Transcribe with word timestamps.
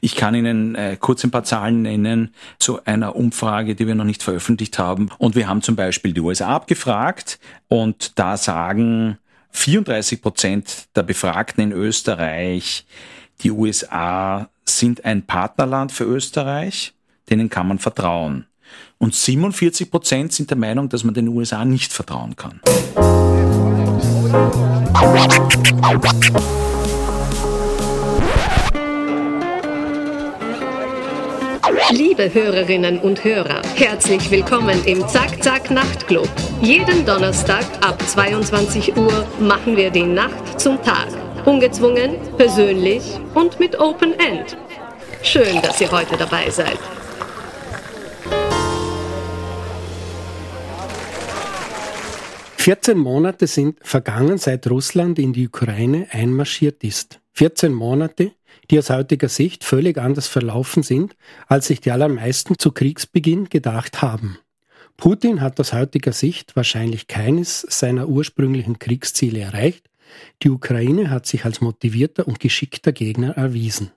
Ich 0.00 0.16
kann 0.16 0.34
Ihnen 0.34 0.74
äh, 0.74 0.96
kurz 0.98 1.24
ein 1.24 1.30
paar 1.30 1.44
Zahlen 1.44 1.82
nennen 1.82 2.34
zu 2.58 2.84
einer 2.84 3.16
Umfrage, 3.16 3.74
die 3.74 3.86
wir 3.86 3.94
noch 3.94 4.04
nicht 4.04 4.22
veröffentlicht 4.22 4.78
haben. 4.78 5.10
Und 5.18 5.34
wir 5.34 5.48
haben 5.48 5.62
zum 5.62 5.76
Beispiel 5.76 6.12
die 6.12 6.20
USA 6.20 6.56
abgefragt 6.56 7.38
und 7.68 8.18
da 8.18 8.36
sagen 8.36 9.18
34 9.52 10.22
Prozent 10.22 10.88
der 10.96 11.02
Befragten 11.02 11.62
in 11.64 11.72
Österreich, 11.72 12.86
die 13.42 13.50
USA 13.50 14.48
sind 14.64 15.04
ein 15.04 15.22
Partnerland 15.22 15.92
für 15.92 16.04
Österreich, 16.04 16.94
denen 17.28 17.50
kann 17.50 17.68
man 17.68 17.78
vertrauen. 17.78 18.46
Und 18.98 19.14
47 19.14 19.90
Prozent 19.90 20.32
sind 20.32 20.50
der 20.50 20.58
Meinung, 20.58 20.88
dass 20.88 21.04
man 21.04 21.14
den 21.14 21.28
USA 21.28 21.64
nicht 21.64 21.92
vertrauen 21.92 22.36
kann. 22.36 22.60
Liebe 31.92 32.32
Hörerinnen 32.32 33.00
und 33.00 33.24
Hörer, 33.24 33.62
herzlich 33.74 34.30
willkommen 34.30 34.80
im 34.84 35.08
Zack 35.08 35.42
Zack 35.42 35.72
Nachtclub. 35.72 36.28
Jeden 36.62 37.04
Donnerstag 37.04 37.64
ab 37.80 38.00
22 38.00 38.96
Uhr 38.96 39.26
machen 39.40 39.76
wir 39.76 39.90
die 39.90 40.04
Nacht 40.04 40.60
zum 40.60 40.80
Tag. 40.82 41.08
Ungezwungen, 41.44 42.16
persönlich 42.36 43.02
und 43.34 43.58
mit 43.58 43.80
Open 43.80 44.12
End. 44.20 44.56
Schön, 45.24 45.60
dass 45.62 45.80
ihr 45.80 45.90
heute 45.90 46.16
dabei 46.16 46.48
seid. 46.50 46.78
Vierzehn 52.56 52.98
Monate 52.98 53.48
sind 53.48 53.78
vergangen, 53.82 54.38
seit 54.38 54.70
Russland 54.70 55.18
in 55.18 55.32
die 55.32 55.48
Ukraine 55.48 56.06
einmarschiert 56.12 56.84
ist. 56.84 57.18
14 57.32 57.72
Monate, 57.72 58.32
die 58.70 58.78
aus 58.78 58.90
heutiger 58.90 59.28
Sicht 59.28 59.64
völlig 59.64 59.98
anders 59.98 60.28
verlaufen 60.28 60.82
sind, 60.82 61.16
als 61.48 61.66
sich 61.66 61.80
die 61.80 61.90
allermeisten 61.90 62.58
zu 62.58 62.70
Kriegsbeginn 62.70 63.48
gedacht 63.48 64.00
haben. 64.00 64.38
Putin 64.96 65.40
hat 65.40 65.58
aus 65.58 65.72
heutiger 65.72 66.12
Sicht 66.12 66.54
wahrscheinlich 66.56 67.08
keines 67.08 67.62
seiner 67.62 68.08
ursprünglichen 68.08 68.78
Kriegsziele 68.78 69.40
erreicht. 69.40 69.88
Die 70.42 70.50
Ukraine 70.50 71.10
hat 71.10 71.26
sich 71.26 71.44
als 71.44 71.60
motivierter 71.60 72.28
und 72.28 72.38
geschickter 72.38 72.92
Gegner 72.92 73.36
erwiesen. 73.36 73.92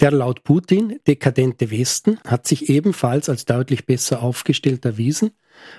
Der 0.00 0.10
laut 0.10 0.44
Putin 0.44 1.00
dekadente 1.06 1.70
Westen 1.70 2.18
hat 2.26 2.46
sich 2.46 2.68
ebenfalls 2.68 3.28
als 3.28 3.46
deutlich 3.46 3.86
besser 3.86 4.22
aufgestellt 4.22 4.84
erwiesen, 4.84 5.30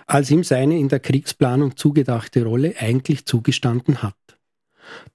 als 0.08 0.32
ihm 0.32 0.44
seine 0.44 0.78
in 0.80 0.90
der 0.90 1.00
Kriegsplanung 1.00 1.78
zugedachte 1.78 2.44
Rolle 2.44 2.76
eigentlich 2.80 3.26
zugestanden 3.26 4.02
hat. 4.02 4.16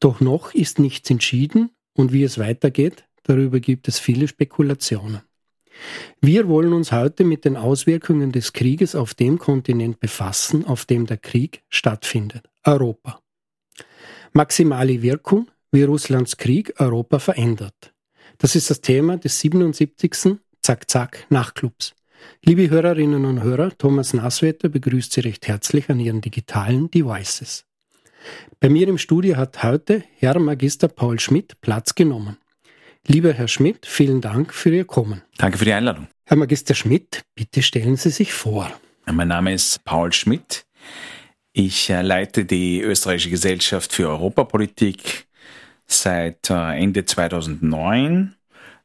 Doch 0.00 0.20
noch 0.20 0.54
ist 0.54 0.78
nichts 0.78 1.10
entschieden 1.10 1.70
und 1.98 2.12
wie 2.12 2.22
es 2.22 2.38
weitergeht, 2.38 3.04
darüber 3.24 3.58
gibt 3.58 3.88
es 3.88 3.98
viele 3.98 4.28
Spekulationen. 4.28 5.22
Wir 6.20 6.48
wollen 6.48 6.72
uns 6.72 6.92
heute 6.92 7.24
mit 7.24 7.44
den 7.44 7.56
Auswirkungen 7.56 8.32
des 8.32 8.52
Krieges 8.52 8.94
auf 8.94 9.14
dem 9.14 9.38
Kontinent 9.38 10.00
befassen, 10.00 10.64
auf 10.64 10.84
dem 10.86 11.06
der 11.06 11.18
Krieg 11.18 11.62
stattfindet, 11.68 12.48
Europa. 12.64 13.20
Maximale 14.32 15.02
Wirkung, 15.02 15.50
wie 15.72 15.82
Russlands 15.82 16.36
Krieg 16.36 16.74
Europa 16.78 17.18
verändert. 17.18 17.92
Das 18.38 18.54
ist 18.54 18.70
das 18.70 18.80
Thema 18.80 19.16
des 19.16 19.40
77. 19.40 20.38
Zack-Zack 20.62 21.26
Nachclubs. 21.30 21.94
Liebe 22.44 22.70
Hörerinnen 22.70 23.24
und 23.24 23.42
Hörer, 23.42 23.76
Thomas 23.76 24.14
Naswetter 24.14 24.68
begrüßt 24.68 25.12
Sie 25.12 25.20
recht 25.20 25.48
herzlich 25.48 25.90
an 25.90 26.00
Ihren 26.00 26.20
digitalen 26.20 26.90
Devices. 26.90 27.67
Bei 28.60 28.68
mir 28.68 28.88
im 28.88 28.98
Studio 28.98 29.36
hat 29.36 29.62
heute 29.62 30.02
Herr 30.16 30.38
Magister 30.38 30.88
Paul 30.88 31.20
Schmidt 31.20 31.60
Platz 31.60 31.94
genommen. 31.94 32.38
Lieber 33.06 33.32
Herr 33.32 33.48
Schmidt, 33.48 33.86
vielen 33.86 34.20
Dank 34.20 34.52
für 34.52 34.74
Ihr 34.74 34.84
Kommen. 34.84 35.22
Danke 35.38 35.58
für 35.58 35.64
die 35.64 35.72
Einladung. 35.72 36.08
Herr 36.26 36.36
Magister 36.36 36.74
Schmidt, 36.74 37.22
bitte 37.34 37.62
stellen 37.62 37.96
Sie 37.96 38.10
sich 38.10 38.32
vor. 38.32 38.70
Mein 39.06 39.28
Name 39.28 39.54
ist 39.54 39.82
Paul 39.84 40.12
Schmidt. 40.12 40.66
Ich 41.52 41.88
äh, 41.90 42.02
leite 42.02 42.44
die 42.44 42.80
Österreichische 42.82 43.30
Gesellschaft 43.30 43.92
für 43.92 44.08
Europapolitik 44.08 45.26
seit 45.86 46.50
äh, 46.50 46.78
Ende 46.78 47.04
2009, 47.04 48.34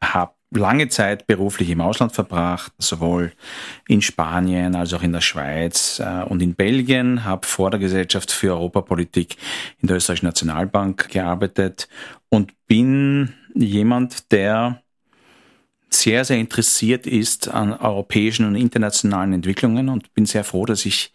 habe 0.02 0.34
lange 0.56 0.88
Zeit 0.90 1.28
beruflich 1.28 1.70
im 1.70 1.82
Ausland 1.82 2.14
verbracht, 2.14 2.72
sowohl 2.78 3.32
in 3.88 4.02
Spanien 4.02 4.76
als 4.76 4.94
auch 4.94 5.04
in 5.04 5.14
der 5.14 5.22
Schweiz 5.22 6.00
äh, 6.00 6.24
und 6.24 6.42
in 6.42 6.56
Belgien, 6.56 7.24
habe 7.24 7.46
vor 7.46 7.72
der 7.72 7.80
Gesellschaft 7.80 8.32
für 8.32 8.54
Europapolitik 8.54 9.38
in 9.82 9.88
der 9.88 9.98
Österreichischen 9.98 10.28
Nationalbank 10.28 11.10
gearbeitet 11.10 11.88
und 12.30 12.54
bin 12.68 13.34
jemand, 13.56 14.32
der 14.32 14.82
sehr, 15.90 16.26
sehr 16.26 16.38
interessiert 16.38 17.06
ist 17.06 17.48
an 17.48 17.74
europäischen 17.74 18.46
und 18.46 18.56
internationalen 18.56 19.34
Entwicklungen 19.34 19.90
und 19.90 20.14
bin 20.14 20.26
sehr 20.26 20.44
froh, 20.44 20.66
dass 20.66 20.86
ich 20.86 21.14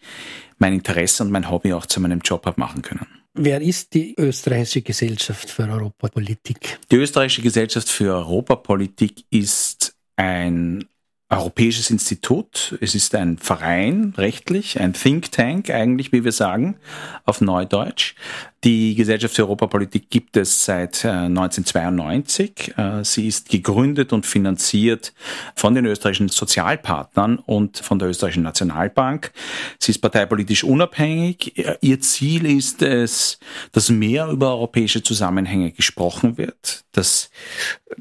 mein 0.57 0.73
Interesse 0.73 1.23
und 1.23 1.31
mein 1.31 1.49
Hobby 1.49 1.73
auch 1.73 1.85
zu 1.85 1.99
meinem 1.99 2.19
Job 2.19 2.45
habe 2.45 2.59
machen 2.59 2.81
können. 2.81 3.18
Wer 3.41 3.61
ist 3.61 3.93
die 3.93 4.15
österreichische 4.17 4.81
Gesellschaft 4.81 5.49
für 5.49 5.63
Europapolitik? 5.63 6.77
Die 6.91 6.97
österreichische 6.97 7.41
Gesellschaft 7.41 7.87
für 7.87 8.13
Europapolitik 8.13 9.23
ist 9.29 9.95
ein 10.17 10.88
europäisches 11.29 11.91
Institut. 11.91 12.77
Es 12.81 12.95
ist 12.95 13.13
ein 13.13 13.37
Verein, 13.37 14.13
rechtlich, 14.17 14.79
ein 14.79 14.93
Think 14.93 15.31
Tank 15.31 15.69
eigentlich, 15.69 16.11
wie 16.11 16.23
wir 16.23 16.31
sagen, 16.31 16.77
auf 17.25 17.39
Neudeutsch. 17.39 18.15
Die 18.63 18.95
Gesellschaft 18.95 19.35
für 19.35 19.43
Europapolitik 19.43 20.09
gibt 20.09 20.35
es 20.35 20.65
seit 20.65 21.05
1992. 21.05 22.73
Äh, 22.77 22.99
äh, 22.99 23.05
sie 23.05 23.27
ist 23.27 23.49
gegründet 23.49 24.11
und 24.11 24.25
finanziert 24.25 25.13
von 25.55 25.75
den 25.75 25.85
österreichischen 25.85 26.29
Sozialpartnern 26.29 27.37
und 27.37 27.77
von 27.77 27.99
der 27.99 28.09
österreichischen 28.09 28.43
Nationalbank. 28.43 29.31
Sie 29.77 29.91
ist 29.91 29.99
parteipolitisch 29.99 30.63
unabhängig. 30.63 31.57
Äh, 31.57 31.77
ihr 31.81 32.01
Ziel 32.01 32.45
ist 32.47 32.81
es, 32.81 33.39
dass 33.71 33.89
mehr 33.89 34.27
über 34.27 34.49
europäische 34.49 35.03
Zusammenhänge 35.03 35.71
gesprochen 35.71 36.37
wird, 36.37 36.83
dass, 36.91 37.29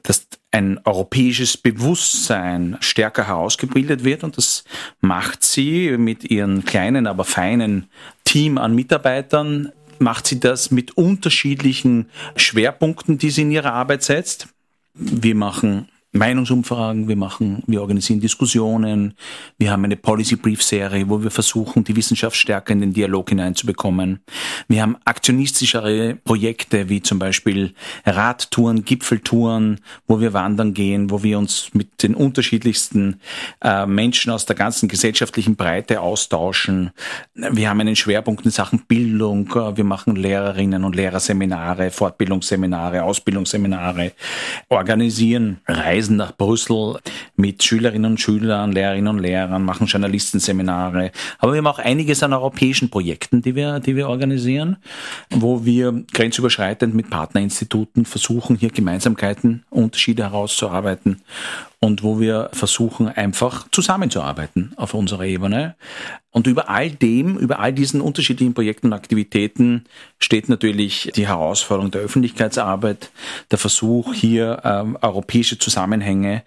dass 0.03 0.27
ein 0.51 0.81
europäisches 0.85 1.57
Bewusstsein 1.57 2.79
stärker 2.81 3.27
herausgebildet 3.27 4.05
wird 4.05 4.25
und 4.25 4.37
das 4.39 4.65
macht 5.01 5.45
sie 5.45 5.97
mit 5.99 6.25
ihren 6.25 6.65
kleinen, 6.65 7.07
aber 7.07 7.25
feinen 7.25 7.89
Team 8.25 8.59
an 8.59 8.75
Mitarbeitern, 8.75 9.73
macht 9.99 10.27
sie 10.27 10.41
das 10.41 10.71
mit 10.71 10.97
unterschiedlichen 10.97 12.09
Schwerpunkten, 12.37 13.19
die 13.19 13.31
sie 13.31 13.43
in 13.43 13.51
ihrer 13.51 13.73
Arbeit 13.73 14.03
setzt. 14.03 14.49
Wir 14.95 15.35
machen 15.35 15.89
Meinungsumfragen, 16.19 17.09
wir 17.09 17.17
machen, 17.17 17.63
wir 17.67 17.81
organisieren 17.81 18.21
Diskussionen, 18.21 19.15
wir 19.57 19.71
haben 19.71 19.85
eine 19.85 19.97
Policy 19.97 20.37
Brief 20.37 20.63
Serie, 20.63 21.09
wo 21.09 21.23
wir 21.23 21.31
versuchen, 21.31 21.85
die 21.85 21.95
Wissenschaft 21.95 22.37
stärker 22.37 22.73
in 22.73 22.81
den 22.81 22.93
Dialog 22.93 23.31
hineinzubekommen. 23.31 24.21
Wir 24.67 24.83
haben 24.83 24.97
aktionistischere 25.05 26.17
Projekte, 26.17 26.89
wie 26.89 27.03
zum 27.03 27.19
Beispiel 27.19 27.73
Radtouren, 28.05 28.85
Gipfeltouren, 28.85 29.81
wo 30.07 30.21
wir 30.21 30.33
wandern 30.33 30.75
gehen, 30.75 31.11
wo 31.11 31.23
wir 31.23 31.39
uns 31.39 31.71
mit 31.73 32.03
den 32.03 32.15
unterschiedlichsten 32.15 33.21
äh, 33.63 33.87
Menschen 33.87 34.33
aus 34.33 34.45
der 34.45 34.57
ganzen 34.57 34.89
gesellschaftlichen 34.89 35.55
Breite 35.57 36.01
austauschen. 36.01 36.91
Wir 37.35 37.71
haben 37.71 37.81
einen 37.81 37.97
Schwerpunkt 37.97 38.45
in 38.45 38.51
Sachen 38.51 38.81
Bildung, 38.89 39.55
wir 39.55 39.85
machen 39.85 40.17
Lehrerinnen 40.17 40.85
und 40.85 40.97
Lehrerseminare, 40.97 41.91
Fortbildungsseminare, 41.91 43.05
Ausbildungsseminare, 43.05 44.13
organisieren 44.69 45.61
Reisen 45.67 46.08
reisen 46.09 46.17
nach 46.17 46.37
Brüssel 46.37 46.99
mit 47.37 47.63
Schülerinnen 47.63 48.13
und 48.13 48.21
Schülern, 48.21 48.73
Lehrerinnen 48.73 49.09
und 49.09 49.19
Lehrern, 49.21 49.65
machen 49.65 49.87
Journalistenseminare. 49.87 51.13
Aber 51.39 51.53
wir 51.53 51.59
haben 51.59 51.67
auch 51.67 51.79
einiges 51.79 52.23
an 52.23 52.33
europäischen 52.33 52.91
Projekten, 52.91 53.43
die 53.43 53.55
wir, 53.55 53.81
die 53.81 53.97
wir 53.97 54.09
organisieren, 54.09 54.79
wo 55.31 55.65
wir 55.65 56.05
grenzüberschreitend 56.13 56.95
mit 56.95 57.11
Partnerinstituten 57.11 58.05
versuchen, 58.05 58.57
hier 58.57 58.71
Gemeinsamkeiten, 58.71 59.65
Unterschiede 59.71 60.25
herauszuarbeiten 60.25 61.21
und 61.81 62.03
wo 62.03 62.19
wir 62.19 62.51
versuchen, 62.53 63.09
einfach 63.09 63.69
zusammenzuarbeiten 63.71 64.73
auf 64.77 64.95
unserer 64.95 65.25
Ebene. 65.25 65.77
Und 66.31 66.47
über 66.47 66.69
all 66.69 66.91
dem, 66.91 67.39
über 67.39 67.59
all 67.61 67.73
diesen 67.73 68.01
unterschiedlichen 68.01 68.53
Projekten 68.53 68.89
und 68.89 68.93
Aktivitäten 68.93 69.85
steht 70.19 70.49
natürlich 70.49 71.11
die 71.17 71.27
Herausforderung 71.27 71.91
der 71.91 72.03
Öffentlichkeitsarbeit, 72.03 73.11
der 73.51 73.59
Versuch, 73.59 74.13
hier 74.13 74.61
ähm, 74.65 74.99
europäische 75.01 75.59
Zusammenhänge 75.89 76.43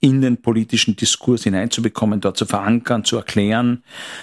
in 0.00 0.20
den 0.20 0.40
politischen 0.40 0.94
Diskurs 0.94 1.42
hineinzubekommen, 1.42 2.20
dort 2.20 2.36
zu 2.36 2.46
verankern, 2.46 3.04
zu 3.04 3.16
erklären, 3.16 3.82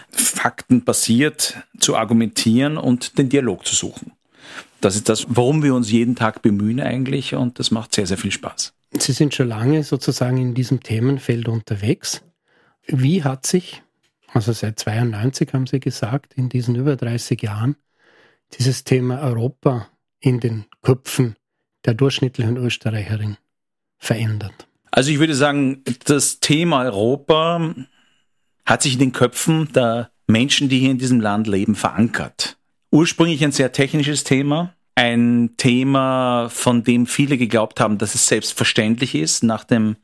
faktenbasiert 0.10 1.58
zu 1.80 1.98
argumentieren 1.98 2.78
und 2.78 3.18
den 3.18 3.28
Dialog 3.28 3.66
zu 3.66 3.76
suchen. 3.76 4.14
Das 4.80 4.96
ist 4.96 5.10
das, 5.10 5.26
worum 5.28 5.64
wir 5.64 5.76
uns 5.76 5.92
jeden 5.92 6.16
Tag 6.16 6.42
bemühen 6.42 6.80
eigentlich 6.80 7.36
und 7.36 7.60
das 7.60 7.72
macht 7.72 7.94
sehr, 7.94 8.08
sehr 8.08 8.18
viel 8.18 8.32
Spaß. 8.32 8.74
Sie 8.98 9.12
sind 9.12 9.34
schon 9.34 9.50
lange 9.50 9.84
sozusagen 9.84 10.38
in 10.38 10.54
diesem 10.54 10.82
Themenfeld 10.82 11.50
unterwegs. 11.50 12.22
Wie 12.88 13.24
hat 13.24 13.46
sich, 13.46 13.82
also 14.32 14.54
seit 14.54 14.80
92 14.80 15.54
haben 15.54 15.68
Sie 15.68 15.82
gesagt, 15.82 16.36
in 16.36 16.48
diesen 16.48 16.76
über 16.76 16.96
30 16.96 17.42
Jahren, 17.42 17.76
dieses 18.58 18.86
Thema 18.86 19.20
Europa 19.20 19.90
in 20.22 20.40
den 20.40 20.66
Köpfen 20.82 21.36
der 21.84 21.96
durchschnittlichen 21.96 22.56
Österreicherin 22.56 23.36
verändert? 23.98 24.68
Also 24.92 25.12
ich 25.12 25.20
würde 25.20 25.36
sagen, 25.36 25.84
das 26.06 26.40
Thema 26.40 26.84
Europa 26.84 27.76
hat 28.66 28.82
sich 28.82 28.94
in 28.94 29.00
den 29.00 29.12
Köpfen 29.12 29.72
der 29.74 30.10
Menschen, 30.28 30.70
die 30.70 30.80
hier 30.80 30.92
in 30.92 30.98
diesem 30.98 31.20
Land 31.20 31.48
leben, 31.48 31.76
verankert. 31.76 32.58
Ursprünglich 32.92 33.44
ein 33.44 33.52
sehr 33.52 33.72
technisches 33.72 34.24
Thema, 34.24 34.74
ein 34.96 35.52
Thema, 35.58 36.48
von 36.50 36.84
dem 36.84 37.06
viele 37.06 37.38
geglaubt 37.38 37.80
haben, 37.80 37.98
dass 37.98 38.16
es 38.16 38.28
selbstverständlich 38.28 39.14
ist 39.16 39.44
nach 39.44 39.66
dem, 39.66 39.98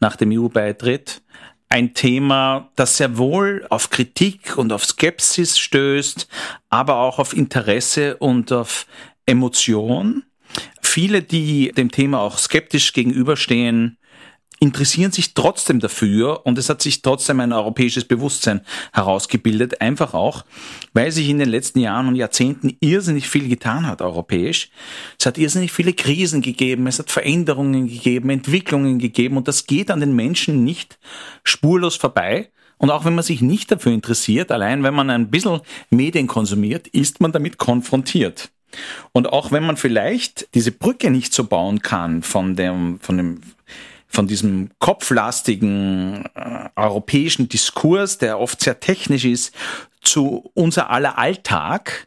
nach 0.00 0.16
dem 0.16 0.30
EU-Beitritt. 0.32 1.22
Ein 1.68 1.94
Thema, 1.94 2.70
das 2.76 2.96
sehr 2.96 3.18
wohl 3.18 3.66
auf 3.70 3.90
Kritik 3.90 4.56
und 4.56 4.72
auf 4.72 4.84
Skepsis 4.84 5.58
stößt, 5.58 6.28
aber 6.70 6.98
auch 6.98 7.18
auf 7.18 7.36
Interesse 7.36 8.16
und 8.18 8.52
auf 8.52 8.86
Emotion. 9.26 10.22
Viele, 10.96 11.20
die 11.20 11.72
dem 11.72 11.90
Thema 11.90 12.20
auch 12.20 12.38
skeptisch 12.38 12.94
gegenüberstehen, 12.94 13.98
interessieren 14.60 15.12
sich 15.12 15.34
trotzdem 15.34 15.78
dafür 15.78 16.46
und 16.46 16.56
es 16.56 16.70
hat 16.70 16.80
sich 16.80 17.02
trotzdem 17.02 17.38
ein 17.40 17.52
europäisches 17.52 18.06
Bewusstsein 18.06 18.62
herausgebildet, 18.94 19.82
einfach 19.82 20.14
auch, 20.14 20.46
weil 20.94 21.12
sich 21.12 21.28
in 21.28 21.38
den 21.38 21.50
letzten 21.50 21.80
Jahren 21.80 22.08
und 22.08 22.14
Jahrzehnten 22.14 22.78
irrsinnig 22.80 23.28
viel 23.28 23.46
getan 23.46 23.86
hat 23.86 24.00
europäisch. 24.00 24.70
Es 25.18 25.26
hat 25.26 25.36
irrsinnig 25.36 25.70
viele 25.70 25.92
Krisen 25.92 26.40
gegeben, 26.40 26.86
es 26.86 26.98
hat 26.98 27.10
Veränderungen 27.10 27.88
gegeben, 27.88 28.30
Entwicklungen 28.30 28.98
gegeben 28.98 29.36
und 29.36 29.48
das 29.48 29.66
geht 29.66 29.90
an 29.90 30.00
den 30.00 30.16
Menschen 30.16 30.64
nicht 30.64 30.98
spurlos 31.44 31.96
vorbei. 31.96 32.50
Und 32.78 32.88
auch 32.88 33.04
wenn 33.04 33.14
man 33.14 33.24
sich 33.24 33.42
nicht 33.42 33.70
dafür 33.70 33.92
interessiert, 33.92 34.50
allein 34.50 34.82
wenn 34.82 34.94
man 34.94 35.10
ein 35.10 35.30
bisschen 35.30 35.60
Medien 35.90 36.26
konsumiert, 36.26 36.88
ist 36.88 37.20
man 37.20 37.32
damit 37.32 37.58
konfrontiert. 37.58 38.50
Und 39.12 39.32
auch 39.32 39.52
wenn 39.52 39.64
man 39.64 39.76
vielleicht 39.76 40.48
diese 40.54 40.72
Brücke 40.72 41.10
nicht 41.10 41.32
so 41.32 41.44
bauen 41.44 41.80
kann 41.80 42.22
von 42.22 42.56
dem, 42.56 42.98
von 43.00 43.16
dem 43.16 43.40
von 44.08 44.26
diesem 44.26 44.70
kopflastigen 44.78 46.24
äh, 46.34 46.68
europäischen 46.76 47.48
Diskurs, 47.48 48.18
der 48.18 48.40
oft 48.40 48.62
sehr 48.62 48.80
technisch 48.80 49.24
ist, 49.24 49.54
zu 50.00 50.50
unser 50.54 50.90
aller 50.90 51.18
Alltag. 51.18 52.06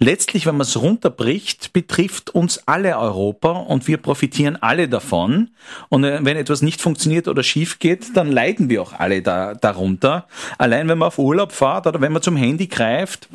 Letztlich, 0.00 0.46
wenn 0.46 0.56
man 0.56 0.66
es 0.66 0.80
runterbricht, 0.80 1.72
betrifft 1.72 2.30
uns 2.30 2.66
alle 2.66 2.98
Europa 2.98 3.50
und 3.50 3.86
wir 3.86 3.98
profitieren 3.98 4.56
alle 4.60 4.88
davon. 4.88 5.50
Und 5.88 6.02
äh, 6.02 6.18
wenn 6.22 6.36
etwas 6.36 6.62
nicht 6.62 6.80
funktioniert 6.80 7.28
oder 7.28 7.44
schief 7.44 7.78
geht, 7.78 8.16
dann 8.16 8.32
leiden 8.32 8.68
wir 8.68 8.82
auch 8.82 8.92
alle 8.92 9.22
da, 9.22 9.54
darunter. 9.54 10.26
Allein 10.58 10.88
wenn 10.88 10.98
man 10.98 11.08
auf 11.08 11.18
Urlaub 11.18 11.52
fährt 11.52 11.86
oder 11.86 12.00
wenn 12.00 12.12
man 12.12 12.22
zum 12.22 12.36
Handy 12.36 12.66
greift, 12.66 13.28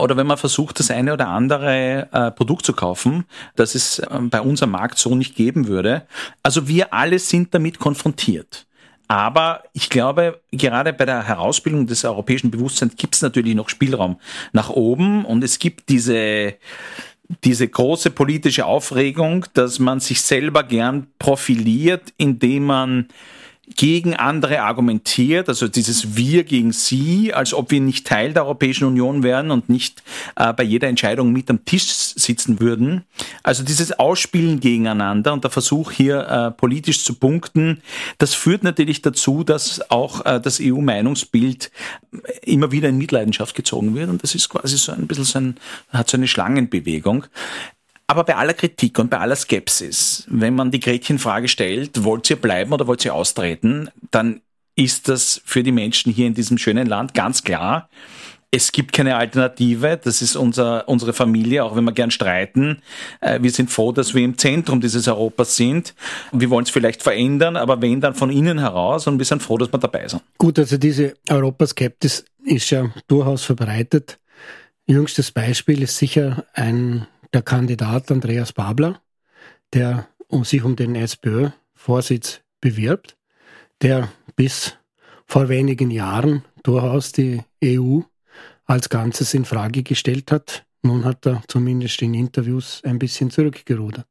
oder 0.00 0.16
wenn 0.16 0.26
man 0.26 0.38
versucht, 0.38 0.78
das 0.78 0.90
eine 0.90 1.12
oder 1.12 1.28
andere 1.28 2.08
äh, 2.12 2.30
Produkt 2.30 2.64
zu 2.64 2.72
kaufen, 2.72 3.24
das 3.54 3.74
es 3.74 3.98
äh, 3.98 4.18
bei 4.20 4.40
unserem 4.40 4.70
Markt 4.70 4.98
so 4.98 5.14
nicht 5.14 5.36
geben 5.36 5.66
würde. 5.66 6.06
Also 6.42 6.68
wir 6.68 6.92
alle 6.92 7.18
sind 7.18 7.54
damit 7.54 7.78
konfrontiert. 7.78 8.66
Aber 9.08 9.62
ich 9.72 9.88
glaube, 9.88 10.40
gerade 10.50 10.92
bei 10.92 11.04
der 11.04 11.22
Herausbildung 11.22 11.86
des 11.86 12.04
europäischen 12.04 12.50
Bewusstseins 12.50 12.96
gibt 12.96 13.14
es 13.14 13.22
natürlich 13.22 13.54
noch 13.54 13.68
Spielraum 13.68 14.18
nach 14.52 14.68
oben 14.70 15.24
und 15.24 15.44
es 15.44 15.58
gibt 15.58 15.88
diese 15.88 16.54
diese 17.44 17.66
große 17.66 18.10
politische 18.10 18.66
Aufregung, 18.66 19.46
dass 19.54 19.78
man 19.78 20.00
sich 20.00 20.22
selber 20.22 20.62
gern 20.62 21.08
profiliert, 21.18 22.12
indem 22.16 22.66
man 22.66 23.08
gegen 23.74 24.14
andere 24.14 24.62
argumentiert, 24.62 25.48
also 25.48 25.66
dieses 25.66 26.16
Wir 26.16 26.44
gegen 26.44 26.72
Sie, 26.72 27.34
als 27.34 27.52
ob 27.52 27.72
wir 27.72 27.80
nicht 27.80 28.06
Teil 28.06 28.32
der 28.32 28.44
Europäischen 28.44 28.84
Union 28.84 29.24
wären 29.24 29.50
und 29.50 29.68
nicht 29.68 30.04
äh, 30.36 30.52
bei 30.52 30.62
jeder 30.62 30.86
Entscheidung 30.86 31.32
mit 31.32 31.50
am 31.50 31.64
Tisch 31.64 31.84
sitzen 31.84 32.60
würden. 32.60 33.02
Also 33.42 33.64
dieses 33.64 33.98
Ausspielen 33.98 34.60
gegeneinander 34.60 35.32
und 35.32 35.42
der 35.42 35.50
Versuch 35.50 35.90
hier 35.90 36.28
äh, 36.28 36.50
politisch 36.52 37.02
zu 37.04 37.14
punkten, 37.14 37.82
das 38.18 38.34
führt 38.34 38.62
natürlich 38.62 39.02
dazu, 39.02 39.42
dass 39.42 39.90
auch 39.90 40.24
äh, 40.24 40.40
das 40.40 40.60
EU-Meinungsbild 40.62 41.72
immer 42.42 42.70
wieder 42.70 42.88
in 42.88 42.98
Mitleidenschaft 42.98 43.56
gezogen 43.56 43.96
wird 43.96 44.10
und 44.10 44.22
das 44.22 44.36
ist 44.36 44.48
quasi 44.48 44.76
so 44.76 44.92
ein 44.92 45.08
bisschen 45.08 45.24
so 45.24 45.38
ein, 45.38 45.56
hat 45.90 46.08
so 46.08 46.16
eine 46.16 46.28
Schlangenbewegung. 46.28 47.26
Aber 48.08 48.24
bei 48.24 48.36
aller 48.36 48.54
Kritik 48.54 48.98
und 48.98 49.10
bei 49.10 49.18
aller 49.18 49.36
Skepsis, 49.36 50.24
wenn 50.28 50.54
man 50.54 50.70
die 50.70 50.80
Gretchenfrage 50.80 51.48
stellt, 51.48 52.04
wollt 52.04 52.30
ihr 52.30 52.36
bleiben 52.36 52.72
oder 52.72 52.86
wollt 52.86 53.04
ihr 53.04 53.14
austreten, 53.14 53.90
dann 54.10 54.40
ist 54.76 55.08
das 55.08 55.40
für 55.44 55.62
die 55.62 55.72
Menschen 55.72 56.12
hier 56.12 56.26
in 56.26 56.34
diesem 56.34 56.58
schönen 56.58 56.86
Land 56.86 57.14
ganz 57.14 57.42
klar. 57.42 57.88
Es 58.52 58.70
gibt 58.70 58.92
keine 58.92 59.16
Alternative. 59.16 59.98
Das 60.02 60.22
ist 60.22 60.36
unser, 60.36 60.88
unsere 60.88 61.12
Familie, 61.12 61.64
auch 61.64 61.74
wenn 61.74 61.84
wir 61.84 61.92
gern 61.92 62.12
streiten. 62.12 62.80
Äh, 63.20 63.42
wir 63.42 63.50
sind 63.50 63.70
froh, 63.70 63.90
dass 63.90 64.14
wir 64.14 64.22
im 64.22 64.38
Zentrum 64.38 64.80
dieses 64.80 65.08
Europas 65.08 65.56
sind. 65.56 65.94
Wir 66.30 66.48
wollen 66.48 66.64
es 66.64 66.70
vielleicht 66.70 67.02
verändern, 67.02 67.56
aber 67.56 67.82
wenn 67.82 68.00
dann 68.00 68.14
von 68.14 68.30
innen 68.30 68.58
heraus 68.58 69.08
und 69.08 69.18
wir 69.18 69.26
sind 69.26 69.42
froh, 69.42 69.58
dass 69.58 69.72
wir 69.72 69.78
dabei 69.78 70.06
sind. 70.06 70.22
Gut, 70.38 70.58
also 70.58 70.76
diese 70.78 71.14
Europaskeptis 71.28 72.24
ist 72.44 72.70
ja 72.70 72.88
durchaus 73.08 73.44
verbreitet. 73.44 74.18
Jüngstes 74.86 75.32
Beispiel 75.32 75.82
ist 75.82 75.98
sicher 75.98 76.44
ein 76.54 77.08
der 77.32 77.42
Kandidat 77.42 78.10
Andreas 78.10 78.52
Babler, 78.52 79.00
der 79.72 80.08
um 80.28 80.44
sich 80.44 80.62
um 80.62 80.76
den 80.76 80.94
SPÖ-Vorsitz 80.94 82.40
bewirbt, 82.60 83.16
der 83.82 84.10
bis 84.36 84.76
vor 85.26 85.48
wenigen 85.48 85.90
Jahren 85.90 86.44
durchaus 86.62 87.12
die 87.12 87.42
EU 87.64 88.00
als 88.64 88.88
Ganzes 88.88 89.34
in 89.34 89.44
Frage 89.44 89.82
gestellt 89.82 90.32
hat. 90.32 90.64
Nun 90.82 91.04
hat 91.04 91.26
er 91.26 91.42
zumindest 91.48 92.00
in 92.02 92.14
Interviews 92.14 92.80
ein 92.84 92.98
bisschen 92.98 93.30
zurückgerudert. 93.30 94.06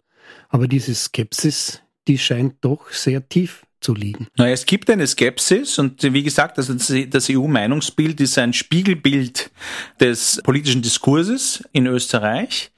Aber 0.50 0.68
diese 0.68 0.96
Skepsis, 0.96 1.82
die 2.08 2.18
scheint 2.18 2.56
doch 2.62 2.92
sehr 2.92 3.28
tief 3.28 3.66
zu 3.86 3.94
liegen. 3.94 4.28
Na, 4.36 4.50
es 4.50 4.66
gibt 4.66 4.90
eine 4.90 5.06
Skepsis 5.06 5.78
und 5.78 6.02
wie 6.02 6.24
gesagt, 6.24 6.58
also 6.58 6.74
das 6.74 7.30
EU-Meinungsbild 7.30 8.20
ist 8.20 8.38
ein 8.40 8.52
Spiegelbild 8.52 9.52
des 10.00 10.42
politischen 10.44 10.82
Diskurses 10.82 11.64
in 11.72 11.86
Österreich. 11.86 12.72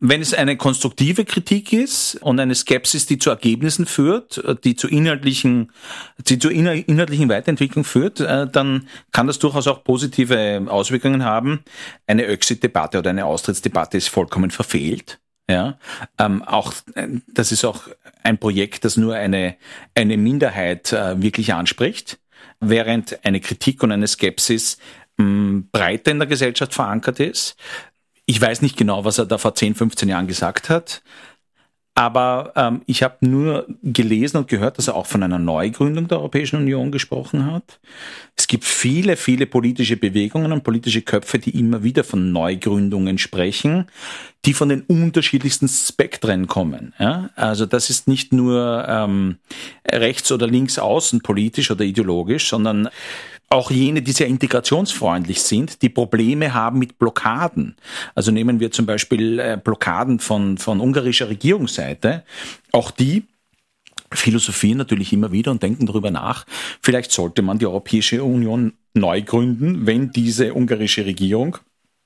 Wenn 0.00 0.20
es 0.20 0.34
eine 0.34 0.56
konstruktive 0.56 1.24
Kritik 1.24 1.72
ist 1.72 2.16
und 2.16 2.40
eine 2.40 2.54
Skepsis, 2.54 3.06
die 3.06 3.18
zu 3.18 3.30
Ergebnissen 3.30 3.86
führt, 3.86 4.42
die 4.64 4.76
zu 4.76 4.86
inhaltlichen, 4.88 5.72
die 6.18 6.38
zu 6.38 6.50
inhaltlichen 6.50 7.28
Weiterentwicklung 7.28 7.84
führt, 7.84 8.20
äh, 8.20 8.46
dann 8.46 8.86
kann 9.12 9.26
das 9.26 9.38
durchaus 9.38 9.66
auch 9.66 9.82
positive 9.82 10.66
Auswirkungen 10.68 11.24
haben. 11.24 11.60
Eine 12.06 12.26
Exit-Debatte 12.26 12.98
oder 12.98 13.10
eine 13.10 13.24
Austrittsdebatte 13.24 13.96
ist 13.96 14.08
vollkommen 14.08 14.50
verfehlt. 14.50 15.20
Ja, 15.50 15.78
ähm, 16.16 16.44
auch 16.44 16.72
äh, 16.94 17.08
das 17.26 17.50
ist 17.50 17.64
auch 17.64 17.88
ein 18.22 18.38
Projekt, 18.38 18.84
das 18.84 18.96
nur 18.96 19.16
eine 19.16 19.56
eine 19.96 20.16
Minderheit 20.16 20.92
äh, 20.92 21.20
wirklich 21.20 21.52
anspricht, 21.52 22.20
während 22.60 23.24
eine 23.24 23.40
Kritik 23.40 23.82
und 23.82 23.90
eine 23.90 24.06
Skepsis 24.06 24.78
mh, 25.16 25.24
hm, 25.24 25.68
breiter 25.72 26.12
in 26.12 26.20
der 26.20 26.28
Gesellschaft 26.28 26.72
verankert 26.72 27.18
ist. 27.18 27.56
Ich 28.26 28.40
weiß 28.40 28.62
nicht 28.62 28.76
genau, 28.76 29.04
was 29.04 29.18
er 29.18 29.26
da 29.26 29.38
vor 29.38 29.56
10, 29.56 29.74
15 29.74 30.08
Jahren 30.08 30.28
gesagt 30.28 30.70
hat. 30.70 31.02
Aber 32.00 32.54
ähm, 32.56 32.80
ich 32.86 33.02
habe 33.02 33.16
nur 33.20 33.66
gelesen 33.82 34.38
und 34.38 34.48
gehört, 34.48 34.78
dass 34.78 34.88
er 34.88 34.96
auch 34.96 35.04
von 35.04 35.22
einer 35.22 35.38
Neugründung 35.38 36.08
der 36.08 36.16
Europäischen 36.16 36.56
Union 36.56 36.90
gesprochen 36.90 37.44
hat. 37.44 37.78
Es 38.36 38.46
gibt 38.46 38.64
viele, 38.64 39.18
viele 39.18 39.44
politische 39.44 39.98
Bewegungen 39.98 40.50
und 40.50 40.64
politische 40.64 41.02
Köpfe, 41.02 41.38
die 41.38 41.50
immer 41.50 41.82
wieder 41.82 42.02
von 42.02 42.32
Neugründungen 42.32 43.18
sprechen, 43.18 43.84
die 44.46 44.54
von 44.54 44.70
den 44.70 44.80
unterschiedlichsten 44.80 45.68
Spektren 45.68 46.46
kommen. 46.46 46.94
Ja? 46.98 47.28
Also 47.36 47.66
das 47.66 47.90
ist 47.90 48.08
nicht 48.08 48.32
nur 48.32 48.86
ähm, 48.88 49.36
rechts 49.86 50.32
oder 50.32 50.46
links 50.46 50.78
außen 50.78 51.20
politisch 51.20 51.70
oder 51.70 51.84
ideologisch, 51.84 52.48
sondern 52.48 52.88
auch 53.50 53.70
jene, 53.72 54.00
die 54.00 54.12
sehr 54.12 54.28
integrationsfreundlich 54.28 55.42
sind, 55.42 55.82
die 55.82 55.88
Probleme 55.88 56.54
haben 56.54 56.78
mit 56.78 56.98
Blockaden. 56.98 57.76
Also 58.14 58.30
nehmen 58.30 58.60
wir 58.60 58.70
zum 58.70 58.86
Beispiel 58.86 59.40
äh, 59.40 59.60
Blockaden 59.62 60.20
von, 60.20 60.56
von 60.56 60.80
ungarischer 60.80 61.28
Regierungsseite. 61.28 62.24
Auch 62.70 62.92
die 62.92 63.24
philosophieren 64.12 64.78
natürlich 64.78 65.12
immer 65.12 65.32
wieder 65.32 65.50
und 65.50 65.62
denken 65.62 65.86
darüber 65.86 66.10
nach, 66.10 66.46
vielleicht 66.80 67.12
sollte 67.12 67.42
man 67.42 67.58
die 67.58 67.66
Europäische 67.66 68.22
Union 68.24 68.72
neu 68.94 69.22
gründen, 69.22 69.86
wenn 69.86 70.10
diese 70.10 70.54
ungarische 70.54 71.04
Regierung 71.04 71.58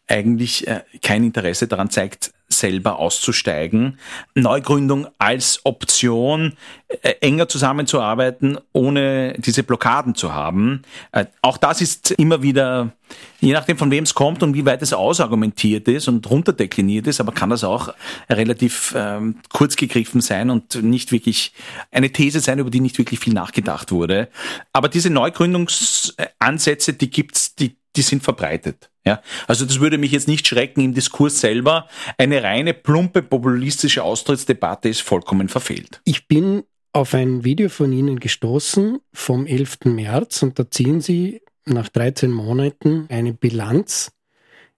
eigentlich 0.07 0.67
äh, 0.67 0.83
kein 1.03 1.25
Interesse 1.25 1.67
daran 1.69 1.91
zeigt, 1.91 2.34
selber 2.58 2.99
auszusteigen. 2.99 3.99
Neugründung 4.34 5.06
als 5.18 5.61
Option, 5.64 6.54
äh, 7.02 7.14
enger 7.20 7.49
zusammenzuarbeiten, 7.49 8.58
ohne 8.73 9.34
diese 9.38 9.62
Blockaden 9.62 10.14
zu 10.14 10.34
haben. 10.34 10.82
Äh, 11.12 11.26
auch 11.42 11.56
das 11.56 11.80
ist 11.80 12.12
immer 12.12 12.42
wieder, 12.42 12.92
je 13.40 13.52
nachdem 13.52 13.76
von 13.76 13.90
wem 13.90 14.04
es 14.04 14.14
kommt 14.14 14.42
und 14.42 14.54
wie 14.54 14.64
weit 14.64 14.82
es 14.82 14.92
ausargumentiert 14.92 15.88
ist 15.88 16.08
und 16.08 16.28
runterdekliniert 16.30 17.06
ist, 17.06 17.20
aber 17.20 17.32
kann 17.32 17.50
das 17.50 17.64
auch 17.64 17.92
relativ 18.28 18.94
ähm, 18.96 19.37
kurz 19.52 19.76
gegriffen 19.76 20.20
sein 20.20 20.50
und 20.50 20.82
nicht 20.82 21.12
wirklich 21.12 21.52
eine 21.90 22.11
These 22.11 22.40
sein, 22.40 22.58
über 22.58 22.70
die 22.70 22.80
nicht 22.80 22.99
wirklich 22.99 23.20
viel 23.20 23.34
nachgedacht 23.34 23.92
wurde. 23.92 24.28
Aber 24.73 24.88
diese 24.88 25.11
Neugründungsansätze, 25.11 26.92
die 26.92 27.11
gibt's, 27.11 27.54
die, 27.54 27.76
die 27.97 28.03
sind 28.03 28.23
verbreitet. 28.23 28.91
Ja, 29.07 29.21
also 29.47 29.67
das 29.67 29.81
würde 29.81 29.99
mich 29.99 30.13
jetzt 30.13 30.29
nicht 30.29 30.47
schrecken 30.47 30.81
im 30.81 30.95
Diskurs 30.95 31.41
selber. 31.41 31.89
Eine 32.17 32.43
reine 32.43 32.73
plumpe 32.73 33.23
populistische 33.23 34.03
Austrittsdebatte 34.03 34.89
ist 34.89 35.03
vollkommen 35.03 35.49
verfehlt. 35.49 36.01
Ich 36.05 36.27
bin 36.27 36.65
auf 36.93 37.13
ein 37.13 37.45
Video 37.45 37.69
von 37.69 37.93
Ihnen 37.93 38.21
gestoßen 38.21 39.01
vom 39.13 39.47
11. 39.47 39.87
März 39.87 40.43
und 40.43 40.59
da 40.59 40.71
ziehen 40.71 41.01
Sie 41.01 41.43
nach 41.67 41.89
13 41.89 42.31
Monaten 42.31 43.07
eine 43.11 43.35
Bilanz. 43.35 44.13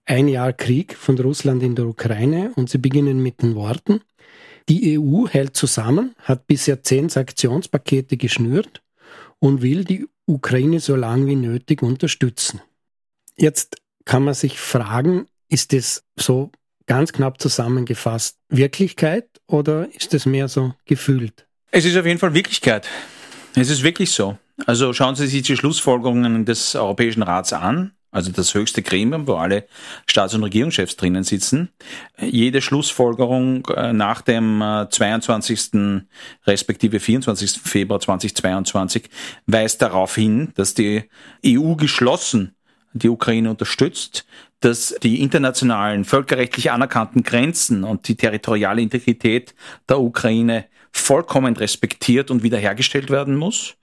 Ein 0.05 0.27
Jahr 0.27 0.53
Krieg 0.53 0.95
von 0.95 1.17
Russland 1.19 1.63
in 1.63 1.75
der 1.75 1.85
Ukraine 1.85 2.51
und 2.55 2.69
Sie 2.69 2.77
beginnen 2.77 3.21
mit 3.21 3.41
den 3.41 3.55
Worten. 3.55 4.01
Die 4.69 4.99
EU 4.99 5.27
hält 5.27 5.55
zusammen, 5.55 6.15
hat 6.23 6.47
bisher 6.47 6.83
zehn 6.83 7.07
Sanktionspakete 7.07 8.17
geschnürt 8.17 8.81
und 9.39 9.61
will 9.61 9.85
die 9.85 10.07
Ukraine 10.25 10.79
so 10.79 10.95
lange 10.95 11.27
wie 11.27 11.35
nötig 11.35 11.83
unterstützen. 11.83 12.61
Jetzt 13.39 13.77
kann 14.05 14.23
man 14.23 14.33
sich 14.33 14.59
fragen, 14.59 15.27
ist 15.47 15.73
es 15.73 16.03
so 16.15 16.51
ganz 16.87 17.13
knapp 17.13 17.39
zusammengefasst 17.39 18.37
Wirklichkeit 18.49 19.27
oder 19.45 19.87
ist 19.93 20.13
es 20.13 20.25
mehr 20.25 20.47
so 20.47 20.73
gefühlt? 20.85 21.45
Es 21.71 21.85
ist 21.85 21.95
auf 21.97 22.05
jeden 22.05 22.19
Fall 22.19 22.33
Wirklichkeit. 22.33 22.87
Es 23.55 23.69
ist 23.69 23.83
wirklich 23.83 24.11
so. 24.11 24.37
Also 24.65 24.91
schauen 24.93 25.15
Sie 25.15 25.27
sich 25.27 25.43
die 25.43 25.55
Schlussfolgerungen 25.55 26.45
des 26.45 26.75
Europäischen 26.75 27.21
Rats 27.21 27.53
an 27.53 27.91
also 28.17 28.31
das 28.31 28.53
höchste 28.53 28.81
Gremium, 28.81 29.27
wo 29.27 29.35
alle 29.35 29.67
Staats- 30.07 30.33
und 30.33 30.43
Regierungschefs 30.43 30.95
drinnen 30.95 31.23
sitzen. 31.23 31.69
Jede 32.19 32.61
Schlussfolgerung 32.61 33.67
äh, 33.67 33.93
nach 33.93 34.21
dem 34.21 34.59
22. 34.89 35.73
Äh, 35.73 36.01
respektive 36.45 36.99
24. 36.99 37.61
Februar 37.61 37.99
2022 37.99 39.09
weist 39.45 39.81
darauf 39.81 40.15
hin, 40.15 40.51
dass 40.55 40.73
die 40.73 41.03
EU 41.45 41.75
geschlossen 41.75 42.55
die 42.93 43.09
Ukraine 43.09 43.49
unterstützt, 43.49 44.25
dass 44.59 44.95
die 45.03 45.21
internationalen 45.21 46.03
völkerrechtlich 46.03 46.71
anerkannten 46.71 47.23
Grenzen 47.23 47.83
und 47.83 48.07
die 48.07 48.15
territoriale 48.15 48.81
Integrität 48.81 49.53
der 49.87 49.99
Ukraine 49.99 50.65
vollkommen 50.91 51.55
respektiert 51.55 52.31
und 52.31 52.43
wiederhergestellt 52.43 53.09
werden 53.09 53.35
muss, 53.35 53.75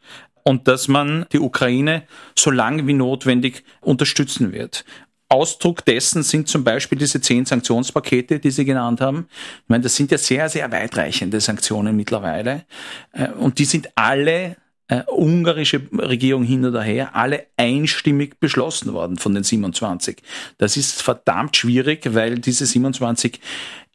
und 0.45 0.69
dass 0.69 0.89
man 0.89 1.27
die 1.33 1.41
Ukraine 1.41 2.05
so 2.39 2.51
lange 2.51 2.87
wie 2.87 2.93
notwendig 2.93 3.65
unterstützen 3.81 4.53
wird. 4.53 4.85
Ausdruck 5.29 5.85
dessen 5.85 6.23
sind 6.23 6.49
zum 6.49 6.63
Beispiel 6.63 6.99
diese 6.99 7.21
zehn 7.21 7.47
Sanktionspakete, 7.47 8.39
die 8.39 8.51
Sie 8.51 8.65
genannt 8.65 9.01
haben. 9.01 9.27
Ich 9.31 9.69
meine, 9.69 9.83
das 9.83 9.97
sind 9.97 10.11
ja 10.11 10.19
sehr, 10.19 10.49
sehr 10.49 10.71
weitreichende 10.71 11.41
Sanktionen 11.41 11.97
mittlerweile. 11.97 12.67
Äh, 13.13 13.31
und 13.31 13.59
die 13.59 13.65
sind 13.65 13.89
alle 13.97 14.57
äh, 14.89 15.03
ungarische 15.09 15.81
Regierung 15.93 16.45
hin 16.45 16.65
oder 16.65 16.83
her, 16.83 17.17
alle 17.17 17.47
einstimmig 17.57 18.39
beschlossen 18.39 18.93
worden 18.93 19.17
von 19.17 19.35
den 19.35 19.45
27. 19.45 20.23
Das 20.59 20.77
ist 20.77 21.03
verdammt 21.03 21.57
schwierig, 21.57 22.15
weil 22.15 22.39
diese 22.39 22.67
27 22.67 23.41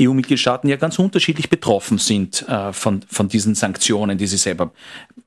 EU-Mitgliedstaaten 0.01 0.69
ja 0.69 0.77
ganz 0.77 0.97
unterschiedlich 0.99 1.49
betroffen 1.49 1.97
sind 1.97 2.47
äh, 2.47 2.73
von, 2.73 3.01
von 3.09 3.27
diesen 3.27 3.55
Sanktionen, 3.55 4.17
die 4.17 4.27
sie 4.27 4.37
selber 4.37 4.71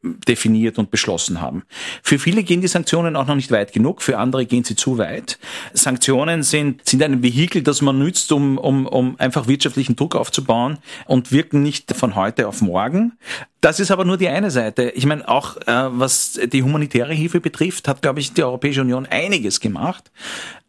definiert 0.03 0.79
und 0.79 0.91
beschlossen 0.91 1.41
haben. 1.41 1.63
Für 2.03 2.19
viele 2.19 2.43
gehen 2.43 2.61
die 2.61 2.69
Sanktionen 2.69 3.15
auch 3.15 3.27
noch 3.27 3.35
nicht 3.35 3.51
weit 3.51 3.73
genug, 3.73 4.03
für 4.03 4.19
andere 4.19 4.47
gehen 4.47 4.65
sie 4.65 4.75
zu 4.75 4.99
weit. 4.99 5.39
Sanktionen 5.75 6.43
sind, 6.43 6.89
sind 6.89 7.03
ein 7.03 7.23
Vehikel, 7.23 7.63
das 7.63 7.83
man 7.83 7.99
nützt, 7.99 8.33
um, 8.33 8.59
um, 8.59 8.87
um 8.87 9.19
einfach 9.19 9.47
wirtschaftlichen 9.47 9.95
Druck 9.95 10.17
aufzubauen 10.17 10.79
und 11.07 11.31
wirken 11.33 11.63
nicht 11.63 11.95
von 11.95 12.17
heute 12.17 12.49
auf 12.49 12.63
morgen. 12.63 13.13
Das 13.61 13.79
ist 13.79 13.93
aber 13.93 14.05
nur 14.05 14.17
die 14.17 14.29
eine 14.29 14.51
Seite. 14.51 14.91
Ich 14.91 15.07
meine, 15.07 15.29
auch 15.29 15.57
äh, 15.57 15.63
was 15.67 16.41
die 16.53 16.65
humanitäre 16.65 17.15
Hilfe 17.15 17.41
betrifft, 17.41 17.87
hat, 17.87 18.03
glaube 18.03 18.19
ich, 18.19 18.33
die 18.33 18.43
Europäische 18.43 18.81
Union 18.81 19.07
einiges 19.07 19.61
gemacht. 19.61 20.11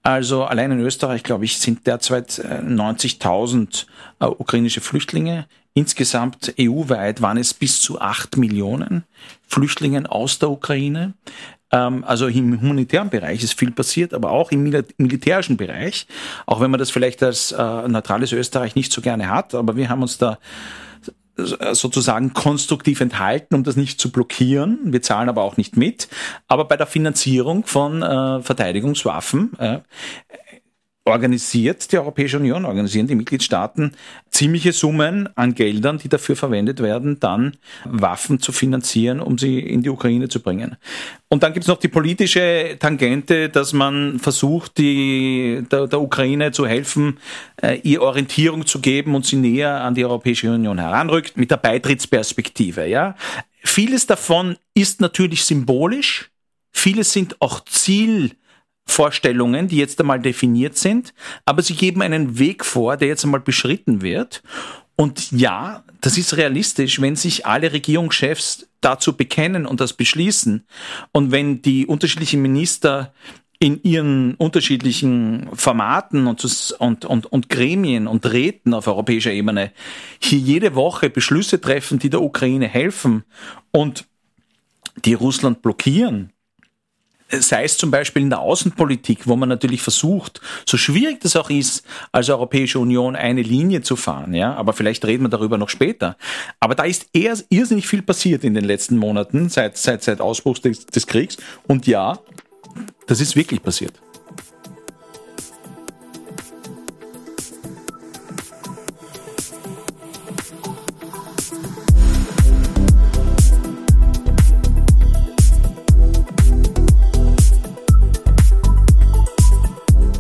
Also 0.04 0.44
allein 0.44 0.72
in 0.72 0.82
Österreich, 0.82 1.24
glaube 1.24 1.46
ich, 1.46 1.58
sind 1.58 1.88
derzeit 1.88 2.30
90.000 2.32 3.86
äh, 4.20 4.26
äh, 4.26 4.28
ukrainische 4.28 4.82
Flüchtlinge. 4.82 5.48
Insgesamt 5.74 6.54
EU-weit 6.60 7.22
waren 7.22 7.38
es 7.38 7.54
bis 7.54 7.82
zu 7.82 8.00
acht 8.00 8.36
Millionen 8.38 9.06
Flüchtlinge 9.48 10.12
aus 10.12 10.40
der 10.40 10.52
Ukraine. 10.52 11.14
Ähm, 11.72 12.04
also 12.04 12.28
im 12.28 12.62
humanitären 12.62 13.10
Bereich 13.10 13.44
ist 13.44 13.58
viel 13.58 13.72
passiert, 13.72 14.14
aber 14.14 14.32
auch 14.32 14.52
im 14.52 14.64
militärischen 14.98 15.56
Bereich. 15.56 16.06
Auch 16.46 16.60
wenn 16.60 16.70
man 16.70 16.80
das 16.80 16.92
vielleicht 16.92 17.24
als 17.24 17.54
äh, 17.54 17.88
neutrales 17.88 18.34
Österreich 18.34 18.76
nicht 18.76 18.92
so 18.92 19.02
gerne 19.02 19.30
hat, 19.30 19.56
aber 19.56 19.78
wir 19.78 19.88
haben 19.88 20.02
uns 20.02 20.18
da 20.18 20.38
sozusagen 21.36 22.34
konstruktiv 22.34 23.02
enthalten, 23.02 23.56
um 23.56 23.64
das 23.64 23.76
nicht 23.76 24.00
zu 24.00 24.12
blockieren. 24.12 24.80
Wir 24.86 25.02
zahlen 25.02 25.30
aber 25.30 25.42
auch 25.44 25.58
nicht 25.58 25.78
mit. 25.78 26.08
Aber 26.48 26.66
bei 26.66 26.78
der 26.78 26.88
Finanzierung 26.88 27.66
von 27.66 28.04
äh, 28.04 28.42
Verteidigungswaffen 28.42 29.58
äh, 29.58 29.80
organisiert 31.06 31.92
die 31.92 31.98
Europäische 31.98 32.38
Union, 32.38 32.66
organisieren 32.66 33.08
die 33.08 33.16
Mitgliedstaaten 33.16 33.94
ziemliche 34.34 34.74
Summen 34.74 35.30
an 35.36 35.54
Geldern, 35.54 36.00
die 36.00 36.10
dafür 36.10 36.36
verwendet 36.36 36.82
werden, 36.82 37.20
dann 37.20 37.56
Waffen 37.86 38.40
zu 38.40 38.52
finanzieren, 38.52 39.20
um 39.20 39.38
sie 39.38 39.60
in 39.60 39.84
die 39.84 39.90
Ukraine 39.90 40.28
zu 40.28 40.42
bringen. 40.42 40.76
Und 41.30 41.44
dann 41.44 41.54
gibt 41.54 41.64
es 41.64 41.68
noch 41.68 41.78
die 41.78 41.88
politische 41.88 42.78
Tangente, 42.80 43.50
dass 43.50 43.74
man 43.74 44.20
versucht, 44.20 44.78
die, 44.80 45.64
der, 45.72 45.88
der 45.88 46.02
Ukraine 46.02 46.52
zu 46.52 46.66
helfen, 46.66 47.20
äh, 47.62 47.80
ihr 47.84 48.02
Orientierung 48.02 48.66
zu 48.66 48.80
geben 48.82 49.16
und 49.16 49.26
sie 49.26 49.36
näher 49.36 49.82
an 49.82 49.94
die 49.94 50.04
Europäische 50.04 50.52
Union 50.52 50.80
heranrückt, 50.80 51.38
mit 51.38 51.52
der 51.52 51.58
Beitrittsperspektive. 51.58 52.88
Ja? 52.88 53.16
Vieles 53.64 54.08
davon 54.08 54.58
ist 54.74 55.00
natürlich 55.00 55.46
symbolisch, 55.46 56.32
vieles 56.72 57.14
sind 57.14 57.40
auch 57.40 57.64
Ziel 57.66 58.32
Vorstellungen, 58.86 59.68
die 59.68 59.78
jetzt 59.78 60.00
einmal 60.00 60.20
definiert 60.20 60.78
sind, 60.78 61.14
aber 61.46 61.62
sie 61.62 61.76
geben 61.76 62.02
einen 62.02 62.38
Weg 62.38 62.66
vor, 62.66 62.98
der 62.98 63.08
jetzt 63.08 63.24
einmal 63.24 63.40
beschritten 63.40 64.02
wird. 64.02 64.44
Und 64.96 65.32
ja, 65.32 65.84
das 66.02 66.18
ist 66.18 66.38
realistisch, 66.38 67.02
wenn 67.02 67.16
sich 67.16 67.46
alle 67.46 67.74
Regierungschefs 67.74 68.68
dazu 68.82 69.16
bekennen 69.16 69.66
und 69.66 69.80
das 69.80 69.94
beschließen 69.94 70.66
und 71.14 71.32
wenn 71.32 71.62
die 71.62 71.88
unterschiedlichen 71.88 72.42
Minister 72.42 73.14
in 73.64 73.82
ihren 73.84 74.36
unterschiedlichen 74.36 75.48
Formaten 75.54 76.28
und, 76.28 76.44
und, 76.80 77.06
und, 77.06 77.26
und 77.28 77.50
Gremien 77.50 78.08
und 78.08 78.26
Räten 78.26 78.74
auf 78.74 78.88
europäischer 78.88 79.32
Ebene 79.32 79.72
hier 80.20 80.38
jede 80.38 80.76
Woche 80.76 81.10
Beschlüsse 81.10 81.62
treffen, 81.62 81.98
die 81.98 82.10
der 82.10 82.22
Ukraine 82.22 82.68
helfen 82.68 83.24
und 83.72 84.06
die 85.06 85.14
Russland 85.14 85.62
blockieren, 85.62 86.33
sei 87.40 87.64
es 87.64 87.78
zum 87.78 87.92
Beispiel 87.92 88.22
in 88.22 88.30
der 88.30 88.40
Außenpolitik, 88.40 89.28
wo 89.28 89.36
man 89.36 89.50
natürlich 89.50 89.82
versucht, 89.82 90.42
so 90.66 90.78
schwierig 90.78 91.22
das 91.22 91.36
auch 91.36 91.50
ist, 91.50 91.86
als 92.12 92.30
Europäische 92.30 92.80
Union 92.80 93.16
eine 93.16 93.42
Linie 93.42 93.82
zu 93.82 93.96
fahren, 93.96 94.34
ja, 94.34 94.54
aber 94.54 94.74
vielleicht 94.74 95.06
reden 95.06 95.24
wir 95.24 95.30
darüber 95.30 95.58
noch 95.58 95.70
später. 95.70 96.18
Aber 96.60 96.76
da 96.76 96.84
ist 96.84 97.08
eher 97.14 97.38
irrsinnig 97.50 97.88
viel 97.88 98.02
passiert 98.02 98.44
in 98.44 98.54
den 98.54 98.66
letzten 98.66 98.98
Monaten, 98.98 99.50
seit, 99.50 99.78
seit, 99.78 100.04
seit 100.04 100.22
Ausbruch 100.22 100.60
des, 100.60 100.86
des 100.86 101.08
Kriegs. 101.08 101.38
Und 101.68 101.88
ja, 101.88 102.20
das 103.08 103.22
ist 103.22 103.36
wirklich 103.36 103.62
passiert. 103.62 103.94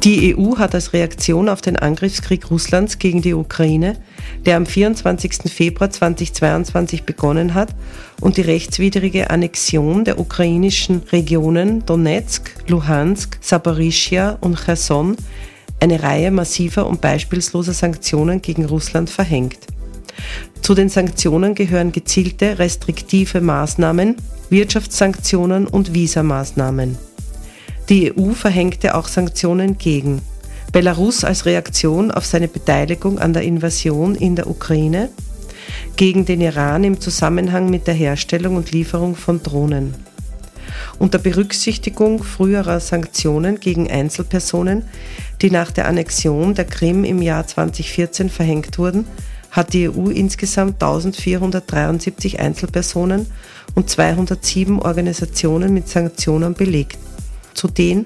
Die 0.04 0.36
EU 0.36 0.58
hat 0.58 0.76
als 0.76 0.92
Reaktion 0.92 1.48
auf 1.48 1.62
den 1.62 1.78
Angriffskrieg 1.78 2.52
Russlands 2.52 3.00
gegen 3.00 3.22
die 3.22 3.34
Ukraine, 3.34 3.96
der 4.46 4.58
am 4.58 4.66
24. 4.66 5.50
Februar 5.50 5.92
2022 5.92 7.04
begonnen 7.04 7.54
hat, 7.54 7.74
und 8.20 8.36
die 8.36 8.42
rechtswidrige 8.42 9.30
Annexion 9.30 10.04
der 10.04 10.20
ukrainischen 10.20 11.04
Regionen 11.14 11.86
Donetsk, 11.86 12.54
Luhansk, 12.68 13.38
Saporischia 13.40 14.38
und 14.42 14.60
Cherson 14.60 15.16
eine 15.80 16.04
Reihe 16.04 16.32
massiver 16.32 16.86
und 16.86 17.00
beispielsloser 17.00 17.74
Sanktionen 17.74 18.42
gegen 18.42 18.66
Russland 18.66 19.10
verhängt. 19.10 19.60
Zu 20.62 20.76
den 20.76 20.90
Sanktionen 20.90 21.56
gehören 21.56 21.94
gezielte 21.94 22.60
restriktive 22.60 23.40
Maßnahmen, 23.40 24.18
Wirtschaftssanktionen 24.50 25.66
und 25.66 25.94
Visamaßnahmen. 25.94 27.13
Die 27.90 28.18
EU 28.18 28.32
verhängte 28.32 28.96
auch 28.96 29.10
Sanktionen 29.10 29.78
gegen 29.78 30.22
Belarus 30.72 31.26
als 31.26 31.46
Reaktion 31.46 32.12
auf 32.12 32.26
seine 32.26 32.48
Beteiligung 32.48 33.20
an 33.20 33.34
der 33.34 33.44
Invasion 33.44 34.16
in 34.16 34.38
der 34.38 34.50
Ukraine, 34.50 35.10
gegen 35.98 36.26
den 36.26 36.40
Iran 36.40 36.86
im 36.86 37.02
Zusammenhang 37.02 37.70
mit 37.70 37.86
der 37.86 37.94
Herstellung 37.94 38.56
und 38.56 38.72
Lieferung 38.72 39.16
von 39.16 39.44
Drohnen. 39.44 39.94
Unter 40.98 41.20
Berücksichtigung 41.20 42.24
früherer 42.24 42.80
Sanktionen 42.80 43.60
gegen 43.60 43.92
Einzelpersonen, 43.92 44.84
die 45.42 45.52
nach 45.52 45.70
der 45.70 45.88
Annexion 45.88 46.56
der 46.56 46.66
Krim 46.66 47.04
im 47.04 47.22
Jahr 47.22 47.46
2014 47.46 48.30
verhängt 48.30 48.78
wurden, 48.78 49.06
hat 49.52 49.74
die 49.74 49.90
EU 49.90 50.08
insgesamt 50.08 50.82
1473 50.82 52.40
Einzelpersonen 52.40 53.28
und 53.76 53.90
207 53.90 54.80
Organisationen 54.80 55.74
mit 55.74 55.90
Sanktionen 55.90 56.54
belegt 56.54 56.98
zu 57.54 57.68
den 57.68 58.06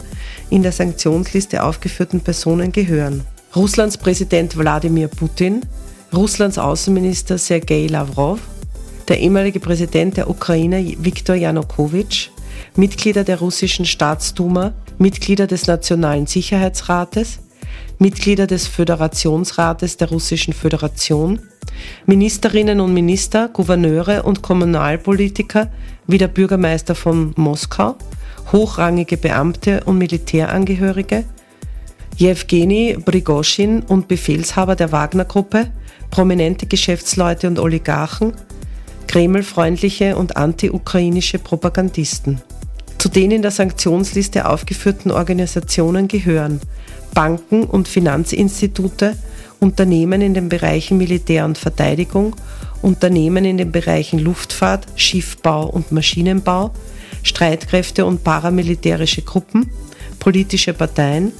in 0.49 0.63
der 0.63 0.71
Sanktionsliste 0.71 1.63
aufgeführten 1.63 2.21
Personen 2.21 2.71
gehören. 2.71 3.23
Russlands 3.55 3.97
Präsident 3.97 4.57
Wladimir 4.57 5.07
Putin, 5.07 5.61
Russlands 6.13 6.57
Außenminister 6.57 7.37
Sergei 7.37 7.87
Lavrov, 7.87 8.39
der 9.07 9.19
ehemalige 9.19 9.59
Präsident 9.59 10.17
der 10.17 10.29
Ukraine 10.29 10.95
Viktor 10.99 11.35
Janukowitsch, 11.35 12.29
Mitglieder 12.75 13.23
der 13.23 13.39
russischen 13.39 13.85
Staatsduma, 13.85 14.73
Mitglieder 14.97 15.47
des 15.47 15.67
Nationalen 15.67 16.27
Sicherheitsrates, 16.27 17.39
Mitglieder 17.99 18.47
des 18.47 18.67
Föderationsrates 18.67 19.97
der 19.97 20.09
Russischen 20.09 20.53
Föderation, 20.53 21.39
Ministerinnen 22.05 22.79
und 22.79 22.93
Minister, 22.93 23.49
Gouverneure 23.49 24.23
und 24.23 24.41
Kommunalpolitiker 24.41 25.71
wie 26.05 26.17
der 26.17 26.27
Bürgermeister 26.27 26.95
von 26.95 27.33
Moskau, 27.35 27.95
hochrangige 28.51 29.17
Beamte 29.17 29.83
und 29.85 29.97
Militärangehörige, 29.97 31.23
Jewgeni 32.15 32.97
Brigoschin 33.03 33.83
und 33.83 34.07
Befehlshaber 34.07 34.75
der 34.75 34.91
Wagner-Gruppe, 34.91 35.67
prominente 36.09 36.65
Geschäftsleute 36.65 37.47
und 37.47 37.59
Oligarchen, 37.59 38.33
kremlfreundliche 39.07 40.15
und 40.15 40.35
anti-ukrainische 40.37 41.39
Propagandisten. 41.39 42.41
Zu 42.97 43.09
den 43.09 43.31
in 43.31 43.41
der 43.41 43.51
Sanktionsliste 43.51 44.47
aufgeführten 44.47 45.11
Organisationen 45.11 46.07
gehören 46.07 46.59
Banken 47.13 47.63
und 47.63 47.87
Finanzinstitute, 47.87 49.15
Unternehmen 49.59 50.21
in 50.21 50.33
den 50.33 50.49
Bereichen 50.49 50.97
Militär 50.97 51.45
und 51.45 51.57
Verteidigung, 51.57 52.35
Unternehmen 52.81 53.45
in 53.45 53.57
den 53.57 53.71
Bereichen 53.71 54.19
Luftfahrt, 54.19 54.85
Schiffbau 54.95 55.67
und 55.67 55.91
Maschinenbau, 55.91 56.71
Streitkräfte 57.27 58.05
und 58.05 58.23
paramilitärische 58.23 59.21
Gruppen, 59.21 59.69
politische 60.19 60.73
Parteien, 60.73 61.31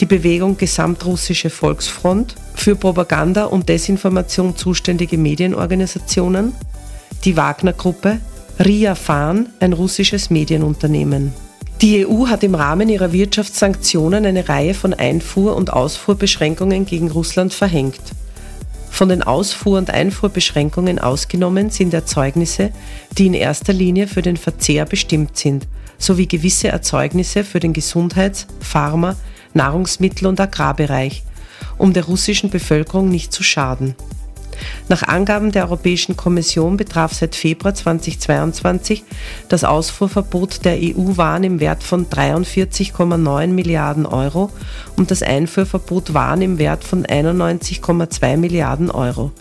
die 0.00 0.06
Bewegung 0.06 0.56
Gesamtrussische 0.56 1.50
Volksfront, 1.50 2.34
für 2.54 2.74
Propaganda 2.74 3.44
und 3.44 3.68
Desinformation 3.68 4.56
zuständige 4.56 5.18
Medienorganisationen, 5.18 6.52
die 7.24 7.36
Wagner-Gruppe, 7.36 8.18
RIA 8.58 8.94
Fan, 8.94 9.50
ein 9.60 9.72
russisches 9.72 10.30
Medienunternehmen. 10.30 11.32
Die 11.82 12.06
EU 12.06 12.26
hat 12.28 12.42
im 12.42 12.54
Rahmen 12.54 12.88
ihrer 12.88 13.12
Wirtschaftssanktionen 13.12 14.24
eine 14.24 14.48
Reihe 14.48 14.72
von 14.72 14.94
Einfuhr- 14.94 15.54
und 15.54 15.70
Ausfuhrbeschränkungen 15.72 16.86
gegen 16.86 17.10
Russland 17.10 17.52
verhängt. 17.52 18.00
Von 18.96 19.10
den 19.10 19.22
Ausfuhr- 19.22 19.76
und 19.76 19.90
Einfuhrbeschränkungen 19.90 20.98
ausgenommen 20.98 21.68
sind 21.68 21.92
Erzeugnisse, 21.92 22.70
die 23.18 23.26
in 23.26 23.34
erster 23.34 23.74
Linie 23.74 24.06
für 24.08 24.22
den 24.22 24.38
Verzehr 24.38 24.86
bestimmt 24.86 25.36
sind, 25.36 25.68
sowie 25.98 26.26
gewisse 26.26 26.68
Erzeugnisse 26.68 27.44
für 27.44 27.60
den 27.60 27.74
Gesundheits-, 27.74 28.46
Pharma-, 28.58 29.16
Nahrungsmittel- 29.52 30.26
und 30.26 30.40
Agrarbereich, 30.40 31.24
um 31.76 31.92
der 31.92 32.06
russischen 32.06 32.48
Bevölkerung 32.48 33.10
nicht 33.10 33.34
zu 33.34 33.42
schaden. 33.42 33.96
Nach 34.88 35.02
Angaben 35.02 35.52
der 35.52 35.64
Europäischen 35.64 36.16
Kommission 36.16 36.76
betraf 36.76 37.12
seit 37.12 37.34
Februar 37.34 37.74
2022 37.74 39.04
das 39.48 39.64
Ausfuhrverbot 39.64 40.64
der 40.64 40.78
EU-Waren 40.80 41.44
im 41.44 41.60
Wert 41.60 41.82
von 41.82 42.06
43,9 42.06 43.48
Milliarden 43.48 44.06
Euro 44.06 44.50
und 44.96 45.10
das 45.10 45.22
Einfuhrverbot 45.22 46.14
Waren 46.14 46.42
im 46.42 46.58
Wert 46.58 46.84
von 46.84 47.04
91,2 47.04 48.36
Milliarden 48.36 48.90
Euro. 48.90 49.32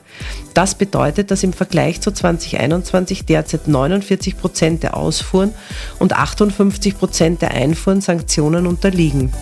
Das 0.54 0.76
bedeutet, 0.76 1.32
dass 1.32 1.44
im 1.44 1.54
Vergleich 1.54 2.00
zu 2.00 2.12
2021 2.12 3.26
derzeit 3.26 3.68
49 3.68 4.38
Prozent 4.38 4.84
der 4.84 4.96
Ausfuhren 4.96 5.54
und 6.00 6.14
58 6.14 6.98
Prozent 6.98 7.42
der 7.42 7.52
Einfuhren 7.52 8.02
Sanktionen 8.02 8.66
unterliegen. 8.66 9.34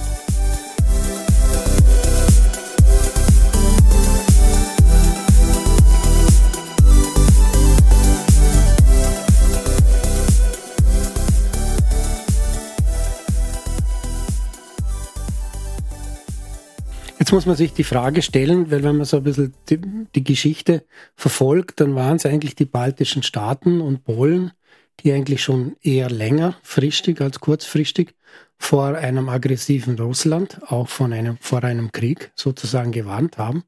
Muss 17.34 17.48
man 17.48 17.56
sich 17.56 17.74
die 17.74 17.84
Frage 17.84 18.22
stellen, 18.22 18.70
weil 18.70 18.84
wenn 18.84 18.96
man 18.96 19.08
so 19.08 19.18
ein 19.18 19.24
bisschen 19.24 19.56
die, 19.68 19.82
die 20.14 20.24
Geschichte 20.24 20.86
verfolgt, 21.16 21.80
dann 21.80 21.96
waren 21.96 22.18
es 22.18 22.28
eigentlich 22.28 22.54
die 22.54 22.66
baltischen 22.66 23.24
Staaten 23.24 23.82
und 23.82 24.04
Polen, 24.04 24.52
die 25.00 25.12
eigentlich 25.12 25.42
schon 25.42 25.76
eher 25.82 26.12
längerfristig 26.12 27.20
als 27.22 27.40
kurzfristig 27.40 28.14
vor 28.60 28.96
einem 28.96 29.30
aggressiven 29.30 29.98
Russland, 29.98 30.62
auch 30.68 30.88
von 30.88 31.12
einem, 31.12 31.40
vor 31.42 31.64
einem 31.64 31.92
Krieg 31.92 32.32
sozusagen 32.36 32.92
gewarnt 32.92 33.40
haben. 33.40 33.64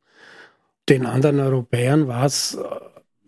Den 0.87 1.07
anderen 1.07 1.39
Europäern 1.39 2.07
war 2.07 2.25
es 2.25 2.53
äh, 2.53 2.63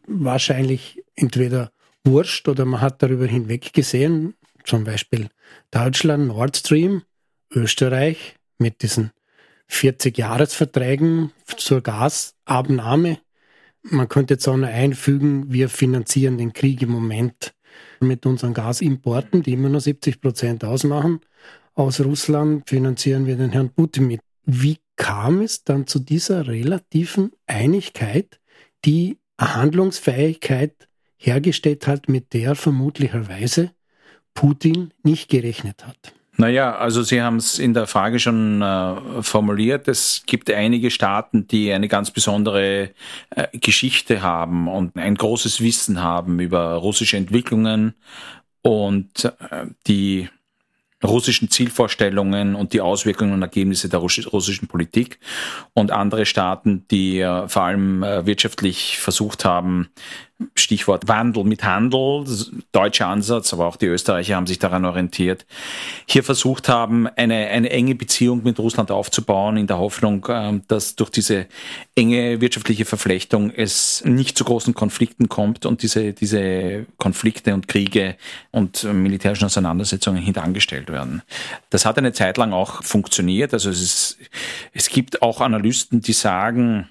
wahrscheinlich 0.05 1.03
entweder 1.15 1.71
wurscht 2.03 2.47
oder 2.47 2.63
man 2.65 2.81
hat 2.81 3.01
darüber 3.01 3.25
hinweggesehen, 3.25 4.35
zum 4.63 4.83
Beispiel 4.83 5.29
Deutschland, 5.71 6.27
Nord 6.27 6.57
Stream, 6.57 7.01
Österreich 7.51 8.35
mit 8.59 8.83
diesen 8.83 9.11
40-Jahresverträgen 9.69 11.31
zur 11.57 11.81
Gasabnahme. 11.81 13.19
Man 13.83 14.09
könnte 14.09 14.35
jetzt 14.35 14.47
auch 14.47 14.57
noch 14.57 14.67
einfügen, 14.67 15.51
wir 15.51 15.69
finanzieren 15.69 16.37
den 16.37 16.53
Krieg 16.53 16.81
im 16.81 16.89
Moment 16.89 17.53
mit 17.99 18.25
unseren 18.25 18.53
Gasimporten, 18.53 19.43
die 19.43 19.53
immer 19.53 19.69
nur 19.69 19.81
70 19.81 20.21
Prozent 20.21 20.63
ausmachen. 20.63 21.19
Aus 21.73 21.99
Russland 21.99 22.67
finanzieren 22.67 23.25
wir 23.27 23.35
den 23.35 23.51
Herrn 23.51 23.69
Putin 23.69 24.07
mit. 24.07 24.21
Wie 24.45 24.77
kam 24.95 25.41
es 25.41 25.63
dann 25.63 25.87
zu 25.87 25.99
dieser 25.99 26.47
relativen 26.47 27.31
Einigkeit, 27.45 28.39
die 28.85 29.17
Handlungsfähigkeit 29.39 30.87
hergestellt 31.17 31.85
hat, 31.87 32.09
mit 32.09 32.33
der 32.33 32.55
vermutlicherweise 32.55 33.71
Putin 34.33 34.91
nicht 35.03 35.29
gerechnet 35.29 35.85
hat? 35.85 36.16
Naja, 36.39 36.77
also 36.77 37.01
Sie 37.01 37.21
haben 37.21 37.37
es 37.37 37.57
in 37.57 37.73
der 37.73 37.87
Frage 37.87 38.19
schon 38.19 38.61
äh, 38.61 39.23
formuliert. 39.23 39.87
Es 39.87 40.21
gibt 40.27 40.51
einige 40.51 40.91
Staaten, 40.91 41.47
die 41.47 41.73
eine 41.73 41.87
ganz 41.87 42.11
besondere 42.11 42.91
äh, 43.31 43.47
Geschichte 43.57 44.21
haben 44.21 44.67
und 44.67 44.95
ein 44.97 45.15
großes 45.15 45.61
Wissen 45.61 46.03
haben 46.03 46.39
über 46.39 46.75
russische 46.75 47.17
Entwicklungen 47.17 47.95
und 48.61 49.25
äh, 49.25 49.65
die 49.87 50.29
russischen 51.03 51.49
Zielvorstellungen 51.49 52.55
und 52.55 52.73
die 52.73 52.81
Auswirkungen 52.81 53.33
und 53.33 53.41
Ergebnisse 53.41 53.89
der 53.89 53.99
russischen 53.99 54.67
Politik 54.67 55.19
und 55.73 55.91
andere 55.91 56.25
Staaten, 56.25 56.85
die 56.89 57.19
äh, 57.19 57.47
vor 57.47 57.63
allem 57.63 58.03
äh, 58.03 58.25
wirtschaftlich 58.25 58.97
versucht 58.99 59.45
haben, 59.45 59.89
Stichwort 60.53 61.07
Wandel 61.07 61.43
mit 61.43 61.63
Handel, 61.63 62.25
deutscher 62.71 63.07
Ansatz, 63.07 63.53
aber 63.53 63.65
auch 63.65 63.75
die 63.75 63.87
Österreicher 63.87 64.35
haben 64.35 64.45
sich 64.45 64.59
daran 64.59 64.85
orientiert, 64.85 65.47
hier 66.05 66.23
versucht 66.23 66.69
haben, 66.69 67.07
eine, 67.07 67.47
eine 67.47 67.71
enge 67.71 67.95
Beziehung 67.95 68.43
mit 68.43 68.59
Russland 68.59 68.91
aufzubauen, 68.91 69.57
in 69.57 69.65
der 69.65 69.79
Hoffnung, 69.79 70.27
ähm, 70.29 70.61
dass 70.67 70.95
durch 70.95 71.09
diese 71.09 71.47
enge 71.95 72.39
wirtschaftliche 72.39 72.85
Verflechtung 72.85 73.49
es 73.49 74.03
nicht 74.05 74.37
zu 74.37 74.43
großen 74.43 74.75
Konflikten 74.75 75.27
kommt 75.27 75.65
und 75.65 75.81
diese, 75.81 76.13
diese 76.13 76.85
Konflikte 76.97 77.55
und 77.55 77.67
Kriege 77.67 78.15
und 78.51 78.83
militärischen 78.83 79.45
Auseinandersetzungen 79.45 80.21
hintangestellt 80.21 80.91
werden. 80.91 81.23
Das 81.71 81.85
hat 81.85 81.97
eine 81.97 82.13
Zeit 82.13 82.37
lang 82.37 82.53
auch 82.53 82.83
funktioniert. 82.83 83.53
Also 83.53 83.71
es, 83.71 83.81
ist, 83.81 84.17
es 84.73 84.89
gibt 84.89 85.23
auch 85.23 85.41
Analysten, 85.41 86.01
die 86.01 86.13
sagen, 86.13 86.89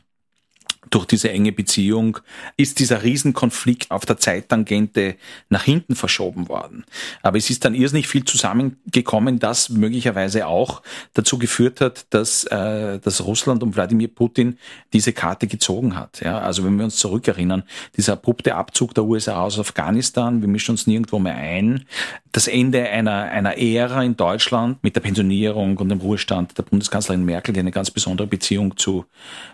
durch 0.91 1.07
diese 1.07 1.31
enge 1.31 1.53
Beziehung 1.53 2.19
ist 2.57 2.79
dieser 2.79 3.03
Riesenkonflikt 3.03 3.91
auf 3.91 4.07
der 4.07 4.19
Zeittangente 4.19 5.17
nach 5.49 5.65
hinten 5.65 5.97
verschoben 5.97 6.49
worden. 6.49 6.85
Aber 7.23 7.39
es 7.39 7.51
ist 7.51 7.65
dann 7.65 7.75
irrsinnig 7.75 8.09
viel 8.09 8.25
zusammengekommen, 8.25 9.39
das 9.39 9.69
möglicherweise 9.69 10.47
auch 10.47 10.83
dazu 11.15 11.39
geführt 11.39 11.81
hat, 11.81 12.07
dass, 12.11 12.45
äh, 12.45 12.99
dass 12.99 13.25
Russland 13.25 13.63
und 13.63 13.77
Wladimir 13.77 14.09
Putin 14.09 14.59
diese 14.93 15.13
Karte 15.13 15.47
gezogen 15.47 15.97
hat. 15.97 16.21
Ja, 16.21 16.39
also 16.39 16.65
wenn 16.65 16.77
wir 16.77 16.85
uns 16.85 16.97
zurückerinnern, 16.97 17.65
dieser 17.97 18.15
abrupte 18.15 18.55
Abzug 18.55 18.95
der 18.95 19.05
USA 19.05 19.43
aus 19.43 19.59
Afghanistan, 19.59 20.41
wir 20.41 20.49
mischen 20.49 20.73
uns 20.73 20.87
nirgendwo 20.87 21.19
mehr 21.19 21.37
ein, 21.37 21.85
das 22.33 22.49
Ende 22.49 22.83
einer, 22.89 23.23
einer 23.23 23.57
Ära 23.57 24.03
in 24.03 24.17
Deutschland 24.17 24.83
mit 24.83 24.95
der 24.95 25.01
Pensionierung 25.01 25.79
und 25.79 25.89
dem 25.89 26.01
Ruhestand 26.01 26.59
der 26.59 26.65
Bundeskanzlerin 26.65 27.25
Merkel, 27.25 27.55
die 27.55 27.61
eine 27.61 27.71
ganz 27.71 27.91
besondere 27.91 28.27
Beziehung 28.27 28.77
zu 28.77 29.07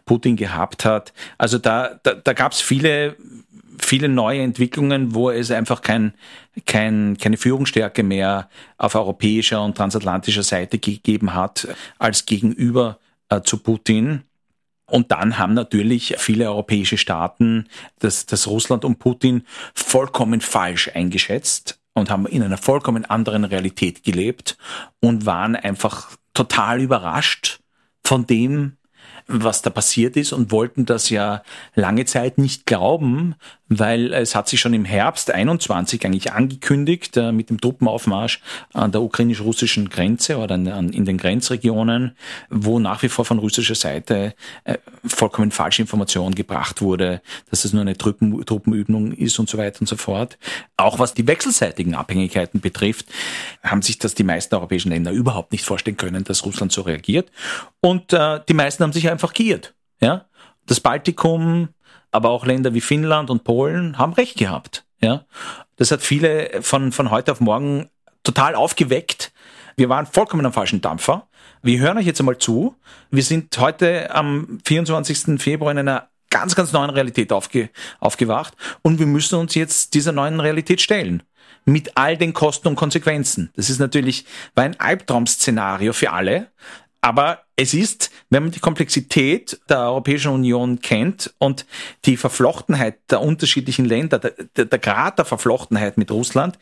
Putin 0.04 0.36
gehabt 0.36 0.84
hat. 0.84 1.12
Also 1.38 1.58
da, 1.58 1.98
da, 2.02 2.14
da 2.14 2.32
gab 2.32 2.52
es 2.52 2.61
viele, 2.61 3.16
viele 3.78 4.08
neue 4.08 4.40
Entwicklungen, 4.40 5.14
wo 5.14 5.30
es 5.30 5.50
einfach 5.50 5.82
kein, 5.82 6.14
kein, 6.66 7.16
keine 7.18 7.37
Führungsstärke 7.37 8.02
mehr 8.02 8.48
auf 8.78 8.94
europäischer 8.94 9.62
und 9.62 9.76
transatlantischer 9.76 10.42
Seite 10.42 10.78
gegeben 10.78 11.35
hat 11.35 11.68
als 11.98 12.26
gegenüber 12.26 12.98
äh, 13.28 13.40
zu 13.42 13.58
Putin. 13.58 14.22
Und 14.87 15.11
dann 15.11 15.38
haben 15.38 15.54
natürlich 15.54 16.16
viele 16.18 16.46
europäische 16.50 16.98
Staaten 16.98 17.66
das, 18.00 18.26
das 18.26 18.46
Russland 18.46 18.85
und 18.85 18.98
Putin 18.98 19.46
vollkommen 19.74 20.40
falsch 20.40 20.90
eingeschätzt 20.92 21.78
und 21.94 22.11
haben 22.11 22.26
in 22.26 22.42
einer 22.42 22.58
vollkommen 22.58 23.04
anderen 23.04 23.44
Realität 23.44 24.02
gelebt 24.02 24.56
und 25.00 25.26
waren 25.26 25.56
einfach 25.56 26.11
total 26.35 26.80
überrascht 26.80 27.61
von 28.04 28.26
dem, 28.26 28.76
was 29.26 29.62
da 29.62 29.70
passiert 29.70 30.16
ist 30.16 30.32
und 30.32 30.50
wollten 30.50 30.87
das 30.87 31.11
ja 31.11 31.42
lange 31.74 32.04
Zeit 32.04 32.38
nicht 32.38 32.66
glauben, 32.66 33.35
weil 33.78 34.12
es 34.12 34.35
hat 34.35 34.48
sich 34.48 34.61
schon 34.61 34.74
im 34.74 34.85
Herbst 34.85 35.30
21 35.30 36.04
eigentlich 36.04 36.32
angekündigt 36.32 37.16
äh, 37.16 37.32
mit 37.32 37.50
dem 37.50 37.61
Truppenaufmarsch 37.61 38.40
an 38.72 38.92
der 38.92 39.02
ukrainisch-russischen 39.02 39.88
Grenze 39.88 40.38
oder 40.38 40.54
in 40.54 41.04
den 41.04 41.18
Grenzregionen, 41.18 42.16
wo 42.50 42.78
nach 42.78 43.02
wie 43.02 43.08
vor 43.08 43.24
von 43.24 43.38
russischer 43.38 43.74
Seite 43.74 44.35
äh, 44.64 44.78
vollkommen 45.04 45.50
falsche 45.50 45.82
Information 45.82 46.35
gebracht 46.35 46.82
wurde, 46.82 47.22
dass 47.50 47.64
es 47.64 47.72
nur 47.72 47.82
eine 47.82 47.96
Truppen, 47.96 48.44
Truppenübung 48.44 49.12
ist 49.12 49.38
und 49.38 49.48
so 49.48 49.58
weiter 49.58 49.80
und 49.80 49.87
so 49.87 49.96
fort. 49.96 50.38
Auch 50.76 50.98
was 50.98 51.14
die 51.14 51.26
wechselseitigen 51.26 51.94
Abhängigkeiten 51.94 52.61
betrifft, 52.61 53.06
haben 53.62 53.82
sich 53.82 53.98
das 53.98 54.14
die 54.14 54.24
meisten 54.24 54.54
europäischen 54.54 54.90
Länder 54.90 55.12
überhaupt 55.12 55.52
nicht 55.52 55.64
vorstellen 55.64 55.96
können, 55.96 56.24
dass 56.24 56.44
Russland 56.44 56.72
so 56.72 56.82
reagiert. 56.82 57.30
Und 57.80 58.12
äh, 58.12 58.40
die 58.48 58.54
meisten 58.54 58.82
haben 58.82 58.92
sich 58.92 59.11
einfach 59.12 59.33
geirrt. 59.33 59.75
Ja? 60.01 60.27
Das 60.66 60.81
Baltikum, 60.81 61.68
aber 62.11 62.31
auch 62.31 62.46
Länder 62.46 62.75
wie 62.75 62.81
Finnland 62.81 63.31
und 63.31 63.44
Polen 63.44 63.98
haben 63.98 64.12
recht 64.12 64.37
gehabt. 64.37 64.85
Ja? 65.01 65.25
Das 65.77 65.90
hat 65.90 66.03
viele 66.03 66.62
von, 66.62 66.92
von 66.92 67.11
heute 67.11 67.33
auf 67.33 67.40
morgen 67.40 67.88
total 68.22 68.55
aufgeweckt. 68.55 69.33
Wir 69.77 69.88
waren 69.88 70.07
vollkommen 70.07 70.44
am 70.46 70.53
falschen 70.53 70.81
Dampfer. 70.81 71.29
Wir 71.62 71.79
hören 71.79 71.98
euch 71.98 72.07
jetzt 72.07 72.20
einmal 72.20 72.38
zu. 72.38 72.77
Wir 73.11 73.22
sind 73.22 73.57
heute 73.59 74.14
am 74.14 74.59
24. 74.64 75.40
Februar 75.40 75.72
in 75.72 75.79
einer 75.79 76.09
ganz, 76.31 76.55
ganz 76.55 76.72
neuen 76.72 76.90
Realität 76.90 77.33
aufge, 77.33 77.70
aufgewacht 78.01 78.55
und 78.83 78.98
wir 78.98 79.07
müssen 79.07 79.38
uns 79.38 79.55
jetzt 79.55 79.94
dieser 79.94 80.12
neuen 80.12 80.40
Realität 80.40 80.81
stellen. 80.81 81.22
Mit 81.64 81.96
all 81.96 82.16
den 82.16 82.33
Kosten 82.33 82.68
und 82.68 82.77
Konsequenzen. 82.77 83.53
Das 83.55 83.70
ist 83.70 83.79
natürlich, 83.79 84.25
war 84.55 84.64
ein 84.64 84.81
Albtraum-Szenario 84.81 85.92
für 85.92 86.11
alle. 86.11 86.51
Aber 87.04 87.42
es 87.56 87.74
ist, 87.74 88.10
wenn 88.30 88.44
man 88.44 88.52
die 88.52 88.60
Komplexität 88.60 89.60
der 89.68 89.80
Europäischen 89.80 90.32
Union 90.32 90.80
kennt 90.80 91.34
und 91.38 91.66
die 92.04 92.16
Verflochtenheit 92.16 92.98
der 93.10 93.20
unterschiedlichen 93.20 93.84
Länder, 93.84 94.20
der, 94.20 94.34
der, 94.56 94.64
der 94.66 94.78
Grad 94.78 95.18
der 95.18 95.24
Verflochtenheit 95.24 95.98
mit 95.98 96.12
Russland, 96.12 96.58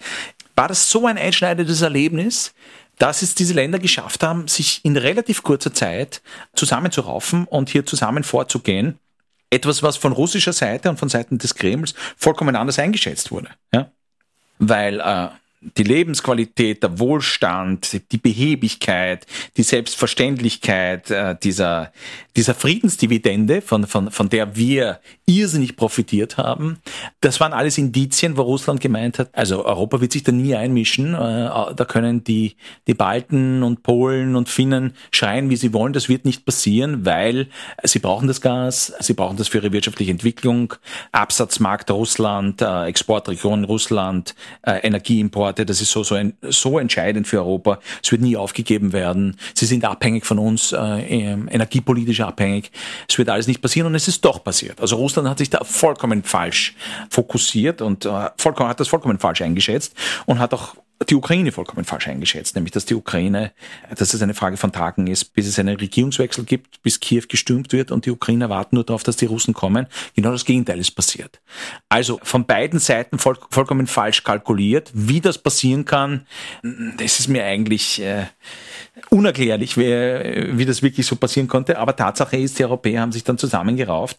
war 0.57 0.67
das 0.67 0.91
so 0.91 1.07
ein 1.07 1.19
einschneidendes 1.19 1.83
Erlebnis, 1.83 2.55
dass 2.99 3.23
es 3.23 3.35
diese 3.35 3.55
Länder 3.55 3.79
geschafft 3.79 4.23
haben, 4.23 4.49
sich 4.49 4.85
in 4.85 4.97
relativ 4.97 5.43
kurzer 5.43 5.75
Zeit 5.75 6.23
zusammenzuraufen 6.55 7.45
und 7.47 7.69
hier 7.69 7.85
zusammen 7.85 8.25
vorzugehen. 8.25 8.99
Etwas, 9.51 9.83
was 9.83 9.99
von 9.99 10.13
russischer 10.13 10.53
Seite 10.53 10.89
und 10.89 10.99
von 10.99 11.09
Seiten 11.09 11.39
des 11.39 11.55
Kremls 11.55 11.95
vollkommen 12.17 12.57
anders 12.57 12.79
eingeschätzt 12.79 13.31
wurde. 13.31 13.49
Ja? 13.73 13.91
Weil 14.59 15.01
äh, 15.01 15.29
die 15.63 15.83
Lebensqualität, 15.83 16.83
der 16.83 16.99
Wohlstand, 16.99 18.01
die 18.13 18.17
Behebigkeit, 18.17 19.27
die 19.59 19.63
Selbstverständlichkeit 19.63 21.11
äh, 21.11 21.37
dieser, 21.43 21.93
dieser 22.35 22.55
Friedensdividende, 22.55 23.61
von, 23.61 23.87
von, 23.87 24.11
von 24.11 24.31
der 24.31 24.57
wir 24.57 25.01
irrsinnig 25.27 25.77
profitiert 25.77 26.39
haben, 26.39 26.79
das 27.21 27.41
waren 27.41 27.53
alles 27.53 27.77
Indizien, 27.77 28.39
wo 28.39 28.43
Russland 28.43 28.81
gemeint 28.81 29.19
hat, 29.19 29.29
also 29.33 29.67
Europa 29.67 30.01
wird 30.01 30.13
sich 30.13 30.23
da 30.23 30.33
nie 30.33 30.55
einmischen, 30.55 31.13
äh, 31.13 31.19
da 31.19 31.85
können 31.87 32.25
die, 32.25 32.57
die 32.87 32.95
Balten 32.95 33.63
und 33.63 33.83
Polen 33.83 34.37
und 34.37 34.49
Finnen 34.49 34.95
schreien, 35.13 35.51
wie 35.51 35.57
sie 35.57 35.75
wollen, 35.75 35.93
das 35.93 36.09
wird 36.09 36.25
nicht 36.25 36.47
passieren, 36.47 37.05
weil 37.05 37.49
sie 37.83 37.99
brauchen 37.99 38.29
das 38.29 38.41
Gas, 38.41 38.95
sie 39.01 39.13
brauchen 39.13 39.37
das 39.37 39.49
für 39.49 39.59
ihre 39.59 39.73
wirtschaftliche 39.73 40.11
Entwicklung, 40.11 40.73
Absatzmarkt 41.13 41.91
Russland, 41.91 42.63
äh, 42.63 42.85
Exportregion 42.85 43.65
Russland, 43.65 44.35
äh, 44.63 44.79
Energieimport, 44.79 45.50
Standorte, 45.51 45.67
das 45.67 45.81
ist 45.81 45.91
so, 45.91 46.03
so, 46.03 46.15
ein, 46.15 46.35
so 46.43 46.79
entscheidend 46.79 47.27
für 47.27 47.39
Europa. 47.39 47.79
Es 48.03 48.11
wird 48.11 48.23
nie 48.23 48.37
aufgegeben 48.37 48.93
werden. 48.93 49.37
Sie 49.55 49.67
sind 49.67 49.85
abhängig 49.85 50.25
von 50.27 50.39
uns, 50.39 50.73
äh, 50.73 50.77
energiepolitisch 50.79 52.21
abhängig. 52.21 52.71
Es 53.09 53.19
wird 53.19 53.29
alles 53.29 53.47
nicht 53.47 53.61
passieren 53.61 53.87
und 53.87 53.95
es 53.95 54.09
ist 54.09 54.25
doch 54.25 54.43
passiert. 54.43 54.81
Also 54.81 54.97
Russland 54.97 55.29
hat 55.29 55.39
sich 55.39 55.51
da 55.51 55.65
vollkommen 55.65 56.23
falsch 56.23 56.75
fokussiert 57.11 57.83
und 57.83 58.05
äh, 58.07 58.31
vollkommen, 58.37 58.69
hat 58.69 58.81
das 58.81 58.89
vollkommen 58.89 59.19
falsch 59.19 59.43
eingeschätzt 59.43 59.95
und 60.27 60.39
hat 60.39 60.55
auch 60.55 60.75
die 61.09 61.15
Ukraine 61.15 61.51
vollkommen 61.51 61.85
falsch 61.85 62.09
eingeschätzt, 62.09 62.55
nämlich 62.55 62.73
dass 62.73 62.85
die 62.85 62.95
Ukraine, 62.95 63.53
dass 63.97 64.13
es 64.13 64.21
eine 64.21 64.35
Frage 64.35 64.57
von 64.57 64.71
Tagen 64.71 65.07
ist, 65.07 65.33
bis 65.33 65.47
es 65.47 65.59
einen 65.59 65.77
Regierungswechsel 65.77 66.45
gibt, 66.45 66.83
bis 66.83 67.01
Kiew 67.01 67.25
gestürmt 67.29 67.73
wird 67.73 67.91
und 67.91 68.05
die 68.05 68.11
Ukrainer 68.11 68.51
warten 68.51 68.77
nur 68.77 68.85
darauf, 68.85 69.03
dass 69.03 69.17
die 69.17 69.25
Russen 69.25 69.55
kommen. 69.55 69.87
Genau 70.15 70.31
das 70.33 70.45
Gegenteil 70.45 70.79
ist 70.79 70.91
passiert. 70.91 71.41
Also 71.89 72.21
von 72.23 72.45
beiden 72.45 72.79
Seiten 72.79 73.19
voll, 73.19 73.39
vollkommen 73.51 73.87
falsch 73.87 74.25
kalkuliert. 74.25 74.91
Wie 74.93 75.21
das 75.21 75.39
passieren 75.39 75.87
kann, 75.87 76.27
das 76.99 77.19
ist 77.19 77.29
mir 77.29 77.45
eigentlich 77.45 78.03
äh, 78.03 78.27
unerklärlich, 79.09 79.77
wie, 79.77 80.59
wie 80.59 80.67
das 80.67 80.83
wirklich 80.83 81.07
so 81.07 81.17
passieren 81.17 81.49
konnte. 81.49 81.79
Aber 81.79 81.97
Tatsache 81.97 82.37
ist, 82.37 82.59
die 82.59 82.65
Europäer 82.65 83.01
haben 83.01 83.13
sich 83.13 83.25
dann 83.25 83.39
zusammengerauft 83.39 84.19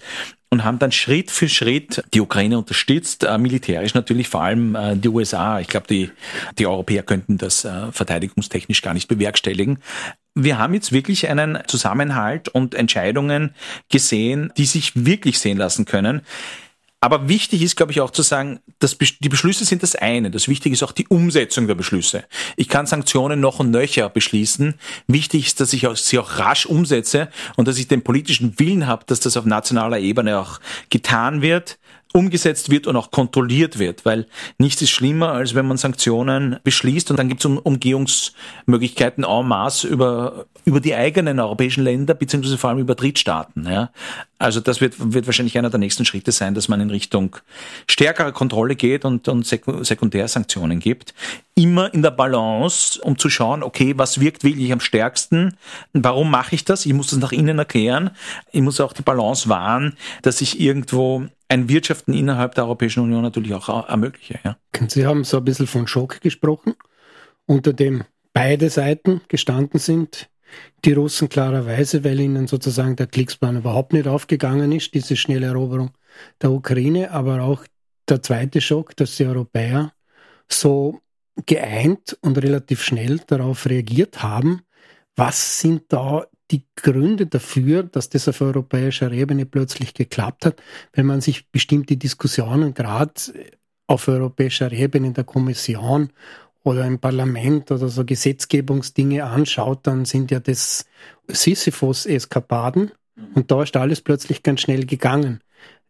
und 0.49 0.63
haben 0.63 0.79
dann 0.79 0.91
Schritt 0.91 1.31
für 1.31 1.47
Schritt 1.47 2.03
die 2.13 2.21
Ukraine 2.21 2.57
unterstützt, 2.57 3.23
äh, 3.23 3.37
militärisch 3.37 3.93
natürlich 3.93 4.27
vor 4.27 4.41
allem 4.41 4.75
äh, 4.75 4.95
die 4.95 5.07
USA. 5.07 5.59
Ich 5.59 5.67
glaube, 5.67 5.87
die, 5.87 6.11
die 6.57 6.67
Europäer 6.67 7.03
könnten 7.03 7.37
das 7.37 7.63
äh, 7.63 7.91
verteidigungstechnisch 7.91 8.81
gar 8.81 8.93
nicht 8.93 9.07
bewerkstelligen. 9.07 9.79
Wir 10.35 10.57
haben 10.57 10.73
jetzt 10.73 10.91
wirklich 10.91 11.29
einen 11.29 11.59
Zusammenhalt 11.67 12.49
und 12.49 12.75
Entscheidungen 12.75 13.53
gesehen, 13.89 14.51
die 14.57 14.65
sich 14.65 15.05
wirklich 15.05 15.39
sehen 15.39 15.57
lassen 15.57 15.85
können. 15.85 16.21
Aber 17.03 17.27
wichtig 17.27 17.63
ist, 17.63 17.75
glaube 17.75 17.91
ich, 17.91 17.99
auch 17.99 18.11
zu 18.11 18.21
sagen, 18.21 18.59
dass 18.77 18.95
die 18.95 19.29
Beschlüsse 19.29 19.65
sind 19.65 19.81
das 19.81 19.95
eine. 19.95 20.29
Das 20.29 20.47
Wichtige 20.47 20.73
ist 20.73 20.83
auch 20.83 20.91
die 20.91 21.07
Umsetzung 21.07 21.65
der 21.65 21.73
Beschlüsse. 21.73 22.25
Ich 22.57 22.69
kann 22.69 22.85
Sanktionen 22.85 23.39
noch 23.39 23.59
und 23.59 23.71
nöcher 23.71 24.07
beschließen. 24.07 24.75
Wichtig 25.07 25.47
ist, 25.47 25.59
dass 25.59 25.73
ich 25.73 25.87
sie 25.95 26.19
auch 26.19 26.37
rasch 26.37 26.67
umsetze 26.67 27.29
und 27.55 27.67
dass 27.67 27.79
ich 27.79 27.87
den 27.87 28.03
politischen 28.03 28.59
Willen 28.59 28.85
habe, 28.85 29.03
dass 29.07 29.19
das 29.19 29.35
auf 29.35 29.45
nationaler 29.45 29.97
Ebene 29.97 30.39
auch 30.39 30.59
getan 30.91 31.41
wird 31.41 31.79
umgesetzt 32.13 32.69
wird 32.69 32.87
und 32.87 32.95
auch 32.95 33.11
kontrolliert 33.11 33.79
wird, 33.79 34.05
weil 34.05 34.27
nichts 34.57 34.81
ist 34.81 34.91
schlimmer, 34.91 35.31
als 35.31 35.55
wenn 35.55 35.67
man 35.67 35.77
Sanktionen 35.77 36.57
beschließt 36.63 37.11
und 37.11 37.17
dann 37.17 37.29
gibt 37.29 37.43
es 37.43 37.45
Umgehungsmöglichkeiten 37.45 39.23
en 39.23 39.47
masse 39.47 39.87
über, 39.87 40.45
über 40.65 40.79
die 40.79 40.95
eigenen 40.95 41.39
europäischen 41.39 41.83
Länder, 41.83 42.13
beziehungsweise 42.13 42.57
vor 42.57 42.71
allem 42.71 42.79
über 42.79 42.95
Drittstaaten. 42.95 43.65
Ja. 43.65 43.91
Also 44.37 44.59
das 44.59 44.81
wird, 44.81 44.95
wird 44.97 45.27
wahrscheinlich 45.27 45.57
einer 45.57 45.69
der 45.69 45.79
nächsten 45.79 46.03
Schritte 46.03 46.31
sein, 46.31 46.55
dass 46.55 46.67
man 46.67 46.81
in 46.81 46.89
Richtung 46.89 47.35
stärkerer 47.87 48.31
Kontrolle 48.31 48.75
geht 48.75 49.05
und, 49.05 49.27
und 49.27 49.45
Sekundärsanktionen 49.45 50.79
gibt. 50.79 51.13
Immer 51.55 51.93
in 51.93 52.01
der 52.01 52.11
Balance, 52.11 52.99
um 53.01 53.17
zu 53.17 53.29
schauen, 53.29 53.61
okay, 53.61 53.93
was 53.97 54.19
wirkt 54.19 54.43
wirklich 54.43 54.71
am 54.71 54.79
stärksten? 54.79 55.57
Warum 55.93 56.31
mache 56.31 56.55
ich 56.55 56.65
das? 56.65 56.85
Ich 56.85 56.93
muss 56.93 57.11
das 57.11 57.19
nach 57.19 57.31
innen 57.31 57.59
erklären. 57.59 58.11
Ich 58.51 58.61
muss 58.61 58.81
auch 58.81 58.93
die 58.93 59.03
Balance 59.03 59.47
wahren, 59.47 59.95
dass 60.23 60.41
ich 60.41 60.59
irgendwo 60.59 61.27
ein 61.51 61.67
Wirtschaften 61.67 62.13
innerhalb 62.13 62.55
der 62.55 62.63
Europäischen 62.63 63.03
Union 63.03 63.21
natürlich 63.21 63.53
auch 63.53 63.89
ermögliche. 63.89 64.39
Ja. 64.43 64.55
Sie 64.87 65.05
haben 65.05 65.25
so 65.25 65.37
ein 65.37 65.43
bisschen 65.43 65.67
von 65.67 65.85
Schock 65.85 66.21
gesprochen, 66.21 66.75
unter 67.45 67.73
dem 67.73 68.05
beide 68.31 68.69
Seiten 68.69 69.19
gestanden 69.27 69.77
sind. 69.77 70.29
Die 70.85 70.93
Russen 70.93 71.27
klarerweise, 71.27 72.05
weil 72.05 72.21
ihnen 72.21 72.47
sozusagen 72.47 72.95
der 72.95 73.07
Kriegsplan 73.07 73.57
überhaupt 73.57 73.91
nicht 73.91 74.07
aufgegangen 74.07 74.71
ist, 74.71 74.93
diese 74.93 75.17
schnelle 75.17 75.47
Eroberung 75.47 75.91
der 76.41 76.51
Ukraine, 76.51 77.11
aber 77.11 77.41
auch 77.41 77.65
der 78.07 78.21
zweite 78.21 78.61
Schock, 78.61 78.95
dass 78.95 79.17
die 79.17 79.25
Europäer 79.25 79.91
so 80.49 81.01
geeint 81.45 82.17
und 82.21 82.37
relativ 82.37 82.81
schnell 82.81 83.19
darauf 83.27 83.65
reagiert 83.65 84.23
haben. 84.23 84.61
Was 85.17 85.59
sind 85.59 85.83
da 85.89 86.25
die 86.51 86.65
Gründe 86.75 87.27
dafür, 87.27 87.83
dass 87.83 88.09
das 88.09 88.27
auf 88.27 88.41
europäischer 88.41 89.11
Ebene 89.11 89.45
plötzlich 89.45 89.93
geklappt 89.93 90.45
hat, 90.45 90.61
wenn 90.93 91.05
man 91.05 91.21
sich 91.21 91.49
bestimmte 91.49 91.97
Diskussionen 91.97 92.73
gerade 92.73 93.13
auf 93.87 94.07
europäischer 94.07 94.71
Ebene 94.71 95.07
in 95.07 95.13
der 95.13 95.23
Kommission 95.23 96.11
oder 96.63 96.85
im 96.85 96.99
Parlament 96.99 97.71
oder 97.71 97.89
so 97.89 98.05
Gesetzgebungsdinge 98.05 99.23
anschaut, 99.23 99.87
dann 99.87 100.05
sind 100.05 100.31
ja 100.31 100.39
das 100.39 100.85
Sisyphus-Eskapaden 101.27 102.91
und 103.33 103.51
da 103.51 103.63
ist 103.63 103.75
alles 103.75 104.01
plötzlich 104.01 104.43
ganz 104.43 104.61
schnell 104.61 104.85
gegangen. 104.85 105.41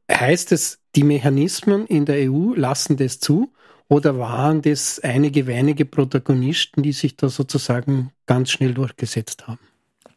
Heißt 0.10 0.52
es, 0.52 0.80
die 0.96 1.04
Mechanismen 1.04 1.86
in 1.88 2.06
der 2.06 2.32
EU 2.32 2.54
lassen 2.56 2.98
das 2.98 3.20
zu 3.20 3.54
oder 3.88 4.18
waren 4.18 4.62
das 4.62 5.00
einige 5.00 5.48
wenige 5.48 5.86
Protagonisten, 5.86 6.84
die 6.84 6.94
sich 6.94 7.18
da 7.18 7.30
sozusagen 7.30 8.12
ganz 8.26 8.52
schnell 8.52 8.74
durchgesetzt 8.74 9.48
haben? 9.48 9.71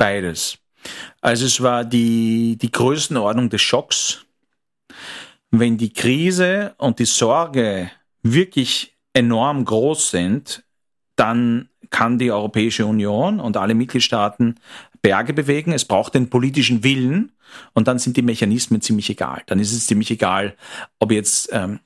Beides. 0.05 0.59
Also 1.23 1.47
es 1.47 1.63
war 1.63 1.83
die, 1.83 2.59
die 2.61 2.71
Größenordnung 2.71 3.49
des 3.49 3.63
Schocks. 3.63 4.27
Wenn 5.51 5.79
die 5.79 5.95
Krise 5.95 6.75
und 6.77 6.99
die 6.99 7.07
Sorge 7.07 7.91
wirklich 8.23 8.95
enorm 9.15 9.65
groß 9.65 10.11
sind, 10.11 10.63
dann 11.17 11.71
kann 11.89 12.19
die 12.19 12.31
Europäische 12.31 12.85
Union 12.85 13.41
und 13.41 13.57
alle 13.57 13.75
Mitgliedstaaten 13.75 14.61
Berge 15.01 15.33
bewegen. 15.33 15.73
Es 15.73 15.87
braucht 15.87 16.13
den 16.15 16.29
politischen 16.29 16.85
Willen 16.85 17.33
und 17.73 17.89
dann 17.89 17.99
sind 17.99 18.19
die 18.19 18.23
Mechanismen 18.23 18.83
ziemlich 18.83 19.09
egal. 19.09 19.43
Dann 19.47 19.59
ist 19.59 19.73
es 19.73 19.87
ziemlich 19.87 20.11
egal, 20.11 20.55
ob 20.99 21.13
jetzt 21.13 21.49
ähm, 21.51 21.81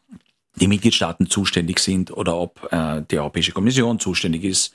die 0.57 0.67
Mitgliedstaaten 0.67 1.31
zuständig 1.31 1.79
sind 1.79 2.11
oder 2.11 2.37
ob 2.37 2.67
äh, 2.73 3.01
die 3.09 3.19
Europäische 3.21 3.53
Kommission 3.53 4.01
zuständig 4.01 4.43
ist 4.43 4.75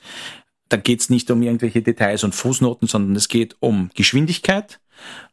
da 0.68 0.76
geht 0.76 1.00
es 1.00 1.10
nicht 1.10 1.30
um 1.30 1.42
irgendwelche 1.42 1.82
Details 1.82 2.24
und 2.24 2.34
Fußnoten, 2.34 2.88
sondern 2.88 3.14
es 3.16 3.28
geht 3.28 3.56
um 3.60 3.90
Geschwindigkeit 3.94 4.80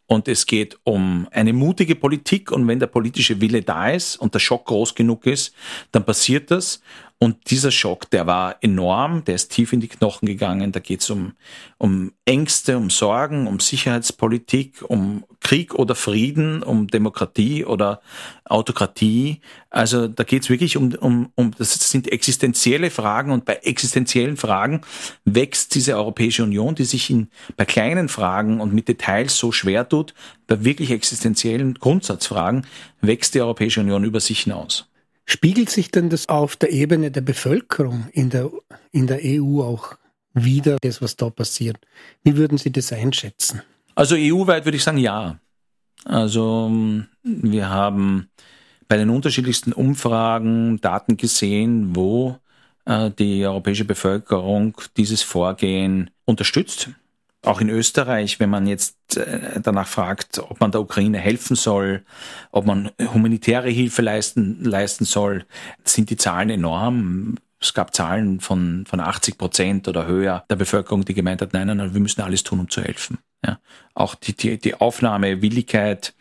Und 0.07 0.27
es 0.27 0.45
geht 0.45 0.77
um 0.83 1.27
eine 1.31 1.53
mutige 1.53 1.95
Politik. 1.95 2.51
Und 2.51 2.67
wenn 2.67 2.79
der 2.79 2.87
politische 2.87 3.39
Wille 3.39 3.61
da 3.61 3.91
ist 3.91 4.17
und 4.17 4.33
der 4.33 4.39
Schock 4.39 4.65
groß 4.65 4.93
genug 4.93 5.25
ist, 5.25 5.53
dann 5.93 6.03
passiert 6.03 6.51
das. 6.51 6.81
Und 7.23 7.51
dieser 7.51 7.69
Schock, 7.69 8.09
der 8.09 8.25
war 8.25 8.55
enorm, 8.61 9.23
der 9.25 9.35
ist 9.35 9.51
tief 9.51 9.73
in 9.73 9.79
die 9.79 9.87
Knochen 9.87 10.25
gegangen. 10.25 10.71
Da 10.71 10.79
geht 10.79 11.01
es 11.01 11.09
um, 11.11 11.33
um 11.77 12.13
Ängste, 12.25 12.77
um 12.77 12.89
Sorgen, 12.89 13.45
um 13.45 13.59
Sicherheitspolitik, 13.59 14.83
um 14.87 15.23
Krieg 15.39 15.75
oder 15.75 15.93
Frieden, 15.93 16.63
um 16.63 16.87
Demokratie 16.87 17.63
oder 17.63 18.01
Autokratie. 18.45 19.39
Also 19.69 20.07
da 20.07 20.23
geht 20.23 20.41
es 20.41 20.49
wirklich 20.49 20.77
um, 20.77 20.95
um, 20.95 21.29
um, 21.35 21.51
das 21.55 21.91
sind 21.91 22.11
existenzielle 22.11 22.89
Fragen 22.89 23.31
und 23.31 23.45
bei 23.45 23.53
existenziellen 23.53 24.35
Fragen 24.35 24.81
wächst 25.23 25.75
diese 25.75 25.97
Europäische 25.97 26.41
Union, 26.41 26.73
die 26.73 26.85
sich 26.85 27.11
in, 27.11 27.29
bei 27.55 27.65
kleinen 27.65 28.09
Fragen 28.09 28.59
und 28.59 28.73
mit 28.73 28.87
Details 28.87 29.37
so 29.37 29.51
schwer 29.51 29.87
tut, 29.87 30.15
bei 30.47 30.63
wirklich 30.65 30.89
existenziellen 30.89 31.75
Grundsatzfragen 31.75 32.65
wächst 32.99 33.35
die 33.35 33.41
Europäische 33.41 33.81
Union 33.81 34.05
über 34.05 34.19
sich 34.19 34.39
hinaus. 34.39 34.90
Spiegelt 35.25 35.69
sich 35.69 35.91
denn 35.91 36.09
das 36.09 36.29
auf 36.29 36.55
der 36.55 36.71
Ebene 36.71 37.11
der 37.11 37.21
Bevölkerung 37.21 38.07
in 38.11 38.29
der, 38.29 38.49
in 38.91 39.07
der 39.07 39.19
EU 39.23 39.61
auch 39.61 39.95
wieder, 40.33 40.77
das, 40.81 41.01
was 41.01 41.15
da 41.15 41.29
passiert? 41.29 41.77
Wie 42.23 42.37
würden 42.37 42.57
Sie 42.57 42.71
das 42.71 42.91
einschätzen? 42.91 43.61
Also 43.95 44.15
EU-weit 44.17 44.65
würde 44.65 44.77
ich 44.77 44.83
sagen, 44.83 44.97
ja. 44.97 45.39
Also 46.05 46.71
wir 47.23 47.69
haben 47.69 48.29
bei 48.87 48.97
den 48.97 49.09
unterschiedlichsten 49.09 49.73
Umfragen 49.73 50.81
Daten 50.81 51.17
gesehen, 51.17 51.95
wo 51.95 52.37
äh, 52.85 53.11
die 53.11 53.45
europäische 53.45 53.85
Bevölkerung 53.85 54.75
dieses 54.97 55.21
Vorgehen 55.21 56.09
unterstützt 56.25 56.89
auch 57.43 57.59
in 57.59 57.69
Österreich, 57.69 58.39
wenn 58.39 58.49
man 58.49 58.67
jetzt 58.67 59.17
äh, 59.17 59.59
danach 59.61 59.87
fragt, 59.87 60.39
ob 60.39 60.59
man 60.59 60.71
der 60.71 60.81
Ukraine 60.81 61.17
helfen 61.17 61.55
soll, 61.55 62.03
ob 62.51 62.65
man 62.65 62.91
humanitäre 62.99 63.69
Hilfe 63.69 64.01
leisten, 64.01 64.63
leisten 64.63 65.05
soll, 65.05 65.45
sind 65.83 66.09
die 66.09 66.17
Zahlen 66.17 66.49
enorm. 66.49 67.37
Es 67.59 67.73
gab 67.73 67.95
Zahlen 67.95 68.39
von, 68.39 68.85
von 68.87 68.99
80 68.99 69.37
Prozent 69.37 69.87
oder 69.87 70.05
höher 70.05 70.45
der 70.49 70.55
Bevölkerung, 70.55 71.03
die 71.03 71.13
gemeint 71.13 71.41
hat, 71.41 71.53
nein, 71.53 71.67
nein, 71.67 71.93
wir 71.93 72.01
müssen 72.01 72.21
alles 72.21 72.43
tun, 72.43 72.59
um 72.59 72.69
zu 72.69 72.81
helfen. 72.81 73.17
Ja. 73.45 73.59
Auch 73.95 74.15
die, 74.15 74.33
die, 74.33 74.57
die 74.57 74.75
Aufnahmewilligkeit, 74.75 76.13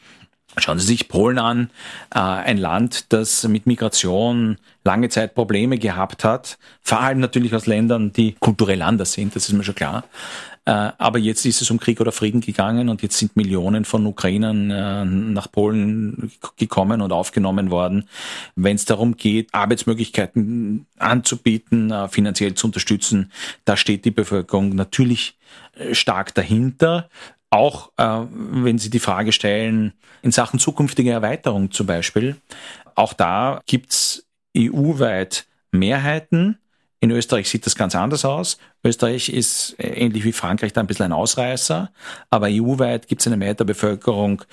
Schauen 0.57 0.81
Sie 0.81 0.87
sich 0.87 1.09
Polen 1.09 1.39
an, 1.39 1.71
äh, 2.13 2.19
ein 2.19 2.59
Land, 2.59 3.13
das 3.13 3.47
mit 3.47 3.67
Migration 3.67 4.57
lange 4.83 5.09
Zeit 5.09 5.35
Probleme 5.35 5.79
gehabt 5.79 6.25
hat, 6.25 6.59
vor 6.83 7.01
allem 7.01 7.21
natürlich 7.21 7.55
aus 7.55 7.67
Ländern, 7.67 8.13
die 8.13 8.33
kulturell 8.33 8.83
anders 8.83 9.13
sind, 9.13 9.37
das 9.37 9.49
ist 9.49 9.55
mir 9.55 9.63
schon 9.63 9.77
klar. 9.77 10.05
Äh, 10.67 10.93
aber 10.99 11.19
jetzt 11.19 11.47
ist 11.47 11.63
es 11.63 11.71
um 11.71 11.81
Krieg 11.81 12.01
oder 12.01 12.13
Frieden 12.13 12.41
gegangen 12.41 12.89
und 12.89 13.03
jetzt 13.03 13.19
sind 13.19 13.35
Millionen 13.35 13.85
von 13.85 14.05
Ukrainern 14.07 14.71
äh, 14.71 15.05
nach 15.05 15.51
Polen 15.51 16.31
gekommen 16.57 17.01
und 17.01 17.13
aufgenommen 17.13 17.71
worden. 17.71 18.09
Wenn 18.57 18.77
es 18.77 18.85
darum 18.85 19.17
geht, 19.17 19.53
Arbeitsmöglichkeiten 19.53 20.87
anzubieten, 20.99 21.91
äh, 21.91 22.09
finanziell 22.09 22.55
zu 22.55 22.67
unterstützen, 22.67 23.33
da 23.65 23.77
steht 23.77 24.05
die 24.05 24.11
Bevölkerung 24.11 24.75
natürlich 24.75 25.39
stark 25.93 26.35
dahinter. 26.35 27.09
Auch 27.53 27.91
wenn 27.97 28.79
Sie 28.79 28.91
die 28.91 29.01
Frage 29.01 29.33
stellen, 29.33 29.93
in 30.23 30.31
Sachen 30.31 30.61
zukünftige 30.61 31.11
Erweiterung 31.11 31.73
zum 31.73 31.87
Beispiel, 31.87 32.37
auch 32.95 33.13
da 33.13 33.61
gibt's 33.67 34.25
EU-weit 34.57 35.47
Mehrheiten, 35.73 36.59
in 37.01 37.11
Österreich 37.11 37.49
sieht 37.49 37.67
das 37.67 37.75
ganz 37.75 37.95
anders 37.95 38.25
aus. 38.25 38.59
Österreich 38.85 39.31
ist 39.31 39.75
äh, 39.79 39.89
ähnlich 39.89 40.25
wie 40.25 40.33
Frankreich 40.33 40.73
da 40.73 40.81
ein 40.81 40.87
bisschen 40.87 41.07
ein 41.07 41.13
Ausreißer, 41.13 41.91
aber 42.29 42.49
EU-weit 42.51 43.09
gibt 43.09 43.23
es 43.23 43.27
eine 43.27 43.37
Mehrheit 43.37 43.61
der 43.61 43.65
Bevölkerung, 43.65 44.45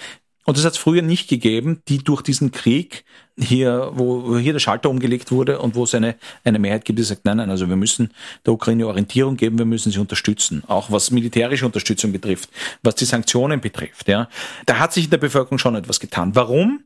und 0.48 0.58
das 0.58 0.64
hat 0.64 0.72
es 0.72 0.78
früher 0.78 1.02
nicht 1.02 1.28
gegeben, 1.28 1.82
die 1.90 1.98
durch 1.98 2.22
diesen 2.22 2.52
Krieg 2.52 3.04
hier, 3.38 3.92
wo 3.96 4.38
hier 4.38 4.54
der 4.54 4.62
Schalter 4.62 4.90
umgelegt 4.90 5.30
wurde 5.30 5.60
und 5.60 5.76
wo 5.76 5.84
es 5.84 5.94
eine, 5.94 6.16
eine 6.46 6.58
Mehrheit 6.58 6.86
gibt, 6.86 6.98
die 7.00 7.04
sagt, 7.04 7.26
nein, 7.26 7.36
nein, 7.36 7.50
also 7.50 7.68
wir 7.68 7.76
müssen 7.76 8.14
der 8.46 8.54
Ukraine 8.54 8.88
Orientierung 8.88 9.36
geben, 9.36 9.58
wir 9.58 9.66
müssen 9.66 9.92
sie 9.92 10.00
unterstützen. 10.00 10.64
Auch 10.68 10.90
was 10.90 11.12
militärische 11.12 11.66
Unterstützung 11.66 12.14
betrifft, 12.14 12.50
was 12.82 12.96
die 12.96 13.04
Sanktionen 13.04 13.60
betrifft, 13.60 14.08
ja. 14.08 14.30
Da 14.66 14.80
hat 14.80 14.94
sich 14.94 15.04
in 15.04 15.12
der 15.12 15.18
Bevölkerung 15.18 15.58
schon 15.58 15.76
etwas 15.76 16.00
getan. 16.00 16.34
Warum? 16.34 16.80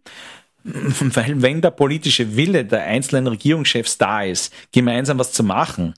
Weil 0.63 1.41
wenn 1.41 1.61
der 1.61 1.71
politische 1.71 2.35
Wille 2.35 2.65
der 2.65 2.83
einzelnen 2.83 3.27
Regierungschefs 3.27 3.97
da 3.97 4.23
ist, 4.23 4.53
gemeinsam 4.71 5.19
was 5.19 5.31
zu 5.31 5.43
machen, 5.43 5.93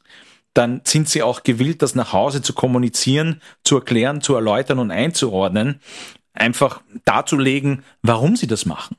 dann 0.53 0.81
sind 0.83 1.09
sie 1.09 1.23
auch 1.23 1.43
gewillt, 1.43 1.81
das 1.81 1.95
nach 1.95 2.13
Hause 2.13 2.41
zu 2.41 2.53
kommunizieren, 2.53 3.41
zu 3.63 3.75
erklären, 3.75 4.21
zu 4.21 4.35
erläutern 4.35 4.79
und 4.79 4.91
einzuordnen, 4.91 5.79
einfach 6.33 6.81
darzulegen, 7.05 7.83
warum 8.01 8.35
sie 8.35 8.47
das 8.47 8.65
machen. 8.65 8.95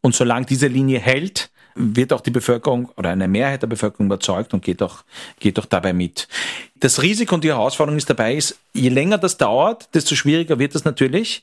Und 0.00 0.14
solange 0.14 0.46
diese 0.46 0.66
Linie 0.66 0.98
hält, 0.98 1.50
wird 1.74 2.12
auch 2.12 2.20
die 2.20 2.30
Bevölkerung 2.30 2.90
oder 2.96 3.10
eine 3.10 3.28
Mehrheit 3.28 3.62
der 3.62 3.66
Bevölkerung 3.66 4.06
überzeugt 4.06 4.52
und 4.52 4.62
geht 4.62 4.82
auch, 4.82 5.04
geht 5.40 5.58
auch 5.58 5.64
dabei 5.64 5.92
mit. 5.94 6.28
Das 6.76 7.00
Risiko 7.00 7.34
und 7.34 7.44
die 7.44 7.48
Herausforderung 7.48 7.96
ist 7.96 8.10
dabei 8.10 8.34
ist, 8.34 8.58
je 8.74 8.90
länger 8.90 9.16
das 9.16 9.38
dauert, 9.38 9.88
desto 9.94 10.14
schwieriger 10.14 10.58
wird 10.58 10.74
es 10.74 10.84
natürlich 10.84 11.42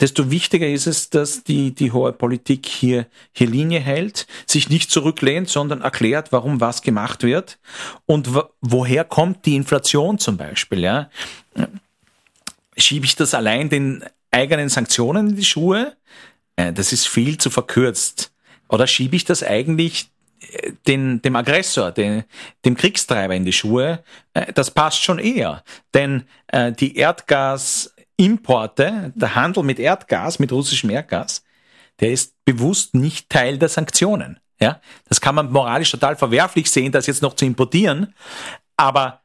desto 0.00 0.30
wichtiger 0.30 0.68
ist 0.68 0.86
es, 0.86 1.10
dass 1.10 1.44
die, 1.44 1.74
die 1.74 1.92
hohe 1.92 2.12
Politik 2.12 2.66
hier, 2.66 3.06
hier 3.32 3.46
Linie 3.46 3.80
hält, 3.80 4.26
sich 4.46 4.68
nicht 4.68 4.90
zurücklehnt, 4.90 5.48
sondern 5.48 5.82
erklärt, 5.82 6.32
warum 6.32 6.60
was 6.60 6.82
gemacht 6.82 7.22
wird 7.22 7.58
und 8.06 8.28
woher 8.60 9.04
kommt 9.04 9.46
die 9.46 9.56
Inflation 9.56 10.18
zum 10.18 10.36
Beispiel. 10.36 10.80
Ja? 10.80 11.10
Schiebe 12.76 13.06
ich 13.06 13.14
das 13.14 13.34
allein 13.34 13.68
den 13.68 14.04
eigenen 14.30 14.68
Sanktionen 14.68 15.30
in 15.30 15.36
die 15.36 15.44
Schuhe? 15.44 15.96
Äh, 16.56 16.72
das 16.72 16.92
ist 16.92 17.06
viel 17.06 17.38
zu 17.38 17.50
verkürzt. 17.50 18.32
Oder 18.68 18.86
schiebe 18.86 19.16
ich 19.16 19.24
das 19.24 19.42
eigentlich 19.42 20.10
äh, 20.40 20.72
den, 20.86 21.22
dem 21.22 21.36
Aggressor, 21.36 21.92
den, 21.92 22.24
dem 22.64 22.76
Kriegstreiber 22.76 23.34
in 23.34 23.44
die 23.44 23.52
Schuhe, 23.52 24.02
äh, 24.34 24.52
das 24.52 24.70
passt 24.70 25.02
schon 25.02 25.18
eher. 25.18 25.62
Denn 25.92 26.24
die 26.78 26.96
Erdgas, 26.98 27.93
Importe, 28.16 29.12
der 29.14 29.34
Handel 29.34 29.62
mit 29.62 29.78
Erdgas, 29.78 30.38
mit 30.38 30.52
russischem 30.52 30.90
Erdgas, 30.90 31.44
der 32.00 32.12
ist 32.12 32.34
bewusst 32.44 32.94
nicht 32.94 33.30
Teil 33.30 33.58
der 33.58 33.68
Sanktionen. 33.68 34.38
Ja, 34.60 34.80
das 35.08 35.20
kann 35.20 35.34
man 35.34 35.50
moralisch 35.50 35.90
total 35.90 36.16
verwerflich 36.16 36.70
sehen, 36.70 36.92
das 36.92 37.06
jetzt 37.06 37.22
noch 37.22 37.34
zu 37.34 37.44
importieren, 37.44 38.14
aber 38.76 39.20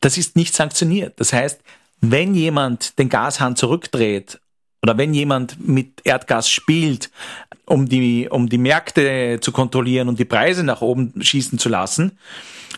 das 0.00 0.18
ist 0.18 0.36
nicht 0.36 0.54
sanktioniert. 0.54 1.18
Das 1.18 1.32
heißt, 1.32 1.60
wenn 2.00 2.34
jemand 2.34 2.98
den 2.98 3.08
Gashahn 3.08 3.56
zurückdreht 3.56 4.40
oder 4.82 4.98
wenn 4.98 5.14
jemand 5.14 5.66
mit 5.66 6.02
Erdgas 6.04 6.50
spielt, 6.50 7.10
um 7.64 7.88
die, 7.88 8.28
um 8.28 8.48
die 8.50 8.58
Märkte 8.58 9.38
zu 9.40 9.52
kontrollieren 9.52 10.08
und 10.08 10.18
die 10.18 10.26
Preise 10.26 10.64
nach 10.64 10.82
oben 10.82 11.14
schießen 11.22 11.58
zu 11.58 11.70
lassen, 11.70 12.18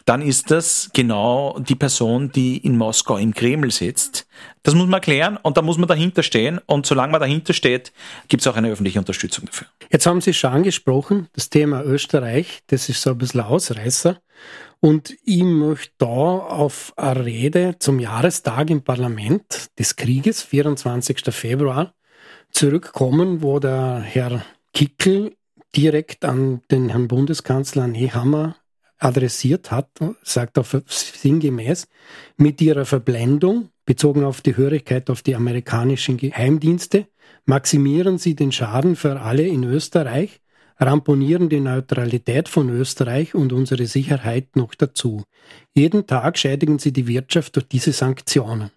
dann 0.07 0.23
ist 0.23 0.53
das 0.53 0.89
genau 0.95 1.59
die 1.59 1.75
Person, 1.75 2.31
die 2.31 2.59
in 2.59 2.79
Moskau 2.79 3.17
im 3.19 3.35
Kreml 3.35 3.73
sitzt. 3.73 4.29
Das 4.63 4.73
muss 4.73 4.87
man 4.87 5.01
klären 5.01 5.37
und 5.37 5.57
da 5.57 5.63
muss 5.63 5.79
man 5.79 5.89
dahinter 5.89 6.23
stehen. 6.23 6.61
Und 6.67 6.87
solange 6.87 7.11
man 7.11 7.21
dahinter 7.21 7.53
steht, 7.53 7.93
gibt 8.29 8.41
es 8.41 8.47
auch 8.47 8.55
eine 8.55 8.71
öffentliche 8.71 9.01
Unterstützung 9.01 9.47
dafür. 9.47 9.67
Jetzt 9.91 10.07
haben 10.07 10.21
Sie 10.21 10.33
schon 10.33 10.53
angesprochen, 10.53 11.27
das 11.33 11.51
Thema 11.51 11.83
Österreich, 11.83 12.61
das 12.69 12.89
ist 12.89 13.03
so 13.03 13.11
ein 13.11 13.19
bisschen 13.19 13.41
Ausreißer. 13.41 14.21
Und 14.79 15.17
ich 15.25 15.43
möchte 15.43 15.93
da 15.99 16.07
auf 16.07 16.93
eine 16.97 17.25
Rede 17.25 17.75
zum 17.81 17.99
Jahrestag 17.99 18.71
im 18.71 18.83
Parlament 18.83 19.71
des 19.77 19.97
Krieges, 19.97 20.41
24. 20.41 21.35
Februar, 21.35 21.95
zurückkommen, 22.53 23.43
wo 23.43 23.59
der 23.59 23.99
Herr 23.99 24.45
Kickel 24.73 25.35
direkt 25.75 26.25
an 26.25 26.63
den 26.71 26.91
Herrn 26.91 27.09
Bundeskanzler 27.09 27.89
Nehammer 27.89 28.55
adressiert 28.99 29.71
hat, 29.71 29.89
sagt 30.23 30.57
er 30.57 30.65
sinngemäß, 30.87 31.87
mit 32.37 32.61
ihrer 32.61 32.85
Verblendung, 32.85 33.71
bezogen 33.85 34.25
auf 34.25 34.41
die 34.41 34.57
Hörigkeit 34.57 35.11
auf 35.11 35.23
die 35.23 35.35
amerikanischen 35.35 36.17
Geheimdienste, 36.17 37.07
maximieren 37.45 38.19
sie 38.19 38.35
den 38.35 38.53
Schaden 38.53 38.97
für 38.97 39.21
alle 39.21 39.47
in 39.47 39.65
Österreich, 39.65 40.41
ramponieren 40.79 41.49
die 41.49 41.61
Neutralität 41.61 42.49
von 42.49 42.69
Österreich 42.69 43.35
und 43.35 43.53
unsere 43.53 43.87
Sicherheit 43.87 44.57
noch 44.57 44.75
dazu. 44.75 45.25
Jeden 45.75 46.07
Tag 46.07 46.39
schädigen 46.39 46.79
sie 46.79 46.93
die 46.93 47.07
Wirtschaft 47.07 47.57
durch 47.57 47.69
diese 47.69 47.93
Sanktionen. 47.93 48.71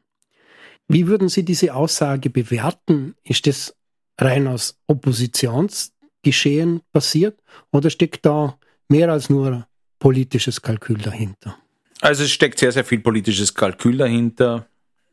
Wie 0.87 1.07
würden 1.07 1.29
Sie 1.29 1.45
diese 1.45 1.75
Aussage 1.75 2.31
bewerten? 2.31 3.15
Ist 3.23 3.45
das 3.45 3.75
rein 4.19 4.47
aus 4.47 4.79
Oppositionsgeschehen 4.87 6.81
passiert 6.91 7.39
oder 7.71 7.91
steckt 7.91 8.25
da 8.25 8.57
mehr 8.87 9.11
als 9.11 9.29
nur 9.29 9.67
politisches 9.99 10.61
Kalkül 10.61 10.97
dahinter? 10.97 11.57
Also 12.01 12.23
es 12.23 12.31
steckt 12.31 12.59
sehr, 12.59 12.71
sehr 12.71 12.85
viel 12.85 12.99
politisches 12.99 13.53
Kalkül 13.53 13.97
dahinter. 13.97 14.67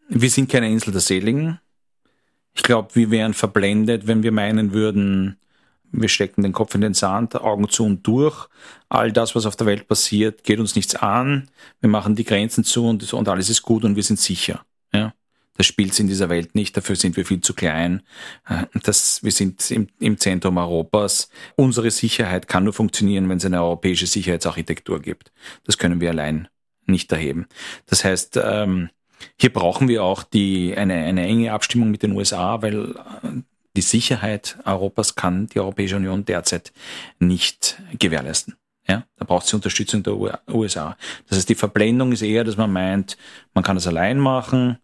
Wir 0.08 0.30
sind 0.30 0.50
keine 0.50 0.70
Insel 0.70 0.92
der 0.92 1.00
Seligen. 1.00 1.60
Ich 2.54 2.62
glaube, 2.62 2.94
wir 2.94 3.10
wären 3.10 3.34
verblendet, 3.34 4.06
wenn 4.06 4.22
wir 4.22 4.32
meinen 4.32 4.72
würden, 4.72 5.36
wir 5.92 6.08
stecken 6.08 6.42
den 6.42 6.52
Kopf 6.52 6.74
in 6.74 6.80
den 6.80 6.94
Sand, 6.94 7.34
Augen 7.36 7.68
zu 7.68 7.84
und 7.84 8.06
durch. 8.06 8.48
All 8.88 9.12
das, 9.12 9.34
was 9.34 9.46
auf 9.46 9.56
der 9.56 9.66
Welt 9.66 9.88
passiert, 9.88 10.44
geht 10.44 10.58
uns 10.58 10.74
nichts 10.74 10.94
an. 10.94 11.48
Wir 11.80 11.88
machen 11.88 12.14
die 12.14 12.24
Grenzen 12.24 12.64
zu 12.64 12.86
und, 12.86 13.12
und 13.12 13.28
alles 13.28 13.50
ist 13.50 13.62
gut 13.62 13.84
und 13.84 13.96
wir 13.96 14.02
sind 14.02 14.18
sicher. 14.18 14.64
Das 15.56 15.66
spielt 15.66 15.92
es 15.92 16.00
in 16.00 16.06
dieser 16.06 16.28
Welt 16.28 16.54
nicht, 16.54 16.76
dafür 16.76 16.96
sind 16.96 17.16
wir 17.16 17.24
viel 17.24 17.40
zu 17.40 17.54
klein. 17.54 18.02
Äh, 18.48 18.64
das, 18.82 19.22
wir 19.22 19.32
sind 19.32 19.70
im, 19.70 19.88
im 19.98 20.18
Zentrum 20.18 20.58
Europas. 20.58 21.30
Unsere 21.56 21.90
Sicherheit 21.90 22.48
kann 22.48 22.64
nur 22.64 22.72
funktionieren, 22.72 23.28
wenn 23.28 23.38
es 23.38 23.44
eine 23.44 23.62
europäische 23.62 24.06
Sicherheitsarchitektur 24.06 25.00
gibt. 25.00 25.32
Das 25.64 25.78
können 25.78 26.00
wir 26.00 26.10
allein 26.10 26.48
nicht 26.86 27.10
erheben. 27.12 27.46
Das 27.86 28.04
heißt, 28.04 28.38
ähm, 28.42 28.90
hier 29.38 29.52
brauchen 29.52 29.88
wir 29.88 30.04
auch 30.04 30.22
die, 30.22 30.74
eine, 30.76 30.94
eine 30.94 31.26
enge 31.26 31.52
Abstimmung 31.52 31.90
mit 31.90 32.02
den 32.02 32.12
USA, 32.12 32.62
weil 32.62 32.90
äh, 32.90 33.42
die 33.76 33.82
Sicherheit 33.82 34.58
Europas 34.64 35.14
kann 35.14 35.46
die 35.48 35.60
Europäische 35.60 35.96
Union 35.96 36.24
derzeit 36.24 36.72
nicht 37.18 37.80
gewährleisten. 37.98 38.56
Ja, 38.88 39.04
da 39.16 39.24
braucht 39.24 39.44
es 39.44 39.50
die 39.50 39.56
Unterstützung 39.56 40.02
der 40.04 40.16
USA. 40.48 40.96
Das 41.28 41.38
heißt, 41.38 41.48
die 41.48 41.56
Verblendung 41.56 42.12
ist 42.12 42.22
eher, 42.22 42.44
dass 42.44 42.56
man 42.56 42.72
meint, 42.72 43.16
man 43.52 43.64
kann 43.64 43.76
das 43.76 43.88
allein 43.88 44.18
machen, 44.18 44.78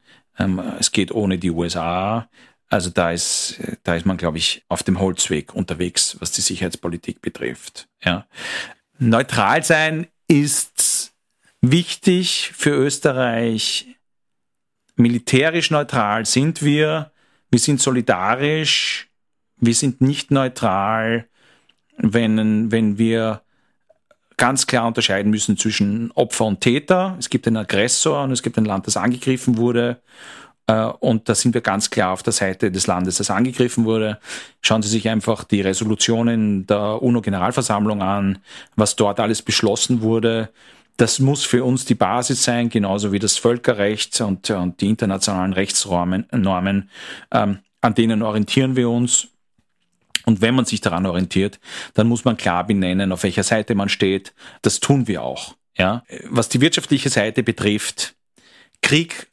es 0.78 0.92
geht 0.92 1.12
ohne 1.12 1.38
die 1.38 1.50
USA. 1.50 2.28
Also 2.68 2.88
da 2.88 3.10
ist, 3.10 3.60
da 3.82 3.94
ist 3.94 4.06
man, 4.06 4.16
glaube 4.16 4.38
ich, 4.38 4.64
auf 4.68 4.82
dem 4.82 4.98
Holzweg 4.98 5.54
unterwegs, 5.54 6.16
was 6.20 6.32
die 6.32 6.40
Sicherheitspolitik 6.40 7.20
betrifft. 7.20 7.88
Ja. 8.02 8.26
Neutral 8.98 9.62
sein 9.62 10.06
ist 10.26 11.12
wichtig 11.60 12.52
für 12.54 12.70
Österreich. 12.70 13.88
Militärisch 14.96 15.70
neutral 15.70 16.24
sind 16.24 16.62
wir. 16.62 17.12
Wir 17.50 17.58
sind 17.58 17.80
solidarisch. 17.80 19.08
Wir 19.56 19.74
sind 19.74 20.00
nicht 20.00 20.30
neutral, 20.30 21.28
wenn, 21.98 22.72
wenn 22.72 22.98
wir 22.98 23.42
ganz 24.42 24.66
klar 24.66 24.88
unterscheiden 24.88 25.30
müssen 25.30 25.56
zwischen 25.56 26.10
Opfer 26.16 26.46
und 26.46 26.60
Täter. 26.60 27.14
Es 27.16 27.30
gibt 27.30 27.46
einen 27.46 27.58
Aggressor 27.58 28.24
und 28.24 28.32
es 28.32 28.42
gibt 28.42 28.58
ein 28.58 28.64
Land, 28.64 28.88
das 28.88 28.96
angegriffen 28.96 29.56
wurde. 29.56 30.02
Äh, 30.66 30.86
und 30.98 31.28
da 31.28 31.36
sind 31.36 31.54
wir 31.54 31.60
ganz 31.60 31.90
klar 31.90 32.10
auf 32.10 32.24
der 32.24 32.32
Seite 32.32 32.72
des 32.72 32.88
Landes, 32.88 33.18
das 33.18 33.30
angegriffen 33.30 33.84
wurde. 33.84 34.18
Schauen 34.60 34.82
Sie 34.82 34.88
sich 34.88 35.08
einfach 35.08 35.44
die 35.44 35.60
Resolutionen 35.60 36.66
der 36.66 37.00
UNO-Generalversammlung 37.00 38.02
an, 38.02 38.38
was 38.74 38.96
dort 38.96 39.20
alles 39.20 39.42
beschlossen 39.42 40.02
wurde. 40.02 40.48
Das 40.96 41.20
muss 41.20 41.44
für 41.44 41.62
uns 41.62 41.84
die 41.84 41.94
Basis 41.94 42.42
sein, 42.42 42.68
genauso 42.68 43.12
wie 43.12 43.20
das 43.20 43.38
Völkerrecht 43.38 44.20
und, 44.22 44.50
und 44.50 44.80
die 44.80 44.88
internationalen 44.88 45.52
Rechtsnormen, 45.52 46.90
ähm, 47.30 47.58
an 47.80 47.94
denen 47.94 48.22
orientieren 48.22 48.74
wir 48.74 48.90
uns. 48.90 49.28
Und 50.24 50.40
wenn 50.40 50.54
man 50.54 50.64
sich 50.64 50.80
daran 50.80 51.06
orientiert, 51.06 51.60
dann 51.94 52.08
muss 52.08 52.24
man 52.24 52.36
klar 52.36 52.66
benennen, 52.66 53.12
auf 53.12 53.22
welcher 53.22 53.42
Seite 53.42 53.74
man 53.74 53.88
steht. 53.88 54.34
Das 54.62 54.80
tun 54.80 55.08
wir 55.08 55.22
auch. 55.22 55.54
Ja? 55.76 56.04
Was 56.28 56.48
die 56.48 56.60
wirtschaftliche 56.60 57.10
Seite 57.10 57.42
betrifft, 57.42 58.14
Krieg 58.82 59.28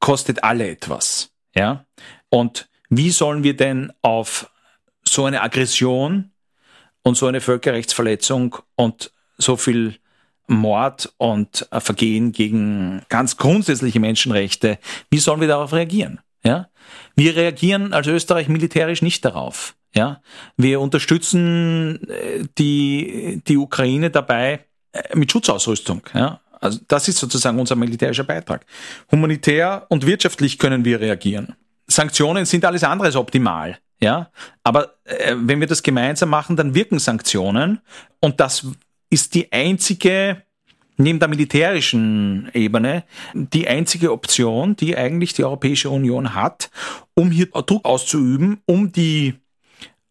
kostet 0.00 0.44
alle 0.44 0.68
etwas. 0.68 1.30
Ja? 1.54 1.86
Und 2.28 2.68
wie 2.88 3.10
sollen 3.10 3.42
wir 3.42 3.56
denn 3.56 3.92
auf 4.02 4.50
so 5.04 5.24
eine 5.24 5.42
Aggression 5.42 6.30
und 7.02 7.16
so 7.16 7.26
eine 7.26 7.40
Völkerrechtsverletzung 7.40 8.56
und 8.74 9.12
so 9.38 9.56
viel 9.56 9.98
Mord 10.46 11.12
und 11.18 11.68
Vergehen 11.70 12.32
gegen 12.32 13.02
ganz 13.08 13.36
grundsätzliche 13.36 14.00
Menschenrechte, 14.00 14.78
wie 15.10 15.18
sollen 15.18 15.40
wir 15.40 15.48
darauf 15.48 15.72
reagieren? 15.72 16.20
Ja? 16.42 16.68
Wir 17.14 17.36
reagieren 17.36 17.92
als 17.92 18.06
Österreich 18.06 18.48
militärisch 18.48 19.02
nicht 19.02 19.24
darauf. 19.24 19.74
Ja, 19.94 20.20
wir 20.56 20.80
unterstützen 20.80 22.08
äh, 22.08 22.44
die, 22.58 23.42
die 23.46 23.56
Ukraine 23.56 24.10
dabei 24.10 24.66
äh, 24.92 25.16
mit 25.16 25.32
Schutzausrüstung. 25.32 26.02
Ja, 26.14 26.40
also 26.60 26.80
das 26.88 27.08
ist 27.08 27.18
sozusagen 27.18 27.58
unser 27.58 27.76
militärischer 27.76 28.24
Beitrag. 28.24 28.66
Humanitär 29.10 29.86
und 29.88 30.06
wirtschaftlich 30.06 30.58
können 30.58 30.84
wir 30.84 31.00
reagieren. 31.00 31.54
Sanktionen 31.86 32.44
sind 32.44 32.64
alles 32.64 32.84
andere 32.84 33.06
als 33.06 33.16
optimal. 33.16 33.78
Ja, 34.00 34.30
aber 34.62 34.94
äh, 35.04 35.34
wenn 35.36 35.60
wir 35.60 35.66
das 35.66 35.82
gemeinsam 35.82 36.28
machen, 36.28 36.54
dann 36.56 36.74
wirken 36.74 36.98
Sanktionen 36.98 37.80
und 38.20 38.38
das 38.38 38.66
ist 39.10 39.34
die 39.34 39.50
einzige 39.52 40.42
neben 40.98 41.18
der 41.18 41.28
militärischen 41.28 42.50
Ebene 42.52 43.04
die 43.32 43.66
einzige 43.66 44.12
Option, 44.12 44.76
die 44.76 44.96
eigentlich 44.96 45.32
die 45.32 45.44
Europäische 45.44 45.90
Union 45.90 46.34
hat, 46.34 46.70
um 47.14 47.30
hier 47.30 47.46
Druck 47.46 47.84
auszuüben, 47.84 48.60
um 48.66 48.92
die 48.92 49.34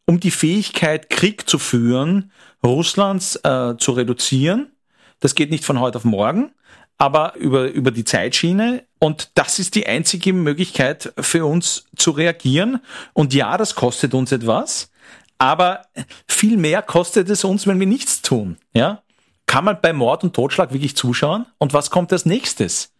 um 0.07 0.19
die 0.19 0.31
Fähigkeit, 0.31 1.09
Krieg 1.09 1.47
zu 1.47 1.59
führen, 1.59 2.31
Russlands 2.63 3.35
äh, 3.43 3.75
zu 3.77 3.91
reduzieren. 3.91 4.71
Das 5.19 5.35
geht 5.35 5.51
nicht 5.51 5.65
von 5.65 5.79
heute 5.79 5.97
auf 5.97 6.05
morgen, 6.05 6.51
aber 6.97 7.35
über, 7.35 7.67
über 7.67 7.91
die 7.91 8.05
Zeitschiene. 8.05 8.85
Und 8.99 9.31
das 9.35 9.59
ist 9.59 9.75
die 9.75 9.85
einzige 9.85 10.33
Möglichkeit 10.33 11.13
für 11.19 11.45
uns 11.45 11.85
zu 11.95 12.11
reagieren. 12.11 12.79
Und 13.13 13.33
ja, 13.33 13.57
das 13.57 13.75
kostet 13.75 14.13
uns 14.13 14.31
etwas, 14.31 14.91
aber 15.37 15.83
viel 16.27 16.57
mehr 16.57 16.81
kostet 16.81 17.29
es 17.29 17.43
uns, 17.43 17.67
wenn 17.67 17.79
wir 17.79 17.87
nichts 17.87 18.21
tun. 18.21 18.57
Ja? 18.73 19.03
Kann 19.45 19.65
man 19.65 19.79
bei 19.81 19.93
Mord 19.93 20.23
und 20.23 20.33
Totschlag 20.33 20.73
wirklich 20.73 20.95
zuschauen? 20.95 21.45
Und 21.57 21.73
was 21.73 21.91
kommt 21.91 22.11
als 22.13 22.25
nächstes? 22.25 22.93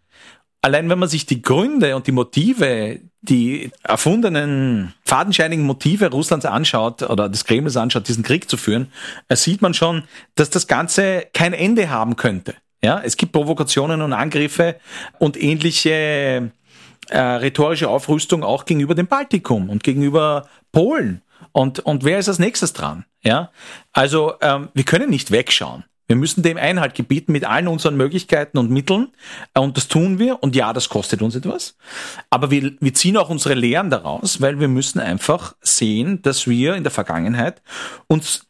Allein 0.62 0.90
wenn 0.90 1.00
man 1.00 1.10
sich 1.10 1.26
die 1.26 1.42
Gründe 1.42 1.96
und 1.96 2.08
die 2.08 2.12
Motive, 2.12 3.00
die 3.22 3.72
erfundenen, 3.84 4.94
fadenscheinigen 5.04 5.66
Motive 5.66 6.12
Russlands 6.12 6.46
anschaut 6.46 7.02
oder 7.04 7.30
des 7.30 7.46
Kremls 7.46 7.76
anschaut, 7.76 8.08
diesen 8.08 8.24
Krieg 8.24 8.50
zu 8.50 8.58
führen, 8.58 8.92
äh, 9.28 9.36
sieht 9.36 9.62
man 9.62 9.74
schon, 9.74 10.04
dass 10.36 10.50
das 10.50 10.68
Ganze 10.68 11.26
kein 11.34 11.54
Ende 11.54 11.90
haben 11.90 12.16
könnte. 12.16 12.56
Ja, 12.82 13.02
es 13.04 13.18
gibt 13.18 13.32
Provokationen 13.32 14.02
und 14.02 14.14
Angriffe 14.14 14.76
und 15.18 15.42
ähnliche 15.42 16.52
äh, 17.10 17.20
rhetorische 17.20 17.90
Aufrüstung 17.90 18.44
auch 18.44 18.66
gegenüber 18.66 18.94
dem 18.94 19.08
Baltikum 19.08 19.70
und 19.70 19.84
gegenüber 19.84 20.48
Polen. 20.72 21.22
Und, 21.52 21.80
und 21.80 22.04
wer 22.04 22.20
ist 22.20 22.30
als 22.30 22.40
nächstes 22.40 22.74
dran? 22.74 23.06
Ja, 23.24 23.52
also 23.94 24.34
ähm, 24.42 24.70
wir 24.74 24.84
können 24.84 25.10
nicht 25.10 25.32
wegschauen. 25.32 25.86
Wir 26.08 26.16
müssen 26.16 26.42
dem 26.42 26.58
Einhalt 26.58 26.96
gebieten 26.96 27.34
mit 27.34 27.44
allen 27.44 27.68
unseren 27.68 27.98
Möglichkeiten 27.98 28.58
und 28.58 28.72
Mitteln. 28.72 29.10
Und 29.54 29.76
das 29.76 29.90
tun 29.90 30.20
wir. 30.20 30.42
Und 30.42 30.56
ja, 30.56 30.72
das 30.72 30.88
kostet 30.88 31.22
uns 31.22 31.36
etwas. 31.36 31.76
Aber 32.30 32.50
wir, 32.50 32.74
wir 32.80 32.94
ziehen 32.94 33.18
auch 33.18 33.30
unsere 33.30 33.56
Lehren 33.56 33.90
daraus, 33.90 34.40
weil 34.40 34.60
wir 34.60 34.70
müssen 34.70 35.00
einfach 35.00 35.56
sehen, 35.62 36.22
dass 36.22 36.48
wir 36.48 36.76
in 36.76 36.84
der 36.84 36.92
Vergangenheit 36.92 37.62
uns 38.08 38.46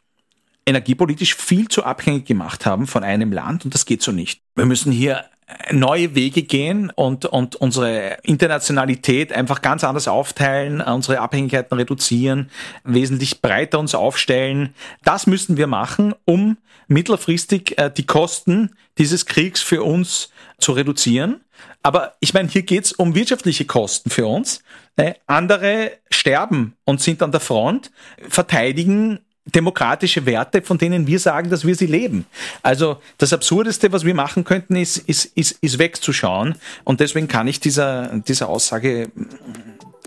energiepolitisch 0.67 1.36
viel 1.36 1.67
zu 1.67 1.84
abhängig 1.84 2.26
gemacht 2.26 2.65
haben 2.65 2.86
von 2.86 3.04
einem 3.04 3.32
Land. 3.32 3.65
Und 3.65 3.74
das 3.74 3.86
geht 3.86 4.04
so 4.04 4.12
nicht. 4.12 4.41
Wir 4.56 4.65
müssen 4.65 4.91
hier 4.91 5.26
neue 5.72 6.14
Wege 6.14 6.44
gehen 6.44 6.90
und, 6.90 7.26
und 7.26 7.56
unsere 7.56 8.18
Internationalität 8.24 9.32
einfach 9.32 9.62
ganz 9.62 9.84
anders 9.84 10.08
aufteilen, 10.08 10.82
unsere 10.82 11.20
Abhängigkeiten 11.20 11.78
reduzieren, 11.78 12.50
wesentlich 12.84 13.42
breiter 13.42 13.80
uns 13.80 13.96
aufstellen. 13.96 14.74
Das 15.04 15.26
müssen 15.26 15.56
wir 15.56 15.68
machen, 15.68 16.14
um 16.26 16.58
mittelfristig 16.88 17.78
äh, 17.78 17.92
die 17.96 18.06
Kosten 18.06 18.76
dieses 18.98 19.26
Kriegs 19.26 19.62
für 19.62 19.84
uns 19.84 20.32
zu 20.58 20.74
reduzieren. 20.74 21.42
Aber 21.82 22.16
ich 22.20 22.34
meine, 22.34 22.50
hier 22.50 22.64
geht's 22.64 22.92
um 22.92 23.16
wirtschaftliche 23.16 23.66
Kosten 23.66 24.10
für 24.10 24.28
uns. 24.28 24.62
Äh, 24.98 25.14
andere 25.28 25.92
sterben 26.10 26.76
und 26.84 27.02
sind 27.02 27.22
an 27.22 27.32
der 27.32 27.40
Front, 27.40 27.92
verteidigen 28.28 29.20
demokratische 29.56 30.26
Werte, 30.26 30.62
von 30.62 30.78
denen 30.78 31.08
wir 31.08 31.20
sagen, 31.20 31.50
dass 31.50 31.66
wir 31.66 31.76
sie 31.76 31.86
leben. 31.86 32.26
Also 32.64 32.98
das 33.18 33.34
Absurdeste, 33.34 33.92
was 33.92 34.06
wir 34.06 34.14
machen 34.14 34.44
könnten, 34.44 34.76
ist, 34.76 34.98
ist, 34.98 35.26
ist, 35.36 35.58
ist 35.62 35.80
wegzuschauen. 35.80 36.56
Und 36.84 37.00
deswegen 37.00 37.28
kann 37.28 37.48
ich 37.48 37.60
dieser, 37.60 38.20
dieser 38.28 38.50
Aussage 38.50 39.10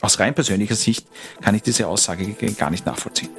aus 0.01 0.19
rein 0.19 0.35
persönlicher 0.35 0.75
Sicht, 0.75 1.07
kann 1.41 1.55
ich 1.55 1.63
diese 1.63 1.89
Aussage 1.89 2.35
gar 2.57 2.71
nicht 2.71 2.87
nachvollziehen. 2.87 3.31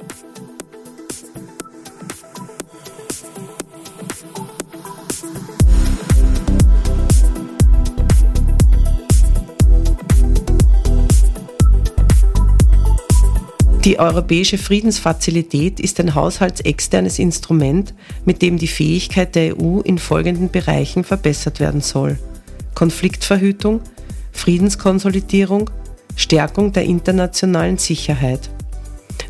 Die 13.84 13.98
Europäische 13.98 14.58
Friedensfazilität 14.58 15.80
ist 15.80 15.98
ein 15.98 16.14
haushaltsexternes 16.14 17.18
Instrument, 17.18 17.94
mit 18.24 18.40
dem 18.40 18.56
die 18.56 18.68
Fähigkeit 18.68 19.34
der 19.34 19.58
EU 19.58 19.80
in 19.80 19.98
folgenden 19.98 20.50
Bereichen 20.50 21.02
verbessert 21.02 21.58
werden 21.58 21.80
soll. 21.80 22.16
Konfliktverhütung, 22.76 23.80
Friedenskonsolidierung, 24.30 25.68
Stärkung 26.14 26.72
der 26.72 26.84
internationalen 26.84 27.76
Sicherheit. 27.76 28.50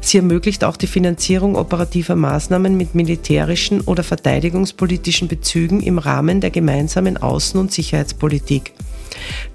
Sie 0.03 0.18
ermöglicht 0.18 0.64
auch 0.64 0.76
die 0.76 0.86
Finanzierung 0.86 1.57
operativer 1.57 2.16
Maßnahmen 2.16 2.76
mit 2.76 2.94
militärischen 2.94 3.80
oder 3.80 4.03
verteidigungspolitischen 4.03 5.28
Bezügen 5.28 5.80
im 5.80 5.96
Rahmen 5.96 6.42
der 6.42 6.50
gemeinsamen 6.50 7.16
Außen- 7.16 7.59
und 7.59 7.72
Sicherheitspolitik. 7.72 8.74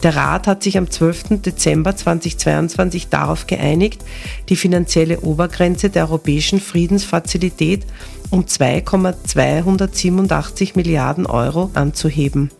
Der 0.03 0.15
Rat 0.15 0.47
hat 0.47 0.63
sich 0.63 0.77
am 0.77 0.89
12. 0.89 1.41
Dezember 1.41 1.93
2022 1.95 3.09
darauf 3.09 3.47
geeinigt, 3.47 4.03
die 4.49 4.55
finanzielle 4.55 5.21
Obergrenze 5.21 5.89
der 5.89 6.03
Europäischen 6.03 6.59
Friedensfazilität 6.59 7.85
um 8.29 8.45
2,287 8.47 10.75
Milliarden 10.75 11.25
Euro 11.25 11.71
anzuheben. 11.73 12.51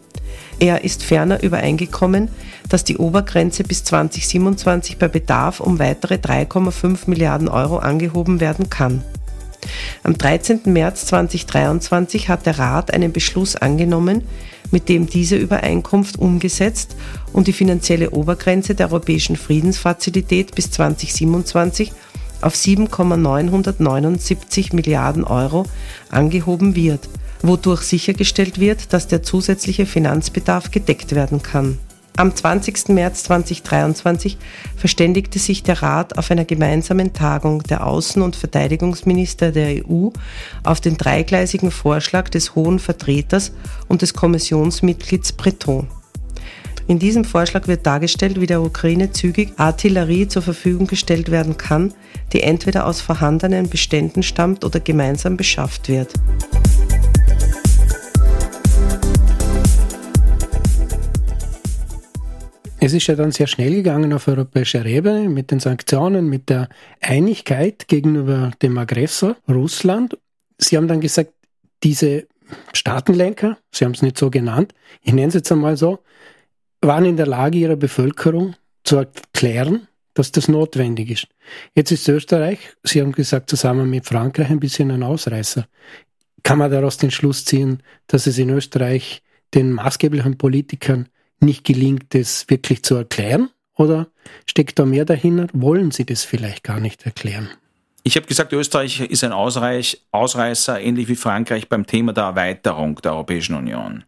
Er 0.59 0.83
ist 0.83 1.03
ferner 1.03 1.43
übereingekommen, 1.43 2.29
dass 2.67 2.83
die 2.83 2.97
Obergrenze 2.97 3.63
bis 3.63 3.83
2027 3.83 4.97
bei 4.97 5.07
Bedarf 5.07 5.59
um 5.59 5.77
weitere 5.77 6.15
3,5 6.15 7.07
Milliarden 7.07 7.47
Euro 7.47 7.77
angehoben 7.77 8.39
werden 8.39 8.69
kann. 8.69 9.03
Am 10.03 10.17
13. 10.17 10.61
März 10.65 11.05
2023 11.07 12.29
hat 12.29 12.45
der 12.45 12.57
Rat 12.57 12.93
einen 12.93 13.11
Beschluss 13.11 13.55
angenommen, 13.55 14.23
mit 14.72 14.89
dem 14.89 15.07
diese 15.07 15.36
Übereinkunft 15.36 16.20
umgesetzt 16.20 16.95
und 17.34 17.47
die 17.47 17.53
finanzielle 17.53 18.11
Obergrenze 18.11 18.76
der 18.76 18.88
Europäischen 18.88 19.36
Friedensfazilität 19.36 20.55
bis 20.55 20.72
2027 20.72 21.91
auf 22.41 22.55
7,979 22.55 24.74
Milliarden 24.74 25.24
Euro 25.24 25.65
angehoben 26.09 26.76
wird, 26.76 27.09
wodurch 27.41 27.82
sichergestellt 27.82 28.59
wird, 28.59 28.93
dass 28.93 29.07
der 29.07 29.24
zusätzliche 29.24 29.86
Finanzbedarf 29.86 30.72
gedeckt 30.72 31.15
werden 31.15 31.41
kann. 31.41 31.80
Am 32.20 32.36
20. 32.36 32.89
März 32.89 33.26
2023 33.26 34.39
verständigte 34.76 35.38
sich 35.38 35.61
der 35.61 35.84
Rat 35.84 36.18
auf 36.18 36.32
einer 36.32 36.45
gemeinsamen 36.45 37.13
Tagung 37.13 37.61
der 37.61 37.86
Außen- 37.86 38.24
und 38.24 38.36
Verteidigungsminister 38.36 39.51
der 39.51 39.86
EU 39.88 40.09
auf 40.63 40.82
den 40.82 40.97
dreigleisigen 40.97 41.70
Vorschlag 41.70 42.30
des 42.30 42.55
Hohen 42.55 42.80
Vertreters 42.80 43.51
und 43.88 44.01
des 44.01 44.15
Kommissionsmitglieds 44.15 45.34
Breton. 45.34 45.86
In 46.88 46.97
diesem 46.97 47.24
Vorschlag 47.24 47.68
wird 47.68 47.86
dargestellt, 47.86 48.41
wie 48.41 48.47
der 48.47 48.63
Ukraine 48.63 49.11
zügig 49.11 49.53
Artillerie 49.57 50.28
zur 50.28 50.41
Verfügung 50.41 50.88
gestellt 50.88 51.30
werden 51.30 51.57
kann, 51.57 51.93
die 52.34 52.41
entweder 52.41 52.88
aus 52.88 52.99
vorhandenen 52.99 53.70
Beständen 53.70 54.24
stammt 54.24 54.65
oder 54.65 54.80
gemeinsam 54.80 55.38
beschafft 55.38 55.88
wird. 55.88 56.13
Es 62.80 62.93
ist 62.93 63.07
ja 63.07 63.15
dann 63.15 63.32
sehr 63.32 63.47
schnell 63.47 63.73
gegangen 63.73 64.13
auf 64.13 64.28
europäischer 64.28 64.86
Ebene 64.86 65.30
mit 65.30 65.49
den 65.49 65.59
Sanktionen, 65.59 66.30
mit 66.30 66.49
der 66.49 66.69
Einigkeit 67.01 67.88
gegenüber 67.88 68.51
dem 68.61 68.78
Aggressor 68.78 69.36
Russland. 69.49 70.15
Sie 70.59 70.78
haben 70.78 70.88
dann 70.88 71.01
gesagt, 71.01 71.34
diese 71.84 72.28
Staatenlenker, 72.73 73.57
Sie 73.71 73.84
haben 73.84 73.93
es 73.93 74.03
nicht 74.03 74.17
so 74.17 74.30
genannt, 74.30 74.75
ich 75.01 75.11
nenne 75.11 75.30
es 75.30 75.34
jetzt 75.34 75.51
einmal 75.51 75.75
so, 75.75 76.03
waren 76.82 77.05
in 77.05 77.17
der 77.17 77.25
Lage, 77.25 77.57
ihrer 77.57 77.75
Bevölkerung 77.75 78.55
zu 78.84 78.97
erklären, 78.97 79.88
dass 80.13 80.32
das 80.32 80.47
notwendig 80.47 81.09
ist. 81.09 81.28
Jetzt 81.73 81.91
ist 81.91 82.07
Österreich, 82.07 82.59
Sie 82.84 83.01
haben 83.01 83.11
gesagt, 83.11 83.49
zusammen 83.49 83.89
mit 83.89 84.05
Frankreich 84.05 84.51
ein 84.51 84.59
bisschen 84.59 84.91
ein 84.91 85.01
Ausreißer. 85.03 85.67
Kann 86.43 86.59
man 86.59 86.71
daraus 86.71 86.97
den 86.97 87.11
Schluss 87.11 87.43
ziehen, 87.43 87.82
dass 88.05 88.28
es 88.28 88.38
in 88.38 88.51
Österreich 88.51 89.23
den 89.55 89.71
maßgeblichen 89.71 90.38
Politikern 90.38 91.09
nicht 91.39 91.63
gelingt, 91.63 92.15
es 92.15 92.49
wirklich 92.49 92.83
zu 92.83 92.95
erklären? 92.95 93.49
Oder 93.75 94.07
steckt 94.45 94.79
da 94.79 94.85
mehr 94.85 95.05
dahinter? 95.05 95.47
Wollen 95.53 95.91
Sie 95.91 96.05
das 96.05 96.23
vielleicht 96.23 96.63
gar 96.63 96.79
nicht 96.79 97.05
erklären? 97.05 97.49
Ich 98.03 98.15
habe 98.15 98.25
gesagt, 98.25 98.53
Österreich 98.53 99.01
ist 99.01 99.23
ein 99.23 99.33
Ausreich, 99.33 100.01
Ausreißer, 100.11 100.79
ähnlich 100.79 101.09
wie 101.09 101.15
Frankreich 101.15 101.67
beim 101.67 101.85
Thema 101.85 102.13
der 102.13 102.23
Erweiterung 102.23 102.95
der 103.01 103.13
Europäischen 103.13 103.55
Union. 103.55 104.05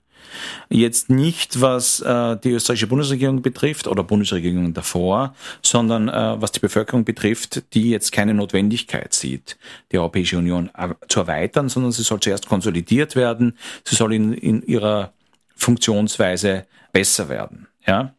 Jetzt 0.69 1.09
nicht, 1.09 1.59
was 1.59 1.99
äh, 2.01 2.38
die 2.38 2.51
österreichische 2.51 2.88
Bundesregierung 2.88 3.41
betrifft 3.41 3.88
oder 3.88 4.03
Bundesregierung 4.03 4.73
davor, 4.73 5.36
sondern 5.61 6.07
äh, 6.07 6.41
was 6.41 6.51
die 6.51 6.59
Bevölkerung 6.59 7.03
betrifft, 7.03 7.73
die 7.73 7.89
jetzt 7.89 8.11
keine 8.11 8.34
Notwendigkeit 8.34 9.13
sieht, 9.13 9.57
die 9.91 9.97
Europäische 9.97 10.38
Union 10.38 10.69
zu 11.07 11.21
erweitern, 11.21 11.67
sondern 11.69 11.91
sie 11.91 12.03
soll 12.03 12.19
zuerst 12.19 12.47
konsolidiert 12.47 13.15
werden, 13.15 13.57
sie 13.84 13.95
soll 13.95 14.13
in, 14.13 14.34
in 14.34 14.61
ihrer 14.61 15.13
Funktionsweise 15.60 16.66
besser 16.91 17.30
werden. 17.30 17.68
Ja? 17.86 18.16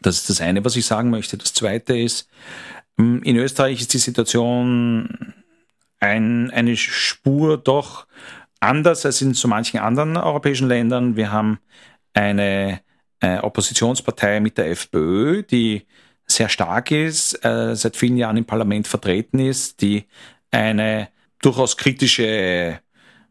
Das 0.00 0.16
ist 0.16 0.30
das 0.30 0.40
eine, 0.40 0.64
was 0.64 0.76
ich 0.76 0.86
sagen 0.86 1.10
möchte. 1.10 1.36
Das 1.36 1.54
zweite 1.54 1.96
ist, 1.98 2.28
hm, 2.96 3.22
in 3.22 3.36
Österreich 3.36 3.80
ist 3.80 3.94
die 3.94 3.98
Situation 3.98 5.34
ein, 6.00 6.50
eine 6.50 6.76
Spur 6.76 7.56
doch 7.58 8.06
anders 8.60 9.06
als 9.06 9.22
in 9.22 9.34
so 9.34 9.48
manchen 9.48 9.80
anderen 9.80 10.16
europäischen 10.16 10.68
Ländern. 10.68 11.16
Wir 11.16 11.32
haben 11.32 11.58
eine 12.12 12.80
äh, 13.20 13.38
Oppositionspartei 13.38 14.40
mit 14.40 14.58
der 14.58 14.70
FPÖ, 14.70 15.42
die 15.42 15.86
sehr 16.26 16.48
stark 16.48 16.90
ist, 16.90 17.44
äh, 17.44 17.74
seit 17.74 17.96
vielen 17.96 18.16
Jahren 18.16 18.36
im 18.36 18.44
Parlament 18.44 18.86
vertreten 18.86 19.38
ist, 19.38 19.80
die 19.80 20.04
eine 20.50 21.08
durchaus 21.40 21.76
kritische 21.76 22.80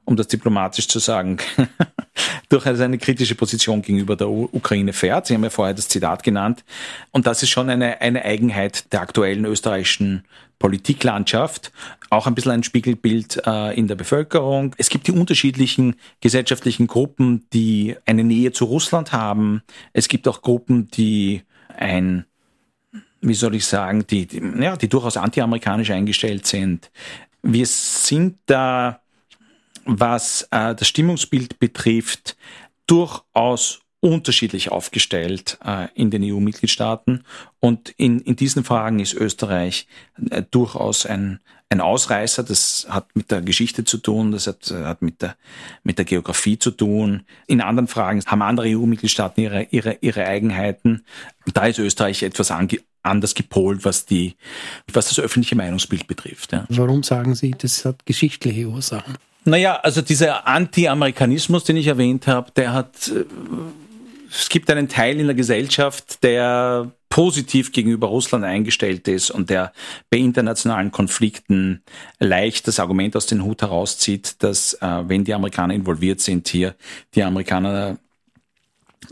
um 0.06 0.16
das 0.16 0.28
diplomatisch 0.28 0.88
zu 0.88 1.00
sagen, 1.00 1.38
durchaus 2.50 2.80
eine 2.80 2.98
kritische 2.98 3.36
Position 3.36 3.82
gegenüber 3.82 4.16
der 4.16 4.30
Ukraine 4.30 4.94
fährt. 4.94 5.28
Sie 5.28 5.34
haben 5.34 5.44
ja 5.44 5.50
vorher 5.50 5.74
das 5.74 5.88
Zitat 5.88 6.24
genannt. 6.24 6.64
Und 7.12 7.28
das 7.28 7.44
ist 7.44 7.50
schon 7.50 7.70
eine, 7.70 8.02
eine 8.02 8.24
Eigenheit 8.26 8.92
der 8.92 9.02
aktuellen 9.02 9.46
österreichischen 9.46 10.24
Politiklandschaft, 10.60 11.72
auch 12.12 12.28
ein 12.28 12.36
bisschen 12.36 12.52
ein 12.52 12.64
Spiegelbild 12.64 13.42
äh, 13.48 13.76
in 13.76 13.88
der 13.88 13.96
Bevölkerung. 13.96 14.76
Es 14.78 14.90
gibt 14.90 15.08
die 15.08 15.12
unterschiedlichen 15.12 15.96
gesellschaftlichen 16.20 16.86
Gruppen, 16.86 17.48
die 17.52 17.96
eine 18.06 18.24
Nähe 18.24 18.52
zu 18.52 18.66
Russland 18.66 19.12
haben. 19.12 19.64
Es 19.94 20.08
gibt 20.08 20.28
auch 20.28 20.42
Gruppen, 20.42 20.88
die 20.90 21.42
ein 21.76 22.26
wie 23.22 23.36
soll 23.36 23.56
ich 23.56 23.66
sagen, 23.66 24.06
die, 24.08 24.26
die, 24.26 24.42
ja, 24.60 24.76
die 24.76 24.90
durchaus 24.90 25.16
antiamerikanisch 25.16 25.92
eingestellt 25.92 26.48
sind. 26.48 26.92
Wir 27.44 27.66
sind 27.68 28.38
da 28.48 29.02
was 29.86 30.48
äh, 30.52 30.76
das 30.76 30.88
Stimmungsbild 30.88 31.60
betrifft, 31.60 32.36
durchaus 32.88 33.82
unterschiedlich 34.02 34.72
aufgestellt 34.72 35.60
äh, 35.64 35.88
in 35.94 36.10
den 36.10 36.24
EU-Mitgliedstaaten. 36.24 37.24
Und 37.60 37.90
in, 37.98 38.20
in 38.20 38.36
diesen 38.36 38.64
Fragen 38.64 39.00
ist 39.00 39.14
Österreich 39.14 39.88
äh, 40.32 40.42
durchaus 40.50 41.06
ein, 41.06 41.40
ein 41.70 41.82
Ausreißer. 41.82 42.44
Das 42.44 42.88
hat 42.90 43.16
mit 43.16 43.30
der 43.30 43.42
Geschichte 43.42 43.84
zu 43.86 44.00
tun, 44.00 44.32
das 44.32 44.48
hat, 44.48 44.72
äh, 44.72 44.86
hat 44.86 45.04
mit, 45.04 45.22
der, 45.22 45.36
mit 45.84 46.00
der 46.00 46.06
Geografie 46.06 46.58
zu 46.58 46.72
tun. 46.72 47.24
In 47.46 47.62
anderen 47.62 47.88
Fragen 47.88 48.24
haben 48.26 48.42
andere 48.42 48.68
EU-Mitgliedstaaten 48.70 49.44
ihre, 49.44 49.64
ihre, 49.70 49.98
ihre 50.02 50.26
Eigenheiten. 50.26 51.06
Da 51.54 51.68
ist 51.68 51.78
Österreich 51.78 52.24
etwas 52.24 52.50
ange, 52.50 52.80
anders 53.04 53.36
gepolt, 53.36 53.86
was 53.86 54.08
die, 54.08 54.36
was 54.92 55.10
das 55.10 55.20
öffentliche 55.20 55.56
Meinungsbild 55.56 56.08
betrifft. 56.08 56.54
Ja. 56.54 56.66
Warum 56.70 57.04
sagen 57.04 57.36
Sie, 57.36 57.52
das 57.52 57.86
hat 57.86 58.04
geschichtliche 58.08 58.68
Ursachen? 58.68 59.16
Naja, 59.44 59.76
also 59.76 60.02
dieser 60.02 60.48
Anti-Amerikanismus, 60.48 61.64
den 61.64 61.78
ich 61.78 61.88
erwähnt 61.88 62.28
habe, 62.28 62.52
der 62.52 62.74
hat, 62.74 63.08
äh, 63.08 63.26
es 64.30 64.50
gibt 64.50 64.70
einen 64.70 64.88
Teil 64.88 65.20
in 65.20 65.26
der 65.26 65.36
Gesellschaft, 65.36 66.24
der 66.24 66.92
positiv 67.10 67.74
gegenüber 67.74 68.08
Russland 68.08 68.46
eingestellt 68.46 69.08
ist 69.08 69.32
und 69.32 69.50
der 69.50 69.74
bei 70.10 70.18
internationalen 70.18 70.92
Konflikten 70.92 71.84
leicht 72.20 72.68
das 72.68 72.80
Argument 72.80 73.16
aus 73.18 73.26
den 73.26 73.44
Hut 73.44 73.62
herauszieht, 73.62 74.42
dass 74.44 74.76
äh, 74.76 75.04
wenn 75.08 75.26
die 75.26 75.34
Amerikaner 75.34 75.74
involviert 75.74 76.22
sind, 76.22 76.48
hier 76.48 76.76
die 77.14 77.24
Amerikaner 77.24 77.98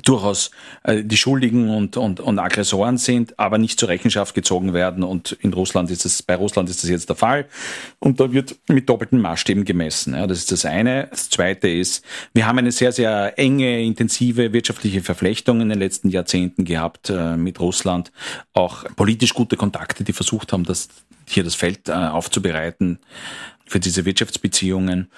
durchaus 0.03 0.51
äh, 0.83 1.03
die 1.03 1.17
Schuldigen 1.17 1.69
und, 1.69 1.97
und, 1.97 2.19
und 2.19 2.39
Aggressoren 2.39 2.97
sind, 2.97 3.37
aber 3.39 3.57
nicht 3.57 3.79
zur 3.79 3.89
Rechenschaft 3.89 4.35
gezogen 4.35 4.73
werden. 4.73 5.03
Und 5.03 5.31
in 5.41 5.51
Russland 5.53 5.89
ist 5.89 6.05
es, 6.05 6.21
bei 6.21 6.35
Russland 6.35 6.69
ist 6.69 6.83
das 6.83 6.89
jetzt 6.89 7.09
der 7.09 7.15
Fall. 7.15 7.45
Und 7.97 8.19
da 8.19 8.31
wird 8.31 8.55
mit 8.67 8.87
doppelten 8.87 9.19
Maßstäben 9.19 9.65
gemessen. 9.65 10.13
Ja, 10.13 10.27
das 10.27 10.39
ist 10.39 10.51
das 10.51 10.65
eine. 10.65 11.07
Das 11.09 11.29
zweite 11.29 11.67
ist, 11.67 12.05
wir 12.33 12.45
haben 12.45 12.59
eine 12.59 12.71
sehr, 12.71 12.91
sehr 12.91 13.37
enge, 13.37 13.83
intensive 13.83 14.53
wirtschaftliche 14.53 15.01
Verflechtung 15.01 15.61
in 15.61 15.69
den 15.69 15.79
letzten 15.79 16.09
Jahrzehnten 16.09 16.65
gehabt 16.65 17.09
äh, 17.09 17.35
mit 17.35 17.59
Russland. 17.59 18.11
Auch 18.53 18.85
politisch 18.95 19.33
gute 19.33 19.57
Kontakte, 19.57 20.03
die 20.03 20.13
versucht 20.13 20.53
haben, 20.53 20.63
das 20.63 20.89
hier 21.27 21.43
das 21.43 21.55
Feld 21.55 21.89
äh, 21.89 21.93
aufzubereiten 21.93 22.99
für 23.69 23.79
diese 23.79 24.03
Wirtschaftsbeziehungen. 24.03 25.11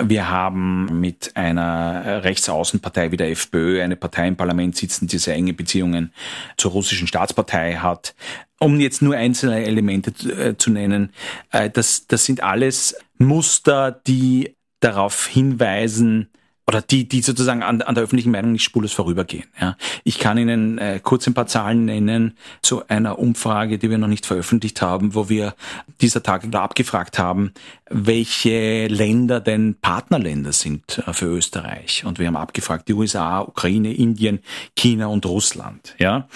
Wir 0.00 0.30
haben 0.30 1.00
mit 1.00 1.32
einer 1.34 2.22
Rechtsaußenpartei 2.22 3.10
wie 3.10 3.16
der 3.16 3.30
FPÖ 3.30 3.82
eine 3.82 3.96
Partei 3.96 4.28
im 4.28 4.36
Parlament 4.36 4.76
sitzen, 4.76 5.08
die 5.08 5.18
sehr 5.18 5.34
enge 5.34 5.52
Beziehungen 5.52 6.12
zur 6.56 6.70
russischen 6.70 7.08
Staatspartei 7.08 7.74
hat. 7.74 8.14
Um 8.60 8.78
jetzt 8.80 9.02
nur 9.02 9.16
einzelne 9.16 9.64
Elemente 9.64 10.12
äh, 10.30 10.56
zu 10.56 10.70
nennen, 10.70 11.12
äh, 11.50 11.68
das, 11.68 12.06
das 12.06 12.24
sind 12.24 12.42
alles 12.42 12.96
Muster, 13.18 14.00
die 14.06 14.54
darauf 14.80 15.26
hinweisen, 15.26 16.28
oder 16.66 16.82
die, 16.82 17.08
die 17.08 17.22
sozusagen 17.22 17.62
an, 17.62 17.80
an 17.82 17.94
der 17.94 18.04
öffentlichen 18.04 18.32
Meinung 18.32 18.52
nicht 18.52 18.64
spurlos 18.64 18.92
vorübergehen. 18.92 19.44
Ja. 19.60 19.76
Ich 20.02 20.18
kann 20.18 20.36
Ihnen 20.36 20.78
äh, 20.78 21.00
kurz 21.00 21.26
ein 21.26 21.34
paar 21.34 21.46
Zahlen 21.46 21.84
nennen 21.84 22.36
zu 22.60 22.86
einer 22.88 23.18
Umfrage, 23.18 23.78
die 23.78 23.88
wir 23.88 23.98
noch 23.98 24.08
nicht 24.08 24.26
veröffentlicht 24.26 24.82
haben, 24.82 25.14
wo 25.14 25.28
wir 25.28 25.54
dieser 26.00 26.22
Tage 26.24 26.46
abgefragt 26.58 27.18
haben, 27.18 27.52
welche 27.88 28.88
Länder 28.88 29.40
denn 29.40 29.76
Partnerländer 29.80 30.52
sind 30.52 31.02
äh, 31.06 31.12
für 31.12 31.26
Österreich. 31.26 32.04
Und 32.04 32.18
wir 32.18 32.26
haben 32.26 32.36
abgefragt, 32.36 32.88
die 32.88 32.94
USA, 32.94 33.40
Ukraine, 33.42 33.94
Indien, 33.94 34.40
China 34.74 35.06
und 35.06 35.24
Russland. 35.24 35.94
Ja. 35.98 36.28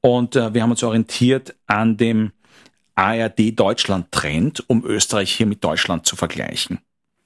Und 0.00 0.34
äh, 0.34 0.52
wir 0.52 0.62
haben 0.62 0.70
uns 0.72 0.82
orientiert 0.82 1.54
an 1.66 1.96
dem 1.96 2.32
ARD-Deutschland-Trend, 2.96 4.64
um 4.68 4.84
Österreich 4.84 5.32
hier 5.32 5.46
mit 5.46 5.62
Deutschland 5.62 6.06
zu 6.06 6.16
vergleichen. 6.16 6.80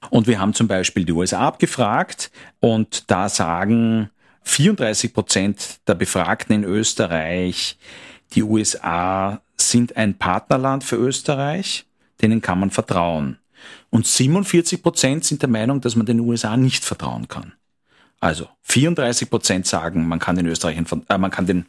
Und 0.09 0.27
wir 0.27 0.39
haben 0.39 0.53
zum 0.53 0.67
Beispiel 0.67 1.05
die 1.05 1.11
USA 1.11 1.47
abgefragt 1.47 2.31
und 2.59 3.09
da 3.11 3.29
sagen 3.29 4.09
34 4.43 5.13
Prozent 5.13 5.79
der 5.87 5.95
Befragten 5.95 6.55
in 6.55 6.63
Österreich, 6.63 7.77
die 8.33 8.43
USA 8.43 9.41
sind 9.57 9.95
ein 9.97 10.17
Partnerland 10.17 10.83
für 10.83 10.95
Österreich, 10.95 11.85
denen 12.21 12.41
kann 12.41 12.59
man 12.59 12.71
vertrauen. 12.71 13.37
Und 13.89 14.07
47 14.07 14.81
Prozent 14.81 15.23
sind 15.25 15.41
der 15.41 15.49
Meinung, 15.49 15.81
dass 15.81 15.95
man 15.95 16.05
den 16.05 16.19
USA 16.19 16.57
nicht 16.57 16.83
vertrauen 16.83 17.27
kann. 17.27 17.53
Also 18.19 18.47
34 18.63 19.29
Prozent 19.29 19.67
sagen, 19.67 20.07
man 20.07 20.19
kann 20.19 20.35
den 20.35 20.45
Österreichern, 20.47 20.85
äh, 21.09 21.17
man 21.17 21.31
kann 21.31 21.45
den 21.45 21.65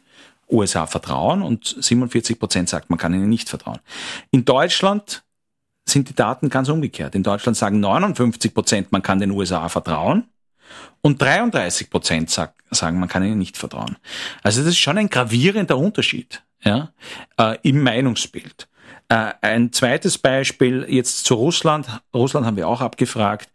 USA 0.49 0.85
vertrauen 0.87 1.41
und 1.41 1.75
47 1.79 2.39
Prozent 2.39 2.69
sagt, 2.69 2.89
man 2.89 2.99
kann 2.99 3.13
ihnen 3.13 3.29
nicht 3.29 3.49
vertrauen. 3.49 3.79
In 4.31 4.45
Deutschland 4.45 5.22
sind 5.93 6.09
die 6.09 6.15
Daten 6.15 6.49
ganz 6.49 6.69
umgekehrt. 6.69 7.15
In 7.15 7.23
Deutschland 7.23 7.55
sagen 7.55 7.79
59 7.79 8.53
Prozent, 8.53 8.91
man 8.91 9.01
kann 9.01 9.19
den 9.19 9.31
USA 9.31 9.69
vertrauen 9.69 10.25
und 11.01 11.21
33 11.21 11.89
Prozent 11.89 12.29
sagen, 12.29 12.99
man 12.99 13.09
kann 13.09 13.23
ihnen 13.23 13.37
nicht 13.37 13.57
vertrauen. 13.57 13.97
Also 14.41 14.61
das 14.61 14.69
ist 14.69 14.79
schon 14.79 14.97
ein 14.97 15.09
gravierender 15.09 15.77
Unterschied 15.77 16.43
ja, 16.63 16.91
äh, 17.37 17.57
im 17.61 17.81
Meinungsbild. 17.81 18.67
Äh, 19.09 19.33
ein 19.41 19.71
zweites 19.71 20.17
Beispiel 20.17 20.85
jetzt 20.87 21.25
zu 21.25 21.35
Russland. 21.35 21.87
Russland 22.13 22.45
haben 22.45 22.57
wir 22.57 22.67
auch 22.67 22.81
abgefragt. 22.81 23.49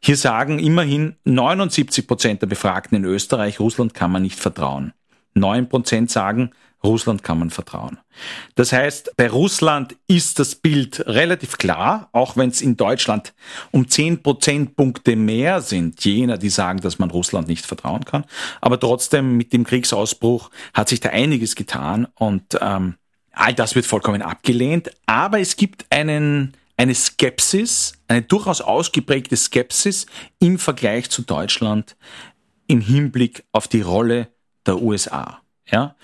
Hier 0.00 0.16
sagen 0.16 0.58
immerhin 0.58 1.16
79 1.24 2.06
Prozent 2.06 2.42
der 2.42 2.46
Befragten 2.46 2.96
in 2.96 3.04
Österreich, 3.04 3.60
Russland 3.60 3.94
kann 3.94 4.10
man 4.10 4.22
nicht 4.22 4.38
vertrauen. 4.38 4.92
9 5.34 5.68
Prozent 5.68 6.10
sagen, 6.10 6.52
Russland 6.84 7.22
kann 7.22 7.38
man 7.38 7.50
vertrauen. 7.50 7.98
Das 8.54 8.72
heißt, 8.72 9.16
bei 9.16 9.28
Russland 9.28 9.96
ist 10.08 10.38
das 10.38 10.54
Bild 10.54 11.06
relativ 11.06 11.58
klar, 11.58 12.08
auch 12.12 12.36
wenn 12.36 12.50
es 12.50 12.60
in 12.60 12.76
Deutschland 12.76 13.34
um 13.70 13.88
10 13.88 14.22
Prozentpunkte 14.22 15.16
mehr 15.16 15.60
sind, 15.60 16.04
jener, 16.04 16.38
die 16.38 16.50
sagen, 16.50 16.80
dass 16.80 16.98
man 16.98 17.10
Russland 17.10 17.48
nicht 17.48 17.64
vertrauen 17.64 18.04
kann. 18.04 18.24
Aber 18.60 18.78
trotzdem, 18.80 19.36
mit 19.36 19.52
dem 19.52 19.64
Kriegsausbruch 19.64 20.50
hat 20.74 20.88
sich 20.88 21.00
da 21.00 21.10
einiges 21.10 21.54
getan 21.54 22.08
und 22.14 22.58
ähm, 22.60 22.96
all 23.32 23.54
das 23.54 23.74
wird 23.74 23.86
vollkommen 23.86 24.22
abgelehnt. 24.22 24.90
Aber 25.06 25.40
es 25.40 25.56
gibt 25.56 25.86
einen, 25.90 26.54
eine 26.76 26.94
Skepsis, 26.94 27.94
eine 28.08 28.22
durchaus 28.22 28.60
ausgeprägte 28.60 29.36
Skepsis 29.36 30.06
im 30.38 30.58
Vergleich 30.58 31.10
zu 31.10 31.22
Deutschland 31.22 31.96
im 32.66 32.80
Hinblick 32.80 33.44
auf 33.52 33.68
die 33.68 33.82
Rolle 33.82 34.28
der 34.66 34.80
USA. 34.80 35.42
Ja, 35.70 35.94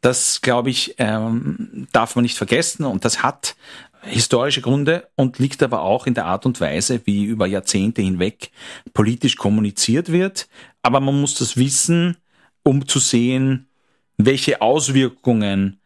das 0.00 0.40
glaube 0.40 0.70
ich 0.70 0.96
ähm, 0.98 1.86
darf 1.92 2.16
man 2.16 2.22
nicht 2.22 2.36
vergessen 2.36 2.84
und 2.84 3.04
das 3.04 3.22
hat 3.22 3.56
historische 4.02 4.60
Gründe 4.60 5.08
und 5.14 5.38
liegt 5.38 5.62
aber 5.62 5.82
auch 5.82 6.06
in 6.06 6.14
der 6.14 6.26
Art 6.26 6.44
und 6.44 6.60
Weise, 6.60 7.00
wie 7.04 7.24
über 7.24 7.46
Jahrzehnte 7.46 8.02
hinweg 8.02 8.50
politisch 8.94 9.36
kommuniziert 9.36 10.10
wird. 10.10 10.48
Aber 10.82 11.00
man 11.00 11.20
muss 11.20 11.34
das 11.34 11.56
wissen, 11.56 12.16
um 12.64 12.86
zu 12.88 12.98
sehen, 12.98 13.68
welche 14.16 14.60
Auswirkungen 14.60 15.80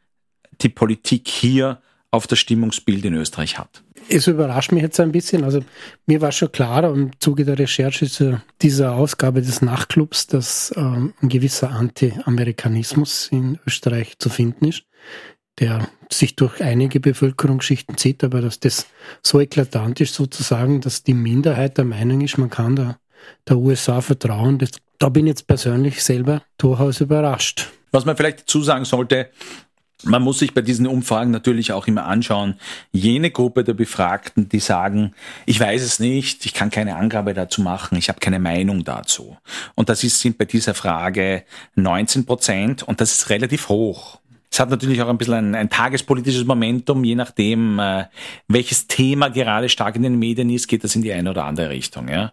die 0.62 0.68
Politik 0.68 1.28
hier 1.28 1.82
auf 2.10 2.26
das 2.26 2.38
Stimmungsbild 2.38 3.04
in 3.04 3.14
Österreich 3.14 3.58
hat. 3.58 3.82
Es 4.08 4.26
überrascht 4.26 4.72
mich 4.72 4.82
jetzt 4.82 5.00
ein 5.00 5.12
bisschen. 5.12 5.44
Also 5.44 5.64
mir 6.06 6.20
war 6.20 6.32
schon 6.32 6.52
klar 6.52 6.84
im 6.84 7.10
Zuge 7.20 7.44
der 7.44 7.58
Recherche 7.58 8.40
dieser 8.62 8.94
Ausgabe 8.94 9.42
des 9.42 9.62
Nachtclubs, 9.62 10.26
dass 10.26 10.72
ähm, 10.76 11.12
ein 11.20 11.28
gewisser 11.28 11.70
Anti-Amerikanismus 11.70 13.28
in 13.32 13.58
Österreich 13.66 14.18
zu 14.18 14.28
finden 14.28 14.66
ist, 14.66 14.84
der 15.58 15.88
sich 16.10 16.36
durch 16.36 16.62
einige 16.62 17.00
Bevölkerungsschichten 17.00 17.96
zieht, 17.96 18.22
aber 18.22 18.40
dass 18.40 18.60
das 18.60 18.86
so 19.22 19.40
eklatant 19.40 20.00
ist 20.00 20.14
sozusagen, 20.14 20.80
dass 20.80 21.02
die 21.02 21.14
Minderheit 21.14 21.78
der 21.78 21.84
Meinung 21.84 22.20
ist, 22.20 22.38
man 22.38 22.50
kann 22.50 22.76
der, 22.76 22.98
der 23.48 23.56
USA 23.56 24.00
vertrauen. 24.00 24.58
Das, 24.58 24.70
da 24.98 25.08
bin 25.08 25.26
ich 25.26 25.30
jetzt 25.30 25.46
persönlich 25.46 26.04
selber 26.04 26.42
durchaus 26.58 27.00
überrascht. 27.00 27.70
Was 27.90 28.04
man 28.04 28.16
vielleicht 28.16 28.40
dazu 28.40 28.62
sagen 28.62 28.84
sollte, 28.84 29.30
man 30.04 30.22
muss 30.22 30.38
sich 30.38 30.52
bei 30.52 30.60
diesen 30.60 30.86
Umfragen 30.86 31.30
natürlich 31.30 31.72
auch 31.72 31.86
immer 31.86 32.04
anschauen, 32.04 32.56
jene 32.92 33.30
Gruppe 33.30 33.64
der 33.64 33.74
Befragten, 33.74 34.48
die 34.48 34.60
sagen, 34.60 35.14
ich 35.46 35.58
weiß 35.58 35.82
es 35.82 36.00
nicht, 36.00 36.44
ich 36.44 36.54
kann 36.54 36.70
keine 36.70 36.96
Angabe 36.96 37.34
dazu 37.34 37.62
machen, 37.62 37.96
ich 37.96 38.08
habe 38.08 38.20
keine 38.20 38.38
Meinung 38.38 38.84
dazu. 38.84 39.36
Und 39.74 39.88
das 39.88 40.04
ist, 40.04 40.20
sind 40.20 40.38
bei 40.38 40.44
dieser 40.44 40.74
Frage 40.74 41.44
19 41.76 42.26
Prozent 42.26 42.82
und 42.82 43.00
das 43.00 43.12
ist 43.12 43.30
relativ 43.30 43.68
hoch. 43.68 44.20
Es 44.50 44.60
hat 44.60 44.70
natürlich 44.70 45.02
auch 45.02 45.08
ein 45.08 45.18
bisschen 45.18 45.34
ein, 45.34 45.54
ein 45.54 45.70
tagespolitisches 45.70 46.44
Momentum, 46.44 47.02
je 47.04 47.14
nachdem, 47.14 47.78
äh, 47.78 48.04
welches 48.48 48.86
Thema 48.86 49.28
gerade 49.28 49.68
stark 49.68 49.96
in 49.96 50.02
den 50.02 50.18
Medien 50.18 50.50
ist, 50.50 50.68
geht 50.68 50.84
das 50.84 50.94
in 50.94 51.02
die 51.02 51.12
eine 51.12 51.30
oder 51.30 51.44
andere 51.44 51.70
Richtung. 51.70 52.08
Ja. 52.08 52.32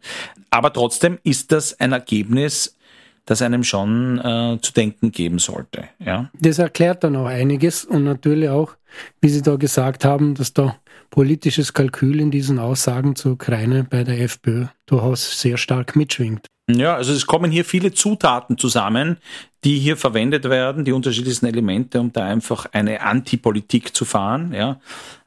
Aber 0.49 0.71
trotzdem 0.71 1.17
ist 1.23 1.51
das 1.51 1.79
ein 1.79 1.91
Ergebnis 1.91 2.77
das 3.25 3.41
einem 3.41 3.63
schon 3.63 4.19
äh, 4.19 4.59
zu 4.61 4.73
denken 4.73 5.11
geben 5.11 5.39
sollte. 5.39 5.85
Ja? 5.99 6.29
Das 6.39 6.59
erklärt 6.59 7.03
dann 7.03 7.15
auch 7.15 7.25
einiges 7.25 7.85
und 7.85 8.03
natürlich 8.03 8.49
auch, 8.49 8.75
wie 9.21 9.29
Sie 9.29 9.41
da 9.41 9.55
gesagt 9.55 10.05
haben, 10.05 10.35
dass 10.35 10.53
da 10.53 10.75
politisches 11.09 11.73
Kalkül 11.73 12.19
in 12.19 12.31
diesen 12.31 12.59
Aussagen 12.59 13.15
zur 13.15 13.33
Ukraine 13.33 13.83
bei 13.83 14.03
der 14.03 14.19
FPÖ 14.21 14.65
durchaus 14.85 15.39
sehr 15.39 15.57
stark 15.57 15.95
mitschwingt. 15.95 16.47
Ja, 16.69 16.95
also 16.95 17.13
es 17.13 17.25
kommen 17.25 17.51
hier 17.51 17.65
viele 17.65 17.91
Zutaten 17.91 18.57
zusammen, 18.57 19.17
die 19.63 19.79
hier 19.79 19.97
verwendet 19.97 20.45
werden, 20.45 20.85
die 20.85 20.93
unterschiedlichsten 20.93 21.45
Elemente, 21.45 21.99
um 21.99 22.11
da 22.11 22.25
einfach 22.25 22.67
eine 22.71 23.01
Antipolitik 23.01 23.95
zu 23.95 24.05
fahren. 24.05 24.53
Ja. 24.53 24.79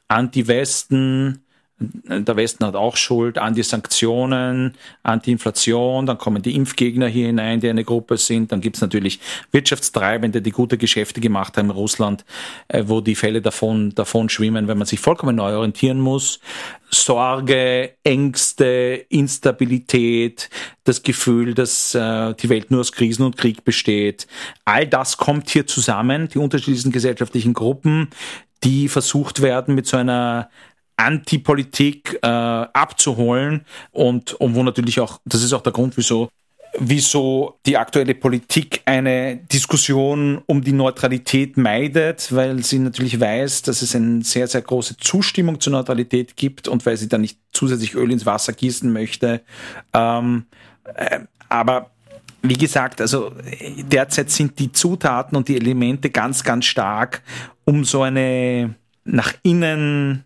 Anti-Westen, 0.09 1.45
der 1.79 2.37
Westen 2.37 2.65
hat 2.65 2.75
auch 2.75 2.97
Schuld, 2.97 3.37
Anti-Sanktionen, 3.37 4.75
Anti-Inflation, 5.03 6.07
dann 6.07 6.17
kommen 6.17 6.41
die 6.41 6.55
Impfgegner 6.55 7.07
hier 7.07 7.27
hinein, 7.27 7.61
die 7.61 7.69
eine 7.69 7.85
Gruppe 7.85 8.17
sind, 8.17 8.51
dann 8.51 8.63
gibt's 8.63 8.81
natürlich 8.81 9.21
Wirtschaftstreibende, 9.53 10.41
die 10.41 10.53
gute 10.53 10.79
Geschäfte 10.79 11.21
gemacht 11.21 11.59
haben 11.59 11.67
in 11.67 11.73
Russland, 11.73 12.25
äh, 12.69 12.85
wo 12.87 13.03
die 13.03 13.15
Fälle 13.15 13.43
davon, 13.43 13.95
davon 13.95 14.31
schwimmen, 14.31 14.69
wenn 14.69 14.79
man 14.79 14.87
sich 14.87 15.01
vollkommen 15.01 15.37
neu 15.37 15.55
orientieren 15.55 16.01
muss. 16.01 16.41
Sorge, 16.91 17.91
Ängste, 18.05 19.05
Instabilität, 19.11 20.49
das 20.85 21.03
Gefühl, 21.03 21.53
dass 21.53 21.95
äh, 21.95 22.33
die 22.35 22.49
Welt 22.49 22.71
nur 22.71 22.81
aus 22.81 22.93
Krisen 22.93 23.25
und 23.27 23.37
Krieg 23.37 23.65
besteht. 23.65 24.27
All 24.65 24.87
das 24.87 25.19
kommt 25.19 25.51
hier 25.51 25.67
zusammen, 25.67 26.29
die 26.29 26.39
unterschiedlichen 26.39 26.93
gesellschaftlichen 26.93 27.53
Gruppen, 27.53 28.09
die 28.65 28.89
versucht 28.89 29.43
werden, 29.43 29.75
mit 29.75 29.87
so 29.87 29.99
einer 29.99 30.49
Antipolitik 30.97 32.19
äh, 32.23 32.27
abzuholen 32.27 33.65
und, 33.93 34.35
und 34.35 34.55
wo 34.55 34.63
natürlich 34.63 35.01
auch, 35.01 35.21
das 35.25 35.43
ist 35.43 35.53
auch 35.53 35.63
der 35.63 35.73
Grund, 35.73 35.97
wieso 35.97 36.31
wieso 36.79 37.59
die 37.67 37.77
aktuelle 37.77 38.15
Politik 38.15 38.83
eine 38.85 39.37
Diskussion 39.37 40.43
um 40.47 40.63
die 40.63 40.73
Neutralität 40.73 41.57
meidet, 41.57 42.35
weil 42.35 42.63
sie 42.65 42.79
natürlich 42.79 43.19
weiß, 43.19 43.63
dass 43.63 43.83
es 43.83 43.95
eine 43.95 44.23
sehr, 44.23 44.47
sehr 44.47 44.63
große 44.63 44.97
Zustimmung 44.99 45.61
zur 45.61 45.73
Neutralität 45.73 46.37
gibt 46.37 46.69
und 46.69 46.85
weil 46.87 46.97
sie 46.97 47.09
dann 47.09 47.23
nicht 47.23 47.39
zusätzlich 47.53 47.95
Öl 47.95 48.11
ins 48.11 48.27
Wasser 48.27 48.53
gießen 48.53 48.93
möchte. 48.93 49.43
Ähm, 49.93 50.47
äh, 50.95 51.21
aber 51.49 51.91
wie 52.43 52.59
gesagt, 52.59 53.01
also 53.01 53.33
derzeit 53.79 54.31
sind 54.31 54.59
die 54.59 54.73
Zutaten 54.73 55.37
und 55.37 55.49
die 55.49 55.57
Elemente 55.57 56.11
ganz, 56.11 56.45
ganz 56.45 56.67
stark, 56.67 57.23
um 57.65 57.85
so 57.85 58.03
eine 58.03 58.75
nach 59.05 59.33
innen 59.43 60.25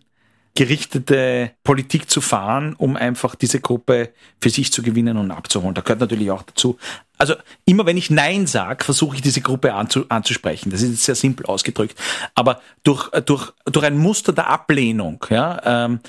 gerichtete 0.61 1.53
Politik 1.63 2.07
zu 2.07 2.21
fahren, 2.21 2.75
um 2.77 2.95
einfach 2.95 3.33
diese 3.33 3.59
Gruppe 3.59 4.11
für 4.39 4.51
sich 4.51 4.71
zu 4.71 4.83
gewinnen 4.83 5.17
und 5.17 5.31
abzuholen. 5.31 5.73
Da 5.73 5.81
gehört 5.81 6.01
natürlich 6.01 6.29
auch 6.29 6.43
dazu. 6.43 6.77
Also 7.17 7.33
immer 7.65 7.87
wenn 7.87 7.97
ich 7.97 8.11
Nein 8.11 8.45
sage, 8.45 8.83
versuche 8.83 9.15
ich 9.15 9.23
diese 9.23 9.41
Gruppe 9.41 9.73
anzu, 9.73 10.05
anzusprechen. 10.09 10.69
Das 10.69 10.83
ist 10.83 10.91
jetzt 10.91 11.05
sehr 11.05 11.15
simpel 11.15 11.47
ausgedrückt. 11.47 11.97
Aber 12.35 12.61
durch, 12.83 13.09
durch, 13.25 13.51
durch 13.65 13.85
ein 13.87 13.97
Muster 13.97 14.33
der 14.33 14.49
Ablehnung 14.51 15.25
ja, 15.31 15.85
ähm, 15.85 15.99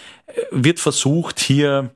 wird 0.51 0.81
versucht, 0.81 1.41
hier 1.41 1.95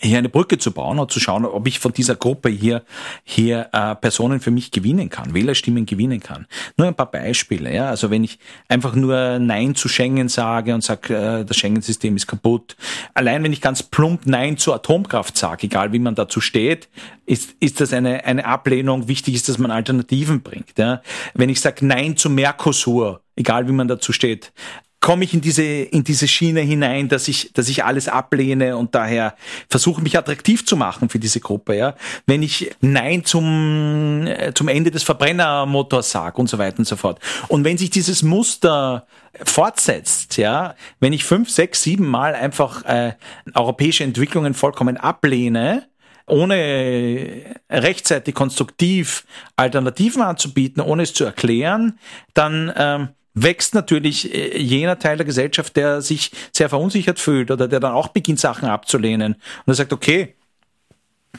hier 0.00 0.18
eine 0.18 0.28
Brücke 0.28 0.58
zu 0.58 0.72
bauen 0.72 0.98
und 0.98 1.10
zu 1.10 1.20
schauen, 1.20 1.44
ob 1.44 1.66
ich 1.66 1.78
von 1.78 1.92
dieser 1.92 2.16
Gruppe 2.16 2.48
hier, 2.48 2.82
hier 3.22 3.68
äh, 3.72 3.94
Personen 3.94 4.40
für 4.40 4.50
mich 4.50 4.70
gewinnen 4.70 5.10
kann, 5.10 5.34
Wählerstimmen 5.34 5.86
gewinnen 5.86 6.20
kann. 6.20 6.46
Nur 6.76 6.88
ein 6.88 6.94
paar 6.94 7.10
Beispiele. 7.10 7.74
Ja? 7.74 7.90
Also 7.90 8.10
wenn 8.10 8.24
ich 8.24 8.38
einfach 8.68 8.94
nur 8.94 9.38
Nein 9.38 9.74
zu 9.74 9.88
Schengen 9.88 10.28
sage 10.28 10.74
und 10.74 10.82
sage, 10.82 11.14
äh, 11.14 11.44
das 11.44 11.56
Schengen-System 11.56 12.16
ist 12.16 12.26
kaputt, 12.26 12.76
allein 13.14 13.44
wenn 13.44 13.52
ich 13.52 13.60
ganz 13.60 13.82
plump 13.82 14.26
Nein 14.26 14.56
zur 14.56 14.74
Atomkraft 14.74 15.36
sage, 15.36 15.66
egal 15.66 15.92
wie 15.92 15.98
man 15.98 16.14
dazu 16.14 16.40
steht, 16.40 16.88
ist, 17.26 17.54
ist 17.60 17.80
das 17.80 17.92
eine, 17.92 18.24
eine 18.24 18.44
Ablehnung. 18.46 19.06
Wichtig 19.06 19.34
ist, 19.34 19.48
dass 19.48 19.58
man 19.58 19.70
Alternativen 19.70 20.42
bringt. 20.42 20.78
Ja? 20.78 21.02
Wenn 21.34 21.50
ich 21.50 21.60
sage 21.60 21.86
Nein 21.86 22.16
zu 22.16 22.30
Mercosur, 22.30 23.22
egal 23.36 23.68
wie 23.68 23.72
man 23.72 23.88
dazu 23.88 24.12
steht, 24.12 24.52
komme 25.00 25.24
ich 25.24 25.32
in 25.32 25.40
diese, 25.40 25.62
in 25.64 26.04
diese 26.04 26.28
Schiene 26.28 26.60
hinein, 26.60 27.08
dass 27.08 27.26
ich, 27.26 27.52
dass 27.54 27.68
ich 27.68 27.84
alles 27.84 28.06
ablehne 28.06 28.76
und 28.76 28.94
daher 28.94 29.34
versuche 29.68 30.02
mich 30.02 30.16
attraktiv 30.16 30.66
zu 30.66 30.76
machen 30.76 31.08
für 31.08 31.18
diese 31.18 31.40
Gruppe, 31.40 31.76
ja. 31.76 31.94
Wenn 32.26 32.42
ich 32.42 32.70
Nein 32.80 33.24
zum, 33.24 34.26
äh, 34.26 34.52
zum 34.54 34.68
Ende 34.68 34.90
des 34.90 35.02
Verbrennermotors 35.02 36.10
sage 36.10 36.38
und 36.38 36.48
so 36.48 36.58
weiter 36.58 36.78
und 36.78 36.84
so 36.84 36.96
fort. 36.96 37.18
Und 37.48 37.64
wenn 37.64 37.78
sich 37.78 37.88
dieses 37.88 38.22
Muster 38.22 39.06
fortsetzt, 39.42 40.36
ja, 40.36 40.74
wenn 41.00 41.14
ich 41.14 41.24
fünf, 41.24 41.48
sechs, 41.50 41.82
sieben 41.82 42.06
Mal 42.06 42.34
einfach 42.34 42.84
äh, 42.84 43.14
europäische 43.54 44.04
Entwicklungen 44.04 44.52
vollkommen 44.52 44.98
ablehne, 44.98 45.86
ohne 46.26 47.56
rechtzeitig 47.68 48.34
konstruktiv 48.34 49.24
Alternativen 49.56 50.22
anzubieten, 50.22 50.82
ohne 50.82 51.02
es 51.04 51.14
zu 51.14 51.24
erklären, 51.24 51.98
dann 52.34 52.72
ähm, 52.76 53.08
wächst 53.34 53.74
natürlich 53.74 54.34
äh, 54.34 54.58
jener 54.58 54.98
Teil 54.98 55.16
der 55.16 55.26
Gesellschaft, 55.26 55.76
der 55.76 56.02
sich 56.02 56.32
sehr 56.52 56.68
verunsichert 56.68 57.18
fühlt 57.18 57.50
oder 57.50 57.68
der 57.68 57.80
dann 57.80 57.92
auch 57.92 58.08
beginnt, 58.08 58.40
Sachen 58.40 58.68
abzulehnen. 58.68 59.34
Und 59.34 59.72
er 59.72 59.74
sagt, 59.74 59.92
okay, 59.92 60.34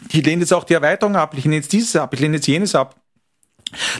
ich 0.09 0.25
lehne 0.25 0.41
jetzt 0.41 0.53
auch 0.53 0.63
die 0.63 0.73
Erweiterung 0.73 1.15
ab, 1.15 1.33
ich 1.35 1.43
lehne 1.43 1.57
jetzt 1.57 1.73
dieses 1.73 1.95
ab, 1.95 2.13
ich 2.13 2.19
lehne 2.19 2.35
jetzt 2.35 2.47
jenes 2.47 2.75
ab. 2.75 2.95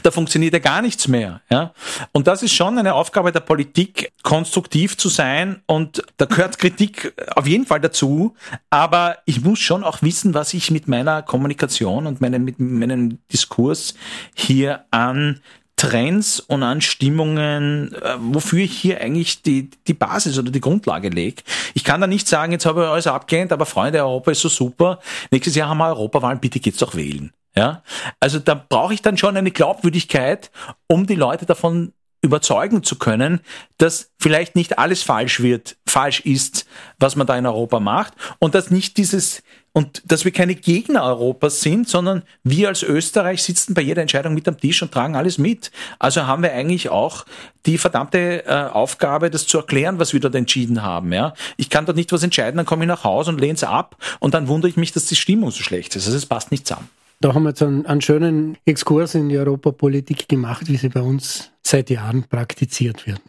Da 0.02 0.10
funktioniert 0.10 0.52
ja 0.52 0.58
gar 0.58 0.82
nichts 0.82 1.08
mehr. 1.08 1.40
Ja? 1.50 1.72
Und 2.12 2.26
das 2.26 2.42
ist 2.42 2.52
schon 2.52 2.78
eine 2.78 2.94
Aufgabe 2.94 3.32
der 3.32 3.40
Politik, 3.40 4.12
konstruktiv 4.22 4.98
zu 4.98 5.08
sein. 5.08 5.62
Und 5.66 6.02
da 6.18 6.26
gehört 6.26 6.58
Kritik 6.58 7.14
auf 7.34 7.46
jeden 7.46 7.64
Fall 7.64 7.80
dazu. 7.80 8.34
Aber 8.68 9.18
ich 9.24 9.42
muss 9.42 9.60
schon 9.60 9.82
auch 9.82 10.02
wissen, 10.02 10.34
was 10.34 10.52
ich 10.52 10.70
mit 10.70 10.88
meiner 10.88 11.22
Kommunikation 11.22 12.06
und 12.06 12.20
meinem, 12.20 12.44
mit 12.44 12.58
meinem 12.58 13.18
Diskurs 13.32 13.94
hier 14.34 14.84
an 14.90 15.40
Trends 15.82 16.38
und 16.38 16.62
an 16.62 16.80
Stimmungen, 16.80 17.92
äh, 17.94 18.14
wofür 18.20 18.60
ich 18.60 18.78
hier 18.78 19.00
eigentlich 19.00 19.42
die, 19.42 19.68
die 19.88 19.94
Basis 19.94 20.38
oder 20.38 20.52
die 20.52 20.60
Grundlage 20.60 21.08
lege. 21.08 21.42
Ich 21.74 21.82
kann 21.82 22.00
da 22.00 22.06
nicht 22.06 22.28
sagen, 22.28 22.52
jetzt 22.52 22.66
habe 22.66 22.84
ich 22.84 22.88
alles 22.88 23.08
abgelehnt, 23.08 23.50
aber 23.50 23.66
Freunde, 23.66 23.98
Europa 23.98 24.30
ist 24.30 24.42
so 24.42 24.48
super. 24.48 25.00
Nächstes 25.32 25.56
Jahr 25.56 25.68
haben 25.68 25.78
wir 25.78 25.88
Europawahlen, 25.88 26.38
bitte 26.38 26.60
geht's 26.60 26.78
doch 26.78 26.94
wählen. 26.94 27.32
Ja, 27.56 27.82
also 28.20 28.38
da 28.38 28.54
brauche 28.54 28.94
ich 28.94 29.02
dann 29.02 29.18
schon 29.18 29.36
eine 29.36 29.50
Glaubwürdigkeit, 29.50 30.52
um 30.86 31.08
die 31.08 31.16
Leute 31.16 31.46
davon 31.46 31.92
überzeugen 32.20 32.84
zu 32.84 32.96
können, 32.96 33.40
dass 33.78 34.12
vielleicht 34.20 34.54
nicht 34.54 34.78
alles 34.78 35.02
falsch 35.02 35.40
wird, 35.40 35.76
falsch 35.84 36.20
ist, 36.20 36.64
was 37.00 37.16
man 37.16 37.26
da 37.26 37.36
in 37.36 37.44
Europa 37.44 37.80
macht 37.80 38.14
und 38.38 38.54
dass 38.54 38.70
nicht 38.70 38.98
dieses 38.98 39.42
und 39.72 40.02
dass 40.04 40.24
wir 40.24 40.32
keine 40.32 40.54
Gegner 40.54 41.02
Europas 41.02 41.60
sind, 41.60 41.88
sondern 41.88 42.22
wir 42.44 42.68
als 42.68 42.82
Österreich 42.82 43.42
sitzen 43.42 43.74
bei 43.74 43.82
jeder 43.82 44.02
Entscheidung 44.02 44.34
mit 44.34 44.46
am 44.46 44.58
Tisch 44.58 44.82
und 44.82 44.92
tragen 44.92 45.16
alles 45.16 45.38
mit. 45.38 45.70
Also 45.98 46.26
haben 46.26 46.42
wir 46.42 46.52
eigentlich 46.52 46.90
auch 46.90 47.24
die 47.64 47.78
verdammte 47.78 48.44
äh, 48.44 48.52
Aufgabe, 48.52 49.30
das 49.30 49.46
zu 49.46 49.58
erklären, 49.58 49.98
was 49.98 50.12
wir 50.12 50.20
dort 50.20 50.34
entschieden 50.34 50.82
haben. 50.82 51.12
Ja, 51.12 51.32
ich 51.56 51.70
kann 51.70 51.86
dort 51.86 51.96
nicht 51.96 52.12
was 52.12 52.22
entscheiden, 52.22 52.56
dann 52.56 52.66
komme 52.66 52.84
ich 52.84 52.88
nach 52.88 53.04
Hause 53.04 53.30
und 53.30 53.40
lehne 53.40 53.54
es 53.54 53.64
ab 53.64 53.96
und 54.20 54.34
dann 54.34 54.48
wundere 54.48 54.68
ich 54.68 54.76
mich, 54.76 54.92
dass 54.92 55.06
die 55.06 55.16
Stimmung 55.16 55.50
so 55.50 55.62
schlecht 55.62 55.96
ist. 55.96 56.06
Also 56.06 56.18
es 56.18 56.26
passt 56.26 56.50
nicht 56.50 56.66
zusammen. 56.66 56.88
Da 57.20 57.34
haben 57.34 57.44
wir 57.44 57.50
jetzt 57.50 57.62
einen, 57.62 57.86
einen 57.86 58.00
schönen 58.00 58.58
Exkurs 58.66 59.14
in 59.14 59.28
die 59.28 59.38
Europapolitik 59.38 60.28
gemacht, 60.28 60.68
wie 60.68 60.76
sie 60.76 60.88
bei 60.88 61.00
uns 61.00 61.52
seit 61.62 61.88
Jahren 61.88 62.24
praktiziert 62.24 63.06
wird. 63.06 63.20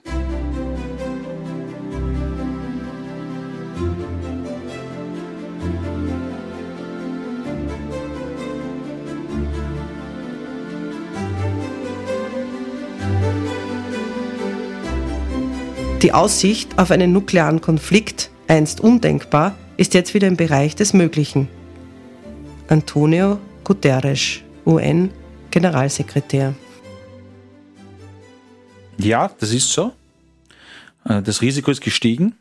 Die 16.04 16.12
Aussicht 16.12 16.80
auf 16.80 16.92
einen 16.92 17.14
nuklearen 17.14 17.62
Konflikt, 17.62 18.30
einst 18.50 18.82
undenkbar, 18.82 19.56
ist 19.78 19.94
jetzt 19.94 20.14
wieder 20.14 20.28
im 20.28 20.36
Bereich 20.36 20.76
des 20.76 20.92
Möglichen. 20.92 21.48
Antonio 22.68 23.40
Guterres, 23.64 24.42
UN-Generalsekretär. 24.66 26.56
Ja, 28.98 29.32
das 29.40 29.54
ist 29.54 29.72
so. 29.72 29.94
Äh, 31.06 31.22
das 31.22 31.42
Risiko 31.42 31.72
ist 31.72 31.80
gestiegen. 31.80 32.36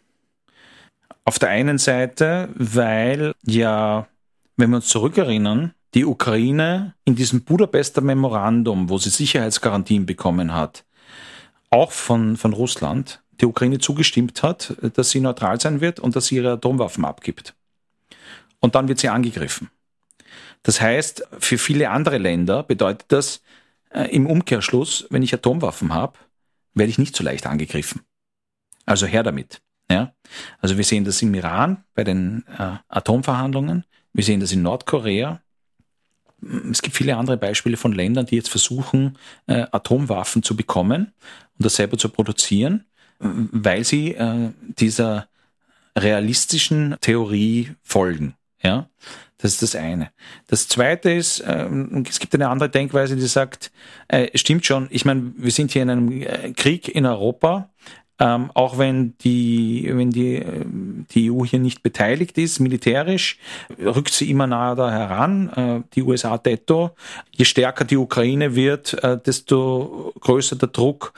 Auf 1.25 1.39
der 1.39 1.51
einen 1.51 1.79
Seite, 1.79 2.49
weil 2.57 3.33
ja, 3.47 4.09
wenn 4.57 4.71
wir 4.71 4.77
uns 4.79 4.89
zurückerinnern, 4.89 5.73
die 5.95 6.05
Ukraine 6.05 6.95
in 7.05 7.15
diesem 7.15 7.45
Budapester 7.45 8.01
Memorandum, 8.01 8.89
wo 8.89 8.99
sie 8.99 9.11
Sicherheitsgarantien 9.11 10.05
bekommen 10.05 10.53
hat, 10.53 10.85
auch 11.71 11.93
von, 11.93 12.37
von 12.37 12.55
Russland, 12.55 13.23
die 13.41 13.47
Ukraine 13.47 13.79
zugestimmt 13.79 14.43
hat, 14.43 14.75
dass 14.95 15.11
sie 15.11 15.21
neutral 15.21 15.61
sein 15.61 15.81
wird 15.81 16.01
und 16.01 16.17
dass 16.17 16.27
sie 16.27 16.37
ihre 16.37 16.53
Atomwaffen 16.53 17.05
abgibt. 17.05 17.55
Und 18.61 18.75
dann 18.75 18.89
wird 18.89 18.99
sie 18.99 19.09
angegriffen. 19.09 19.71
Das 20.63 20.81
heißt, 20.81 21.27
für 21.39 21.59
viele 21.59 21.91
andere 21.91 22.19
Länder 22.19 22.63
bedeutet 22.63 23.07
das 23.09 23.43
äh, 23.91 24.05
im 24.15 24.27
Umkehrschluss, 24.27 25.07
wenn 25.11 25.23
ich 25.23 25.35
Atomwaffen 25.35 25.93
habe, 25.93 26.19
werde 26.75 26.91
ich 26.91 26.99
nicht 26.99 27.17
so 27.17 27.25
leicht 27.25 27.47
angegriffen. 27.47 28.03
Also 28.87 29.07
her 29.07 29.23
damit. 29.23 29.61
Ja? 29.91 30.15
Also 30.61 30.77
wir 30.77 30.85
sehen 30.85 31.05
das 31.05 31.21
im 31.23 31.35
Iran 31.35 31.85
bei 31.95 32.05
den 32.05 32.45
äh, 32.59 32.77
Atomverhandlungen, 32.89 33.85
wir 34.13 34.25
sehen 34.25 34.41
das 34.41 34.53
in 34.53 34.63
Nordkorea. 34.63 35.41
Es 36.71 36.83
gibt 36.83 36.97
viele 36.97 37.17
andere 37.17 37.37
Beispiele 37.37 37.77
von 37.77 37.93
Ländern, 37.93 38.27
die 38.27 38.37
jetzt 38.37 38.51
versuchen, 38.51 39.19
äh, 39.47 39.67
Atomwaffen 39.71 40.43
zu 40.43 40.57
bekommen 40.57 41.13
und 41.59 41.65
das 41.65 41.77
selber 41.77 41.99
zu 41.99 42.09
produzieren, 42.09 42.85
weil 43.23 43.85
sie 43.85 44.15
äh, 44.15 44.51
dieser 44.79 45.29
realistischen 45.97 46.97
Theorie 47.01 47.71
folgen. 47.83 48.35
Ja, 48.63 48.89
das 49.39 49.55
ist 49.55 49.63
das 49.63 49.77
eine. 49.77 50.11
Das 50.47 50.69
zweite 50.69 51.11
ist, 51.11 51.43
ähm, 51.47 52.05
es 52.09 52.21
gibt 52.21 52.35
eine 52.35 52.49
andere 52.49 52.71
Denkweise, 52.71 53.17
die 53.17 53.27
sagt, 53.27 53.73
äh, 54.09 54.37
stimmt 54.37 54.65
schon, 54.65 54.87
ich 54.91 55.05
meine, 55.05 55.33
wir 55.37 55.51
sind 55.51 55.73
hier 55.73 55.83
in 55.83 55.91
einem 55.91 56.13
äh, 56.13 56.53
Krieg 56.53 56.89
in 56.89 57.07
Europa, 57.07 57.69
ähm, 58.21 58.51
auch 58.55 58.79
wenn 58.79 59.17
die, 59.19 59.91
wenn 59.93 60.11
die, 60.11 60.37
äh, 60.37 60.65
die 61.11 61.33
EU 61.33 61.45
hier 61.45 61.59
nicht 61.59 61.83
beteiligt 61.83 62.39
ist, 62.39 62.61
militärisch, 62.61 63.39
rückt 63.81 64.13
sie 64.13 64.31
immer 64.31 64.47
nahe 64.47 64.77
da 64.77 64.93
heran, 64.93 65.49
äh, 65.49 65.83
die 65.95 66.03
USA 66.03 66.39
detto. 66.39 66.93
Je 67.33 67.45
stärker 67.45 67.85
die 67.85 67.97
Ukraine 67.97 68.55
wird, 68.55 69.03
äh, 69.03 69.19
desto 69.19 70.13
größer 70.21 70.55
der 70.55 70.69
Druck 70.69 71.15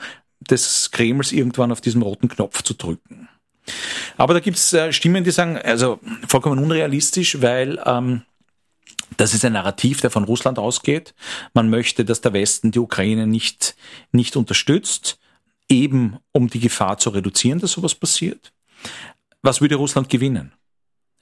des 0.49 0.91
Kremls 0.91 1.31
irgendwann 1.31 1.71
auf 1.71 1.81
diesen 1.81 2.01
roten 2.01 2.27
Knopf 2.27 2.61
zu 2.63 2.73
drücken. 2.73 3.29
Aber 4.17 4.33
da 4.33 4.39
gibt 4.39 4.57
es 4.57 4.73
äh, 4.73 4.93
Stimmen, 4.93 5.23
die 5.23 5.31
sagen, 5.31 5.57
also 5.57 5.99
vollkommen 6.27 6.63
unrealistisch, 6.63 7.41
weil 7.41 7.81
ähm, 7.85 8.21
das 9.17 9.33
ist 9.33 9.45
ein 9.45 9.53
Narrativ, 9.53 10.01
der 10.01 10.09
von 10.09 10.23
Russland 10.23 10.59
ausgeht. 10.59 11.13
Man 11.53 11.69
möchte, 11.69 12.05
dass 12.05 12.21
der 12.21 12.33
Westen 12.33 12.71
die 12.71 12.79
Ukraine 12.79 13.27
nicht, 13.27 13.75
nicht 14.11 14.35
unterstützt, 14.35 15.19
eben 15.69 16.17
um 16.31 16.49
die 16.49 16.59
Gefahr 16.59 16.97
zu 16.97 17.09
reduzieren, 17.09 17.59
dass 17.59 17.71
sowas 17.71 17.95
passiert. 17.95 18.53
Was 19.41 19.61
würde 19.61 19.75
Russland 19.75 20.09
gewinnen? 20.09 20.53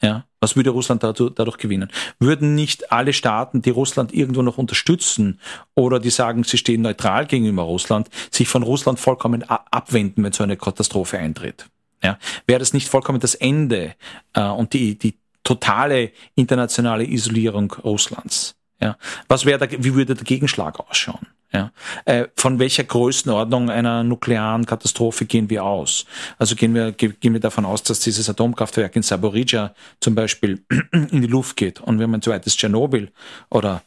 Ja, 0.03 0.25
was 0.41 0.57
würde 0.57 0.71
Russland 0.71 1.01
dadurch, 1.01 1.57
gewinnen? 1.57 1.89
Würden 2.19 2.55
nicht 2.55 2.91
alle 2.91 3.13
Staaten, 3.13 3.61
die 3.61 3.69
Russland 3.69 4.13
irgendwo 4.13 4.41
noch 4.41 4.57
unterstützen 4.57 5.39
oder 5.75 6.01
die 6.01 6.09
sagen, 6.09 6.43
sie 6.43 6.57
stehen 6.57 6.81
neutral 6.81 7.25
gegenüber 7.25 7.63
Russland, 7.63 8.09
sich 8.29 8.49
von 8.49 8.63
Russland 8.63 8.99
vollkommen 8.99 9.43
abwenden, 9.43 10.21
wenn 10.25 10.33
so 10.33 10.43
eine 10.43 10.57
Katastrophe 10.57 11.17
eintritt? 11.19 11.67
Ja, 12.03 12.19
wäre 12.47 12.59
das 12.59 12.73
nicht 12.73 12.89
vollkommen 12.89 13.21
das 13.21 13.33
Ende 13.35 13.95
äh, 14.33 14.43
und 14.43 14.73
die, 14.73 14.99
die 14.99 15.17
totale 15.45 16.11
internationale 16.35 17.05
Isolierung 17.05 17.71
Russlands? 17.71 18.55
Ja, 18.83 18.97
was 19.29 19.45
wäre 19.45 19.65
da, 19.65 19.71
wie 19.71 19.93
würde 19.93 20.13
der 20.13 20.25
Gegenschlag 20.25 20.77
ausschauen? 20.77 21.25
Ja, 21.53 21.71
äh, 22.03 22.27
von 22.35 22.59
welcher 22.59 22.83
Größenordnung 22.83 23.69
einer 23.69 24.03
nuklearen 24.03 24.65
Katastrophe 24.65 25.23
gehen 25.23 25.49
wir 25.49 25.63
aus? 25.63 26.05
Also 26.37 26.55
gehen 26.55 26.75
wir, 26.75 26.91
gehen 26.91 27.31
wir 27.31 27.39
davon 27.39 27.63
aus, 27.63 27.83
dass 27.83 28.01
dieses 28.01 28.29
Atomkraftwerk 28.29 28.93
in 28.97 29.01
Saborija 29.01 29.73
zum 30.01 30.15
Beispiel 30.15 30.65
in 30.91 31.21
die 31.21 31.27
Luft 31.27 31.55
geht 31.55 31.79
und 31.79 31.97
wir 31.97 32.03
haben 32.03 32.13
ein 32.13 32.21
zweites 32.21 32.57
Tschernobyl 32.57 33.09
oder 33.49 33.83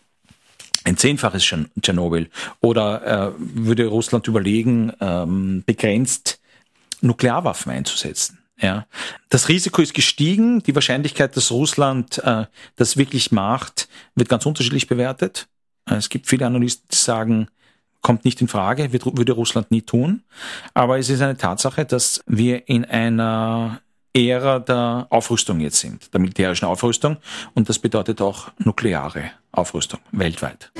ein 0.84 0.97
zehnfaches 0.97 1.44
Tschernobyl 1.82 2.30
oder 2.61 3.34
äh, 3.34 3.34
würde 3.36 3.88
Russland 3.88 4.26
überlegen, 4.28 4.94
ähm, 5.03 5.62
begrenzt 5.66 6.40
Nuklearwaffen 7.03 7.70
einzusetzen. 7.70 8.38
Ja, 8.61 8.86
das 9.28 9.48
Risiko 9.48 9.82
ist 9.82 9.92
gestiegen. 9.92 10.62
Die 10.62 10.74
Wahrscheinlichkeit, 10.74 11.36
dass 11.36 11.50
Russland 11.50 12.18
äh, 12.24 12.46
das 12.76 12.96
wirklich 12.96 13.30
macht, 13.30 13.88
wird 14.14 14.28
ganz 14.28 14.46
unterschiedlich 14.46 14.86
bewertet. 14.86 15.46
Äh, 15.88 15.96
es 15.96 16.09
gibt 16.09 16.26
viele 16.26 16.46
Analysten, 16.46 16.86
die 16.90 16.96
sagen, 16.96 17.48
kommt 18.00 18.24
nicht 18.24 18.40
in 18.40 18.48
Frage, 18.48 18.92
wird, 18.92 19.04
würde 19.04 19.32
Russland 19.32 19.70
nie 19.70 19.82
tun. 19.82 20.22
Aber 20.74 20.98
es 20.98 21.11
ist 21.11 21.20
eine 21.20 21.36
Tatsache, 21.36 21.84
dass 21.84 22.22
wir 22.26 22.68
in 22.68 22.84
einer 22.84 23.80
Ära 24.14 24.61
der 24.61 25.07
Aufrüstung 25.11 25.61
jetzt 25.61 25.80
sind, 25.80 26.12
der 26.14 26.20
militärischen 26.20 26.64
Aufrüstung. 26.64 27.18
Und 27.54 27.68
das 27.68 27.78
bedeutet 27.78 28.22
auch 28.22 28.52
nukleare 28.59 29.32
Aufrüstung 29.52 30.00
weltweit. 30.12 30.70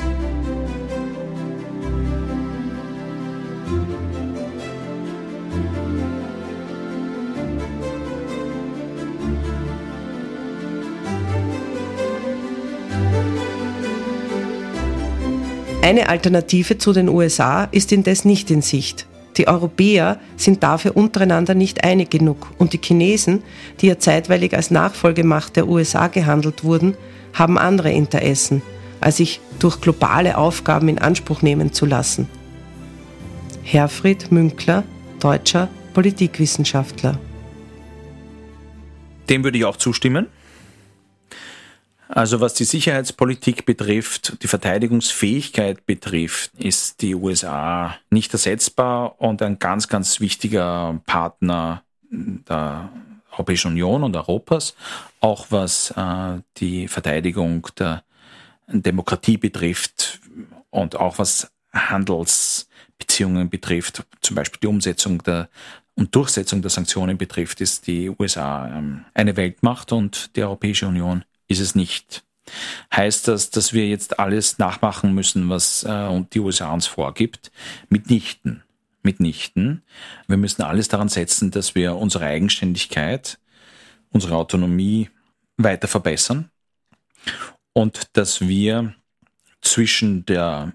Eine 15.87 16.09
Alternative 16.09 16.79
zu 16.79 16.93
den 16.93 17.09
USA 17.09 17.69
ist 17.71 17.93
indes 17.93 18.25
nicht 18.25 18.51
in 18.51 18.61
Sicht. 18.61 19.07
Die 19.37 19.47
Europäer 19.47 20.19
sind 20.37 20.65
dafür 20.65 20.97
untereinander 20.97 21.55
nicht 21.55 21.85
einig 21.85 22.11
genug 22.11 22.49
und 22.59 22.73
die 22.73 22.81
Chinesen, 22.83 23.45
die 23.81 23.87
ja 23.87 23.97
zeitweilig 23.97 24.57
als 24.57 24.73
Nachfolgemacht 24.73 25.55
der 25.55 25.69
USA 25.69 26.09
gehandelt 26.09 26.65
wurden, 26.65 26.97
haben 27.35 27.57
andere 27.57 27.93
Interessen, 27.93 28.63
als 29.01 29.19
sich 29.19 29.41
durch 29.61 29.81
globale 29.81 30.37
Aufgaben 30.37 30.89
in 30.89 30.99
Anspruch 30.99 31.43
nehmen 31.43 31.73
zu 31.73 31.87
lassen. 31.87 32.29
Herfried 33.63 34.33
Münkler, 34.33 34.83
deutscher 35.21 35.69
Politikwissenschaftler. 35.95 37.17
Dem 39.29 39.45
würde 39.45 39.59
ich 39.59 39.65
auch 39.65 39.77
zustimmen. 39.77 40.27
Also 42.17 42.41
was 42.41 42.55
die 42.55 42.65
Sicherheitspolitik 42.65 43.67
betrifft, 43.67 44.43
die 44.43 44.49
Verteidigungsfähigkeit 44.49 45.85
betrifft, 45.85 46.51
ist 46.55 47.03
die 47.03 47.15
USA 47.15 47.99
nicht 48.09 48.33
ersetzbar 48.33 49.21
und 49.21 49.43
ein 49.43 49.59
ganz, 49.59 49.87
ganz 49.87 50.19
wichtiger 50.19 50.99
Partner 51.05 51.83
der 52.11 52.89
Europäischen 53.33 53.73
Union 53.73 54.03
und 54.03 54.17
Europas, 54.17 54.75
auch 55.21 55.49
was 55.51 55.91
äh, 55.91 56.41
die 56.57 56.89
Verteidigung 56.89 57.69
der 57.79 58.03
Demokratie 58.67 59.37
betrifft 59.37 60.19
und 60.71 60.97
auch 60.97 61.19
was 61.19 61.53
Handelsbeziehungen 61.75 63.51
betrifft, 63.51 64.07
zum 64.23 64.37
Beispiel 64.37 64.61
die 64.63 64.69
Umsetzung 64.69 65.23
der 65.23 65.51
und 65.97 66.15
Durchsetzung 66.15 66.63
der 66.63 66.71
Sanktionen 66.71 67.19
betrifft, 67.19 67.61
ist 67.61 67.87
die 67.87 68.09
USA 68.09 68.69
ähm, 68.69 69.05
eine 69.13 69.37
Weltmacht 69.37 69.93
und 69.93 70.35
die 70.35 70.43
Europäische 70.43 70.89
Union 70.89 71.23
ist 71.49 71.61
es 71.61 71.75
nicht. 71.75 72.25
Heißt 72.95 73.29
das, 73.29 73.51
dass 73.51 73.73
wir 73.73 73.89
jetzt 73.89 74.19
alles 74.19 74.59
nachmachen 74.59 75.13
müssen, 75.15 75.49
was 75.49 75.83
äh, 75.85 76.23
die 76.33 76.41
USA 76.41 76.73
uns 76.73 76.87
vorgibt? 76.87 77.51
Mitnichten. 77.89 78.63
Mitnichten. 79.03 79.83
Wir 80.27 80.37
müssen 80.37 80.63
alles 80.63 80.89
daran 80.89 81.09
setzen, 81.09 81.51
dass 81.51 81.75
wir 81.75 81.97
unsere 81.97 82.27
Eigenständigkeit, 82.27 83.39
unsere 84.11 84.37
Autonomie 84.37 85.11
weiter 85.57 85.89
verbessern 85.89 86.51
und 87.73 88.17
dass 88.17 88.41
wir 88.41 88.95
zwischen 89.61 90.25
der 90.27 90.73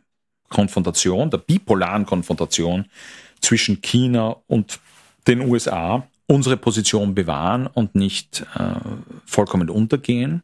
Konfrontation, 0.49 1.29
der 1.29 1.39
bipolaren 1.39 2.05
Konfrontation 2.05 2.85
zwischen 3.41 3.81
China 3.81 4.37
und 4.47 4.79
den 5.27 5.41
USA 5.41 6.07
unsere 6.31 6.55
Position 6.55 7.13
bewahren 7.13 7.67
und 7.67 7.93
nicht 7.93 8.45
äh, 8.55 8.75
vollkommen 9.25 9.69
untergehen. 9.69 10.43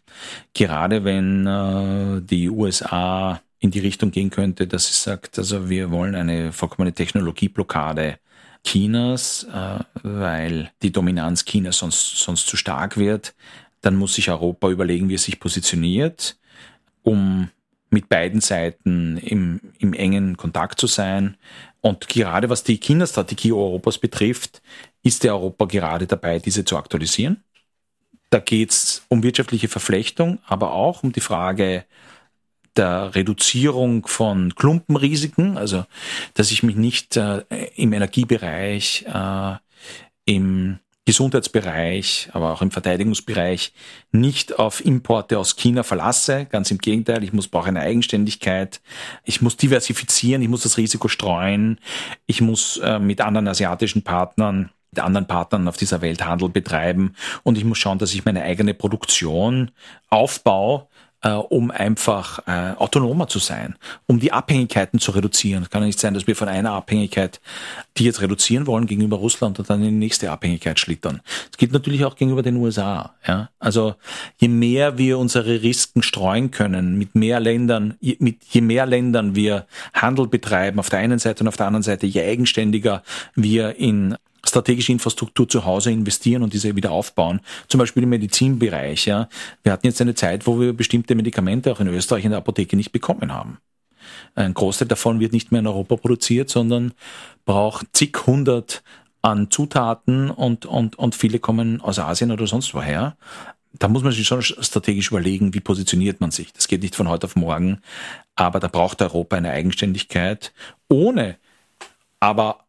Gerade 0.54 1.06
wenn 1.06 1.48
äh, 1.48 2.22
die 2.22 2.50
USA 2.50 3.42
in 3.60 3.72
die 3.72 3.80
Richtung 3.80 4.12
gehen 4.12 4.30
könnte, 4.30 4.68
dass 4.68 4.88
sie 4.88 4.94
sagt, 4.94 5.40
also 5.40 5.70
wir 5.70 5.90
wollen 5.90 6.14
eine 6.14 6.52
vollkommene 6.52 6.94
Technologieblockade 6.94 8.20
Chinas, 8.66 9.46
äh, 9.46 9.80
weil 10.04 10.72
die 10.82 10.92
Dominanz 10.92 11.46
Chinas 11.46 11.78
sonst, 11.78 12.18
sonst 12.18 12.48
zu 12.48 12.58
stark 12.58 12.98
wird, 12.98 13.34
dann 13.80 13.96
muss 13.96 14.16
sich 14.16 14.30
Europa 14.30 14.70
überlegen, 14.70 15.08
wie 15.08 15.14
es 15.14 15.24
sich 15.24 15.40
positioniert, 15.40 16.38
um 17.04 17.50
mit 17.90 18.10
beiden 18.10 18.42
Seiten 18.42 19.18
im, 19.18 19.62
im 19.80 19.94
engen 19.94 20.38
Kontakt 20.38 20.80
zu 20.80 20.88
sein. 20.88 21.38
Und 21.82 22.08
gerade 22.10 22.50
was 22.50 22.64
die 22.64 22.80
China-Strategie 22.80 23.54
Europas 23.54 23.98
betrifft, 23.98 24.62
ist 25.04 25.24
der 25.24 25.34
Europa 25.34 25.66
gerade 25.66 26.08
dabei, 26.08 26.40
diese 26.40 26.66
zu 26.66 26.78
aktualisieren. 26.78 27.44
Da 28.30 28.40
geht 28.40 28.72
es 28.72 29.06
um 29.08 29.24
wirtschaftliche 29.24 29.70
Verflechtung, 29.70 30.40
aber 30.46 30.74
auch 30.74 31.04
um 31.04 31.14
die 31.14 31.22
Frage 31.22 31.86
der 32.76 33.16
Reduzierung 33.16 34.06
von 34.06 34.54
Klumpenrisiken, 34.54 35.58
also 35.58 35.86
dass 36.34 36.52
ich 36.52 36.64
mich 36.64 36.76
nicht 36.76 37.18
äh, 37.18 37.44
im 37.76 37.94
Energiebereich, 37.94 39.06
äh, 39.08 39.56
im 40.26 40.80
Gesundheitsbereich, 41.08 42.30
aber 42.34 42.52
auch 42.52 42.62
im 42.62 42.70
Verteidigungsbereich 42.70 43.72
nicht 44.12 44.60
auf 44.60 44.84
Importe 44.84 45.40
aus 45.40 45.56
China 45.56 45.84
verlasse. 45.84 46.48
Ganz 46.52 46.70
im 46.70 46.80
Gegenteil, 46.80 47.24
ich 47.24 47.32
muss 47.32 47.48
brauche 47.48 47.70
eine 47.70 47.80
Eigenständigkeit. 47.80 48.82
Ich 49.24 49.42
muss 49.42 49.56
diversifizieren, 49.56 50.42
ich 50.42 50.50
muss 50.50 50.64
das 50.64 50.76
Risiko 50.76 51.08
streuen. 51.08 51.80
Ich 52.26 52.42
muss 52.42 52.76
äh, 52.84 53.00
mit 53.00 53.22
anderen 53.22 53.48
asiatischen 53.48 54.04
Partnern 54.04 54.70
mit 54.92 55.04
anderen 55.04 55.28
Partnern 55.28 55.68
auf 55.68 55.78
dieser 55.78 56.02
Welt 56.02 56.26
Handel 56.26 56.50
betreiben 56.50 57.14
und 57.44 57.58
ich 57.58 57.66
muss 57.66 57.78
schauen, 57.78 58.00
dass 58.00 58.14
ich 58.14 58.24
meine 58.24 58.44
eigene 58.44 58.74
Produktion 58.74 59.72
aufbaue, 60.10 60.88
äh, 61.22 61.32
um 61.32 61.72
einfach 61.72 62.40
äh, 62.48 62.74
autonomer 62.78 63.28
zu 63.28 63.40
sein, 63.40 63.76
um 64.06 64.20
die 64.20 64.32
Abhängigkeiten 64.32 65.00
zu 65.00 65.12
reduzieren. 65.12 65.64
Es 65.64 65.70
kann 65.70 65.82
ja 65.82 65.88
nicht 65.88 66.00
sein, 66.00 66.14
dass 66.14 66.28
wir 66.28 66.36
von 66.36 66.48
einer 66.48 66.72
Abhängigkeit, 66.72 67.42
die 67.98 68.06
jetzt 68.06 68.22
reduzieren 68.22 68.68
wollen 68.68 68.86
gegenüber 68.86 69.18
Russland 69.18 69.60
und 69.60 69.70
dann 69.70 69.82
in 69.82 69.90
die 69.90 70.06
nächste 70.06 70.32
Abhängigkeit 70.32 70.80
schlittern. 70.80 71.22
Es 71.52 71.58
geht 71.58 71.72
natürlich 71.72 72.06
auch 72.06 72.16
gegenüber 72.16 72.44
den 72.44 72.58
USA. 72.58 73.16
Ja? 73.28 73.50
Also 73.60 73.96
je 74.38 74.48
mehr 74.48 74.98
wir 74.98 75.18
unsere 75.18 75.62
Risiken 75.62 76.04
streuen 76.04 76.52
können, 76.52 76.98
mit 76.98 77.16
mehr 77.16 77.40
Ländern, 77.40 77.96
je, 78.00 78.18
mit 78.20 78.44
je 78.50 78.62
mehr 78.62 78.86
Ländern 78.86 79.36
wir 79.36 79.66
Handel 79.94 80.28
betreiben 80.28 80.80
auf 80.80 80.90
der 80.90 81.00
einen 81.00 81.20
Seite 81.20 81.44
und 81.44 81.48
auf 81.48 81.58
der 81.58 81.68
anderen 81.68 81.84
Seite, 81.84 82.06
je 82.06 82.22
eigenständiger 82.22 83.04
wir 83.36 83.76
in 83.78 84.16
strategische 84.48 84.92
Infrastruktur 84.92 85.48
zu 85.48 85.66
Hause 85.66 85.92
investieren 85.92 86.44
und 86.44 86.54
diese 86.54 86.76
wieder 86.76 86.92
aufbauen. 86.92 87.42
Zum 87.68 87.80
Beispiel 87.80 88.04
im 88.04 88.10
Medizinbereich. 88.10 89.06
Ja. 89.06 89.30
Wir 89.64 89.72
hatten 89.72 89.88
jetzt 89.88 90.02
eine 90.02 90.16
Zeit, 90.16 90.48
wo 90.48 90.60
wir 90.60 90.74
bestimmte 90.74 91.16
Medikamente 91.16 91.72
auch 91.72 91.80
in 91.80 91.88
Österreich 91.88 92.26
in 92.26 92.32
der 92.32 92.40
Apotheke 92.40 92.76
nicht 92.76 92.92
bekommen 92.92 93.34
haben. 93.34 93.58
Ein 94.36 94.54
Großteil 94.54 94.88
davon 94.88 95.20
wird 95.20 95.34
nicht 95.34 95.52
mehr 95.52 95.60
in 95.60 95.68
Europa 95.68 95.96
produziert, 95.98 96.50
sondern 96.50 96.94
braucht 97.46 97.88
zig 97.94 98.16
hundert 98.26 98.84
an 99.22 99.50
Zutaten 99.50 100.30
und, 100.30 100.66
und, 100.66 100.98
und 100.98 101.16
viele 101.16 101.40
kommen 101.40 101.82
aus 101.82 102.00
Asien 102.00 102.32
oder 102.32 102.48
sonst 102.48 102.74
woher. 102.74 103.18
Da 103.74 103.88
muss 103.88 104.04
man 104.04 104.12
sich 104.12 104.26
schon 104.26 104.42
strategisch 104.42 105.12
überlegen, 105.12 105.54
wie 105.54 105.60
positioniert 105.60 106.22
man 106.22 106.32
sich. 106.32 106.54
Das 106.54 106.68
geht 106.68 106.82
nicht 106.82 106.96
von 106.96 107.10
heute 107.10 107.26
auf 107.26 107.36
morgen, 107.36 107.82
aber 108.36 108.60
da 108.60 108.68
braucht 108.68 109.02
Europa 109.02 109.36
eine 109.36 109.52
Eigenständigkeit, 109.52 110.54
ohne 110.88 111.38
aber 112.20 112.66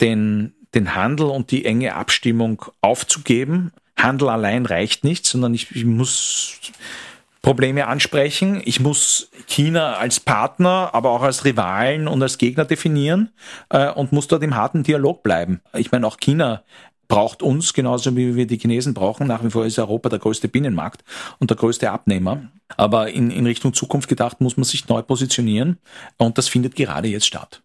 den, 0.00 0.54
den 0.74 0.94
Handel 0.94 1.26
und 1.26 1.50
die 1.50 1.64
enge 1.64 1.94
Abstimmung 1.94 2.64
aufzugeben. 2.80 3.72
Handel 3.96 4.28
allein 4.28 4.66
reicht 4.66 5.04
nicht, 5.04 5.26
sondern 5.26 5.54
ich, 5.54 5.74
ich 5.74 5.84
muss 5.84 6.58
Probleme 7.42 7.86
ansprechen. 7.86 8.62
Ich 8.64 8.80
muss 8.80 9.30
China 9.46 9.94
als 9.94 10.18
Partner, 10.18 10.90
aber 10.92 11.10
auch 11.10 11.22
als 11.22 11.44
Rivalen 11.44 12.08
und 12.08 12.22
als 12.22 12.38
Gegner 12.38 12.64
definieren 12.64 13.30
äh, 13.68 13.90
und 13.90 14.12
muss 14.12 14.28
dort 14.28 14.42
im 14.42 14.56
harten 14.56 14.82
Dialog 14.82 15.22
bleiben. 15.22 15.60
Ich 15.74 15.92
meine, 15.92 16.06
auch 16.06 16.16
China 16.16 16.62
braucht 17.06 17.42
uns 17.42 17.74
genauso 17.74 18.16
wie 18.16 18.34
wir 18.34 18.46
die 18.46 18.58
Chinesen 18.58 18.94
brauchen. 18.94 19.26
Nach 19.26 19.44
wie 19.44 19.50
vor 19.50 19.66
ist 19.66 19.78
Europa 19.78 20.08
der 20.08 20.18
größte 20.18 20.48
Binnenmarkt 20.48 21.04
und 21.38 21.50
der 21.50 21.56
größte 21.56 21.90
Abnehmer. 21.90 22.48
Aber 22.76 23.10
in, 23.10 23.30
in 23.30 23.46
Richtung 23.46 23.74
Zukunft 23.74 24.08
gedacht 24.08 24.40
muss 24.40 24.56
man 24.56 24.64
sich 24.64 24.88
neu 24.88 25.02
positionieren 25.02 25.78
und 26.16 26.38
das 26.38 26.48
findet 26.48 26.76
gerade 26.76 27.08
jetzt 27.08 27.26
statt. 27.26 27.63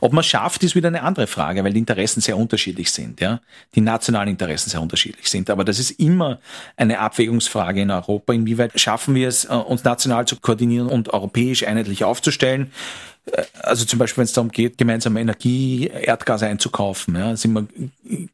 Ob 0.00 0.12
man 0.12 0.24
schafft, 0.24 0.62
ist 0.62 0.74
wieder 0.74 0.88
eine 0.88 1.02
andere 1.02 1.26
Frage, 1.26 1.64
weil 1.64 1.72
die 1.72 1.78
Interessen 1.78 2.20
sehr 2.20 2.36
unterschiedlich 2.36 2.90
sind, 2.90 3.20
ja. 3.20 3.40
Die 3.74 3.80
nationalen 3.80 4.28
Interessen 4.28 4.70
sehr 4.70 4.82
unterschiedlich 4.82 5.28
sind. 5.30 5.50
Aber 5.50 5.64
das 5.64 5.78
ist 5.78 5.92
immer 5.92 6.38
eine 6.76 6.98
Abwägungsfrage 6.98 7.82
in 7.82 7.90
Europa. 7.90 8.32
Inwieweit 8.32 8.78
schaffen 8.80 9.14
wir 9.14 9.28
es, 9.28 9.44
äh, 9.44 9.48
uns 9.48 9.84
national 9.84 10.26
zu 10.26 10.36
koordinieren 10.36 10.88
und 10.88 11.12
europäisch 11.12 11.66
einheitlich 11.66 12.04
aufzustellen? 12.04 12.72
Äh, 13.26 13.42
also 13.62 13.84
zum 13.84 13.98
Beispiel, 13.98 14.18
wenn 14.18 14.24
es 14.24 14.32
darum 14.32 14.50
geht, 14.50 14.78
gemeinsam 14.78 15.16
Energie, 15.16 15.86
Erdgas 15.86 16.42
einzukaufen, 16.42 17.16
ja, 17.16 17.36
sind 17.36 17.52
wir 17.52 17.66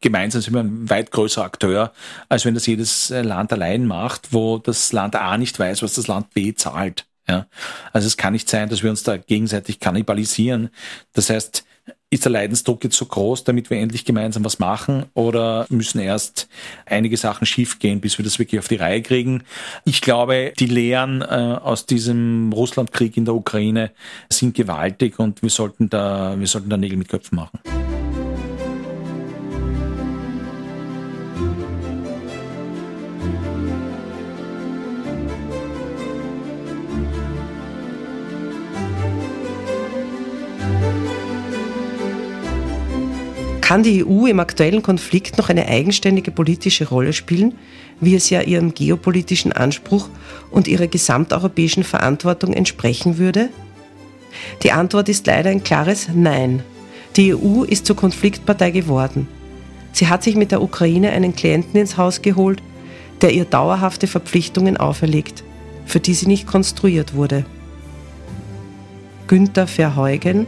gemeinsam 0.01 0.41
sind 0.41 0.55
wir 0.55 0.61
ein 0.61 0.89
weit 0.89 1.11
größerer 1.11 1.45
Akteur, 1.45 1.93
als 2.29 2.45
wenn 2.45 2.55
das 2.55 2.67
jedes 2.67 3.11
Land 3.11 3.53
allein 3.53 3.87
macht, 3.87 4.33
wo 4.33 4.59
das 4.59 4.93
Land 4.93 5.17
A 5.17 5.37
nicht 5.37 5.59
weiß, 5.59 5.83
was 5.83 5.95
das 5.95 6.07
Land 6.07 6.33
B 6.35 6.55
zahlt. 6.55 7.07
Ja? 7.29 7.47
Also 7.93 8.07
es 8.07 8.17
kann 8.17 8.33
nicht 8.33 8.49
sein, 8.49 8.69
dass 8.69 8.83
wir 8.83 8.91
uns 8.91 9.03
da 9.03 9.17
gegenseitig 9.17 9.81
kannibalisieren. 9.81 10.71
Das 11.13 11.31
heißt, 11.31 11.65
ist 12.09 12.25
der 12.25 12.33
Leidensdruck 12.33 12.85
jetzt 12.85 12.97
so 12.97 13.05
groß, 13.05 13.45
damit 13.45 13.69
wir 13.69 13.79
endlich 13.79 14.05
gemeinsam 14.05 14.45
was 14.45 14.59
machen 14.59 15.07
oder 15.15 15.67
müssen 15.71 15.99
erst 15.99 16.49
einige 16.85 17.17
Sachen 17.17 17.47
schiefgehen, 17.47 18.01
bis 18.01 18.17
wir 18.19 18.25
das 18.25 18.39
wirklich 18.39 18.61
auf 18.61 18.69
die 18.69 18.77
Reihe 18.77 19.03
kriegen? 19.03 19.43
Ich 19.85 20.01
glaube, 20.01 20.53
die 20.59 20.67
Lehren 20.67 21.23
äh, 21.23 21.25
aus 21.25 21.87
diesem 21.87 22.53
Russlandkrieg 22.53 23.17
in 23.17 23.25
der 23.25 23.35
Ukraine 23.35 23.91
sind 24.29 24.55
gewaltig 24.55 25.19
und 25.19 25.43
wir 25.43 25.51
sollten 25.51 25.91
da, 25.91 26.39
wir 26.39 26.47
sollten 26.47 26.71
da 26.71 26.77
Nägel 26.77 26.97
mit 26.97 27.09
Köpfen 27.09 27.37
machen. 27.37 27.59
Kann 43.77 43.83
die 43.83 44.07
EU 44.07 44.25
im 44.25 44.41
aktuellen 44.41 44.81
Konflikt 44.81 45.37
noch 45.37 45.51
eine 45.51 45.69
eigenständige 45.69 46.31
politische 46.31 46.89
Rolle 46.89 47.13
spielen, 47.13 47.59
wie 48.01 48.15
es 48.15 48.31
ja 48.31 48.41
ihrem 48.41 48.73
geopolitischen 48.73 49.53
Anspruch 49.53 50.09
und 50.51 50.67
ihrer 50.67 50.87
gesamteuropäischen 50.87 51.85
Verantwortung 51.85 52.55
entsprechen 52.55 53.19
würde? 53.19 53.51
Die 54.63 54.73
Antwort 54.73 55.11
ist 55.11 55.27
leider 55.27 55.51
ein 55.51 55.63
klares 55.63 56.09
Nein. 56.15 56.63
Die 57.17 57.35
EU 57.35 57.65
ist 57.65 57.85
zur 57.85 57.97
Konfliktpartei 57.97 58.71
geworden. 58.71 59.29
Sie 59.93 60.09
hat 60.09 60.23
sich 60.23 60.37
mit 60.37 60.53
der 60.53 60.63
Ukraine 60.63 61.11
einen 61.11 61.37
Klienten 61.37 61.79
ins 61.79 61.99
Haus 61.99 62.23
geholt, 62.23 62.63
der 63.21 63.35
ihr 63.35 63.45
dauerhafte 63.45 64.07
Verpflichtungen 64.07 64.79
auferlegt. 64.79 65.45
für 65.85 66.01
die 66.01 66.15
sie 66.15 66.29
nicht 66.29 66.47
konstruiert 66.47 67.15
wurde. 67.15 67.45
Günther 69.27 69.67
Verheugen, 69.67 70.47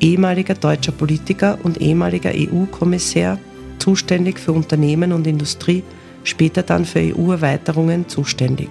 ehemaliger 0.00 0.54
deutscher 0.54 0.92
Politiker 0.92 1.58
und 1.62 1.80
ehemaliger 1.80 2.32
EU-Kommissär, 2.34 3.38
zuständig 3.78 4.38
für 4.38 4.52
Unternehmen 4.52 5.12
und 5.12 5.26
Industrie, 5.26 5.82
später 6.24 6.62
dann 6.62 6.84
für 6.84 7.00
EU-Erweiterungen 7.00 8.08
zuständig. 8.08 8.68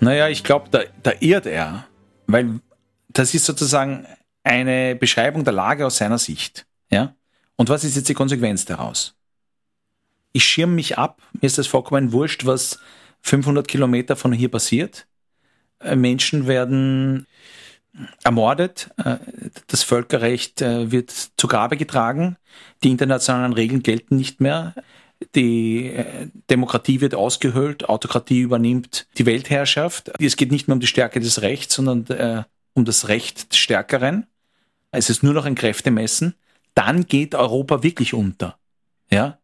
Naja, 0.00 0.28
ich 0.28 0.44
glaube, 0.44 0.68
da, 0.70 0.80
da 1.02 1.12
irrt 1.20 1.46
er, 1.46 1.86
weil 2.26 2.60
das 3.08 3.34
ist 3.34 3.46
sozusagen 3.46 4.06
eine 4.44 4.94
Beschreibung 4.94 5.44
der 5.44 5.52
Lage 5.52 5.86
aus 5.86 5.98
seiner 5.98 6.18
Sicht. 6.18 6.66
Ja? 6.90 7.14
Und 7.56 7.68
was 7.68 7.84
ist 7.84 7.96
jetzt 7.96 8.08
die 8.08 8.14
Konsequenz 8.14 8.64
daraus? 8.64 9.14
Ich 10.32 10.44
schirme 10.44 10.74
mich 10.74 10.98
ab, 10.98 11.20
mir 11.32 11.46
ist 11.46 11.58
das 11.58 11.66
vollkommen 11.66 12.12
wurscht, 12.12 12.46
was 12.46 12.78
500 13.22 13.66
Kilometer 13.66 14.14
von 14.14 14.32
hier 14.32 14.50
passiert. 14.50 15.06
Äh, 15.80 15.96
Menschen 15.96 16.46
werden 16.46 17.26
ermordet, 18.24 18.90
äh, 18.96 19.16
das 19.66 19.82
Völkerrecht 19.82 20.62
äh, 20.62 20.90
wird 20.90 21.10
zu 21.10 21.46
Grabe 21.48 21.76
getragen, 21.76 22.36
die 22.82 22.90
internationalen 22.90 23.52
Regeln 23.52 23.82
gelten 23.82 24.16
nicht 24.16 24.40
mehr, 24.40 24.74
die 25.34 25.92
Demokratie 26.48 27.00
wird 27.00 27.16
ausgehöhlt, 27.16 27.88
Autokratie 27.88 28.38
übernimmt 28.38 29.08
die 29.18 29.26
Weltherrschaft. 29.26 30.12
Es 30.20 30.36
geht 30.36 30.52
nicht 30.52 30.68
mehr 30.68 30.74
um 30.74 30.80
die 30.80 30.86
Stärke 30.86 31.18
des 31.18 31.42
Rechts, 31.42 31.74
sondern 31.74 32.44
um 32.74 32.84
das 32.84 33.08
Recht 33.08 33.50
des 33.50 33.58
Stärkeren. 33.58 34.28
Es 34.92 35.10
ist 35.10 35.24
nur 35.24 35.34
noch 35.34 35.44
ein 35.44 35.56
Kräftemessen. 35.56 36.34
Dann 36.74 37.06
geht 37.06 37.34
Europa 37.34 37.82
wirklich 37.82 38.14
unter. 38.14 38.58
Ja? 39.10 39.38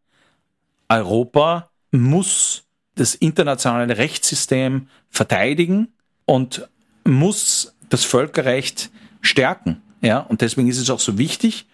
Europa 0.87 1.69
muss 1.91 2.63
das 2.95 3.15
internationale 3.15 3.97
Rechtssystem 3.97 4.87
verteidigen 5.09 5.89
und 6.23 6.67
muss 7.03 7.74
das 7.95 8.03
Völkerrecht 8.03 8.91
stärken. 9.21 9.81
Ja, 10.01 10.19
und 10.19 10.41
deswegen 10.41 10.67
ist 10.67 10.79
es 10.79 10.89
auch 10.89 10.99
so 10.99 11.17
wichtig, 11.17 11.65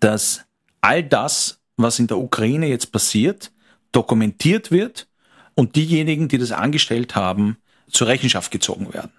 dass 0.00 0.46
all 0.80 1.02
das, 1.02 1.60
was 1.76 1.98
in 1.98 2.06
der 2.06 2.16
Ukraine 2.16 2.66
jetzt 2.66 2.90
passiert, 2.90 3.52
dokumentiert 3.92 4.70
wird 4.70 5.06
und 5.54 5.76
diejenigen, 5.76 6.28
die 6.28 6.38
das 6.38 6.50
angestellt 6.52 7.14
haben, 7.14 7.58
zur 7.90 8.06
Rechenschaft 8.06 8.50
gezogen 8.50 8.94
werden. 8.94 9.12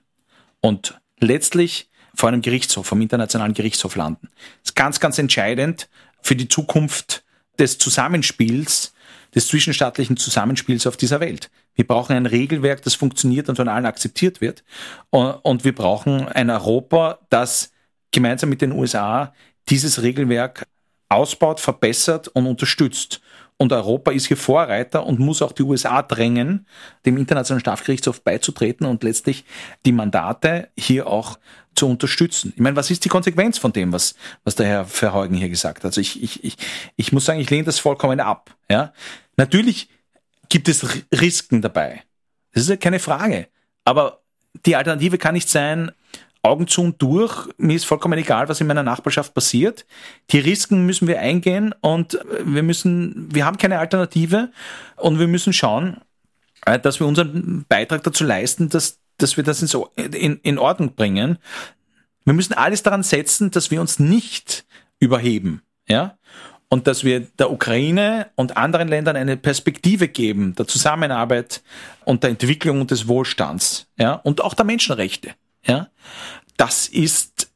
Und 0.62 1.00
letztlich 1.20 1.90
vor 2.16 2.30
einem 2.30 2.42
Gerichtshof, 2.42 2.88
vom 2.88 3.00
Internationalen 3.00 3.54
Gerichtshof 3.54 3.96
landen. 3.96 4.30
Das 4.64 4.72
ist 4.72 4.76
ganz, 4.76 5.00
ganz 5.00 5.20
entscheidend 5.20 5.90
für 6.24 6.36
die 6.36 6.48
Zukunft 6.48 7.24
des 7.60 7.78
Zusammenspiels, 7.78 8.94
des 9.36 9.48
zwischenstaatlichen 9.48 10.18
Zusammenspiels 10.18 10.88
auf 10.88 10.98
dieser 10.98 11.20
Welt. 11.20 11.52
Wir 11.74 11.88
brauchen 11.88 12.16
ein 12.16 12.26
Regelwerk, 12.26 12.82
das 12.84 12.96
funktioniert 12.96 13.50
und 13.50 13.56
von 13.56 13.68
allen 13.68 13.86
akzeptiert 13.86 14.42
wird. 14.42 14.64
Und 15.10 15.64
wir 15.64 15.74
brauchen 15.74 16.28
ein 16.28 16.50
Europa, 16.50 17.20
das 17.30 17.72
gemeinsam 18.12 18.50
mit 18.50 18.62
den 18.62 18.74
USA 18.74 19.34
dieses 19.70 20.02
Regelwerk 20.02 20.68
ausbaut, 21.10 21.60
verbessert 21.60 22.28
und 22.30 22.46
unterstützt. 22.46 23.22
Und 23.58 23.74
Europa 23.74 24.12
ist 24.12 24.26
hier 24.26 24.38
Vorreiter 24.38 25.06
und 25.06 25.20
muss 25.20 25.44
auch 25.44 25.52
die 25.52 25.62
USA 25.62 26.02
drängen, 26.02 26.66
dem 27.06 27.18
Internationalen 27.18 27.60
Strafgerichtshof 27.60 28.24
beizutreten 28.24 28.88
und 28.88 29.04
letztlich 29.04 29.46
die 29.86 29.92
Mandate 29.92 30.70
hier 30.76 31.06
auch 31.06 31.38
zu 31.76 31.88
unterstützen. 31.88 32.54
Ich 32.56 32.62
meine, 32.62 32.76
was 32.76 32.90
ist 32.90 33.06
die 33.06 33.10
Konsequenz 33.10 33.60
von 33.60 33.72
dem, 33.72 33.94
was, 33.94 34.16
was 34.44 34.56
der 34.56 34.66
Herr 34.66 34.86
Verheugen 34.86 35.36
hier 35.36 35.50
gesagt 35.50 35.80
hat? 35.80 35.86
Also 35.86 36.02
ich, 36.02 36.24
ich, 36.24 36.44
ich, 36.44 36.58
ich 36.96 37.12
muss 37.12 37.26
sagen, 37.26 37.40
ich 37.40 37.52
lehne 37.52 37.66
das 37.66 37.78
vollkommen 37.78 38.20
ab. 38.20 38.56
Ja? 38.68 38.94
Natürlich 39.38 39.90
gibt 40.52 40.68
es 40.68 40.86
Risiken 41.12 41.62
dabei. 41.62 42.04
Das 42.54 42.64
ist 42.64 42.70
ja 42.70 42.76
keine 42.76 43.00
Frage. 43.00 43.48
Aber 43.86 44.22
die 44.66 44.76
Alternative 44.76 45.18
kann 45.18 45.34
nicht 45.34 45.50
sein, 45.50 45.92
Augen 46.44 46.68
zu 46.68 46.82
und 46.82 47.02
durch. 47.02 47.48
Mir 47.58 47.76
ist 47.76 47.86
vollkommen 47.86 48.20
egal, 48.20 48.50
was 48.50 48.60
in 48.60 48.68
meiner 48.68 48.84
Nachbarschaft 48.84 49.34
passiert. 49.34 49.86
Die 50.32 50.40
Risiken 50.40 50.86
müssen 50.86 51.08
wir 51.08 51.20
eingehen 51.20 51.74
und 51.82 52.20
wir 52.44 52.64
müssen, 52.64 53.34
wir 53.34 53.46
haben 53.46 53.58
keine 53.58 53.80
Alternative 53.80 54.52
und 54.98 55.20
wir 55.20 55.28
müssen 55.28 55.54
schauen, 55.54 56.02
äh, 56.66 56.80
dass 56.80 57.00
wir 57.00 57.08
unseren 57.08 57.66
Beitrag 57.70 58.04
dazu 58.04 58.24
leisten, 58.24 58.70
dass, 58.70 59.00
dass 59.18 59.38
wir 59.38 59.44
das 59.44 59.62
in, 59.96 60.40
in 60.44 60.60
Ordnung 60.60 60.96
bringen. 60.96 61.38
Wir 62.26 62.34
müssen 62.34 62.54
alles 62.54 62.84
daran 62.84 63.04
setzen, 63.04 63.52
dass 63.52 63.72
wir 63.72 63.80
uns 63.80 64.00
nicht 64.00 64.66
überheben, 65.00 65.62
ja 65.88 66.18
und 66.72 66.88
dass 66.88 67.04
wir 67.04 67.20
der 67.20 67.52
Ukraine 67.52 68.32
und 68.36 68.56
anderen 68.56 68.88
Ländern 68.88 69.18
eine 69.18 69.36
Perspektive 69.36 70.08
geben 70.08 70.56
der 70.56 70.68
Zusammenarbeit 70.68 71.62
und 72.06 72.24
der 72.24 72.30
Entwicklung 72.30 72.80
und 72.80 72.92
des 72.92 73.10
Wohlstands, 73.10 73.88
ja, 73.98 74.14
und 74.14 74.40
auch 74.40 74.54
der 74.54 74.66
Menschenrechte, 74.66 75.36
ja. 75.66 75.90
Das 76.56 76.88
ist 76.88 77.52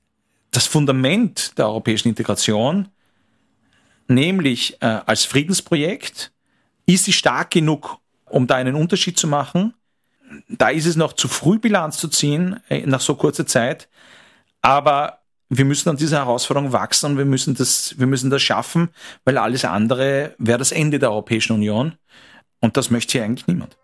das 0.51 0.67
Fundament 0.67 1.57
der 1.57 1.67
europäischen 1.67 2.09
Integration, 2.09 2.89
nämlich 4.09 4.81
äh, 4.81 4.99
als 5.05 5.23
Friedensprojekt. 5.23 6.33
Ist 6.85 7.05
sie 7.05 7.13
stark 7.13 7.51
genug, 7.51 7.97
um 8.25 8.47
da 8.47 8.55
einen 8.55 8.75
Unterschied 8.75 9.17
zu 9.17 9.27
machen? 9.27 9.73
Da 10.49 10.69
ist 10.69 10.85
es 10.85 10.97
noch 10.97 11.13
zu 11.13 11.29
früh 11.29 11.57
Bilanz 11.57 11.97
zu 11.97 12.09
ziehen 12.09 12.59
äh, 12.67 12.85
nach 12.85 13.01
so 13.01 13.15
kurzer 13.15 13.47
Zeit. 13.47 13.87
Aber 14.61 15.19
wir 15.49 15.65
müssen 15.65 15.89
an 15.89 15.97
dieser 15.97 16.17
Herausforderung 16.17 16.71
wachsen 16.71 17.11
und 17.11 17.17
wir 17.17 17.25
müssen 17.25 17.55
das, 17.55 17.93
wir 17.97 18.07
müssen 18.07 18.29
das 18.29 18.41
schaffen, 18.41 18.89
weil 19.25 19.37
alles 19.37 19.63
andere 19.63 20.33
wäre 20.39 20.57
das 20.57 20.71
Ende 20.71 20.97
der 20.97 21.11
Europäischen 21.11 21.53
Union. 21.53 21.93
Und 22.61 22.77
das 22.77 22.89
möchte 22.89 23.13
hier 23.13 23.23
eigentlich 23.23 23.45
niemand. 23.45 23.77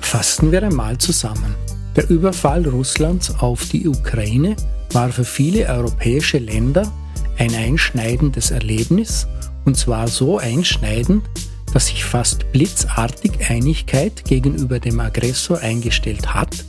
Fassen 0.00 0.50
wir 0.50 0.62
einmal 0.62 0.96
zusammen. 0.96 1.54
Der 1.96 2.08
Überfall 2.08 2.66
Russlands 2.66 3.38
auf 3.40 3.68
die 3.68 3.86
Ukraine 3.86 4.56
war 4.92 5.10
für 5.10 5.24
viele 5.24 5.66
europäische 5.66 6.38
Länder 6.38 6.90
ein 7.38 7.54
einschneidendes 7.54 8.50
Erlebnis, 8.50 9.26
und 9.64 9.76
zwar 9.76 10.08
so 10.08 10.38
einschneidend, 10.38 11.24
dass 11.72 11.86
sich 11.86 12.04
fast 12.04 12.52
blitzartig 12.52 13.50
Einigkeit 13.50 14.24
gegenüber 14.24 14.78
dem 14.78 15.00
Aggressor 15.00 15.58
eingestellt 15.58 16.34
hat 16.34 16.64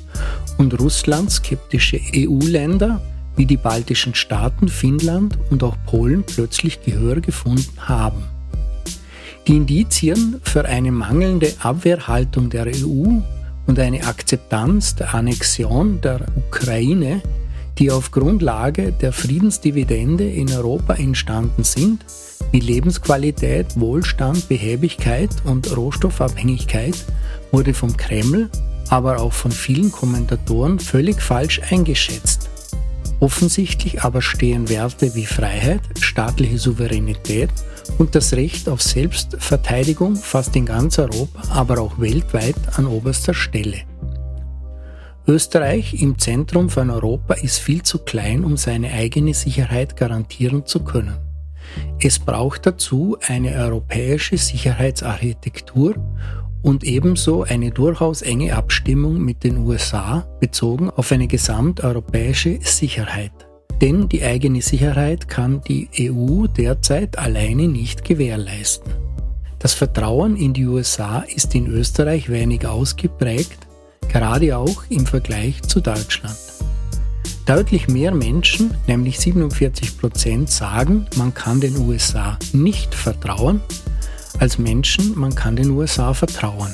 und 0.57 0.79
Russland 0.79 1.31
skeptische 1.31 1.99
EU-Länder 2.15 3.01
wie 3.35 3.45
die 3.45 3.57
baltischen 3.57 4.15
Staaten, 4.15 4.67
Finnland 4.67 5.37
und 5.51 5.61
auch 5.63 5.77
Polen 5.85 6.23
plötzlich 6.23 6.81
Gehör 6.83 7.19
gefunden 7.19 7.77
haben. 7.79 8.23
Die 9.47 9.57
Indizien 9.57 10.39
für 10.41 10.65
eine 10.65 10.91
mangelnde 10.91 11.53
Abwehrhaltung 11.59 12.49
der 12.49 12.65
EU 12.67 13.19
und 13.67 13.79
eine 13.79 14.05
Akzeptanz 14.05 14.95
der 14.95 15.13
Annexion 15.13 16.01
der 16.01 16.25
Ukraine 16.35 17.21
die 17.77 17.91
auf 17.91 18.11
Grundlage 18.11 18.91
der 18.91 19.11
Friedensdividende 19.11 20.29
in 20.29 20.51
Europa 20.51 20.93
entstanden 20.93 21.63
sind, 21.63 22.05
wie 22.51 22.59
Lebensqualität, 22.59 23.79
Wohlstand, 23.79 24.47
Behäbigkeit 24.47 25.29
und 25.43 25.75
Rohstoffabhängigkeit, 25.75 26.95
wurde 27.51 27.73
vom 27.73 27.95
Kreml, 27.97 28.49
aber 28.89 29.19
auch 29.19 29.33
von 29.33 29.51
vielen 29.51 29.91
Kommentatoren 29.91 30.79
völlig 30.79 31.21
falsch 31.21 31.61
eingeschätzt. 31.69 32.49
Offensichtlich 33.19 34.03
aber 34.03 34.21
stehen 34.21 34.69
Werte 34.69 35.15
wie 35.15 35.25
Freiheit, 35.25 35.81
staatliche 35.99 36.57
Souveränität 36.57 37.49
und 37.97 38.13
das 38.13 38.33
Recht 38.33 38.67
auf 38.67 38.81
Selbstverteidigung 38.81 40.15
fast 40.15 40.55
in 40.55 40.65
ganz 40.65 40.99
Europa, 40.99 41.41
aber 41.49 41.79
auch 41.79 41.99
weltweit 41.99 42.55
an 42.75 42.85
oberster 42.85 43.33
Stelle. 43.33 43.81
Österreich 45.27 45.99
im 46.03 46.19
Zentrum 46.19 46.69
von 46.69 46.91
Europa 46.91 47.33
ist 47.33 47.57
viel 47.57 47.81
zu 47.81 47.99
klein, 47.99 48.43
um 48.43 48.57
seine 48.57 48.91
eigene 48.93 49.33
Sicherheit 49.33 49.97
garantieren 49.97 50.67
zu 50.67 50.83
können. 50.83 51.17
Es 51.99 52.19
braucht 52.19 52.67
dazu 52.67 53.17
eine 53.27 53.53
europäische 53.53 54.37
Sicherheitsarchitektur 54.37 55.95
und 56.61 56.83
ebenso 56.83 57.41
eine 57.41 57.71
durchaus 57.71 58.21
enge 58.21 58.55
Abstimmung 58.55 59.19
mit 59.19 59.43
den 59.43 59.57
USA 59.57 60.27
bezogen 60.39 60.91
auf 60.91 61.11
eine 61.11 61.27
gesamteuropäische 61.27 62.59
Sicherheit. 62.61 63.31
Denn 63.81 64.07
die 64.07 64.23
eigene 64.23 64.61
Sicherheit 64.61 65.27
kann 65.27 65.61
die 65.67 65.89
EU 65.99 66.45
derzeit 66.45 67.17
alleine 67.17 67.67
nicht 67.67 68.05
gewährleisten. 68.05 68.93
Das 69.57 69.73
Vertrauen 69.73 70.35
in 70.37 70.53
die 70.53 70.67
USA 70.67 71.21
ist 71.21 71.55
in 71.55 71.65
Österreich 71.65 72.29
wenig 72.29 72.67
ausgeprägt 72.67 73.64
gerade 74.09 74.57
auch 74.57 74.83
im 74.89 75.05
Vergleich 75.05 75.61
zu 75.63 75.81
Deutschland. 75.81 76.35
Deutlich 77.45 77.87
mehr 77.87 78.11
Menschen, 78.11 78.73
nämlich 78.87 79.19
47 79.19 79.99
Prozent, 79.99 80.49
sagen, 80.49 81.05
man 81.15 81.33
kann 81.33 81.61
den 81.61 81.77
USA 81.77 82.39
nicht 82.53 82.95
vertrauen, 82.95 83.61
als 84.39 84.57
Menschen, 84.57 85.17
man 85.17 85.35
kann 85.35 85.55
den 85.55 85.69
USA 85.69 86.13
vertrauen. 86.13 86.73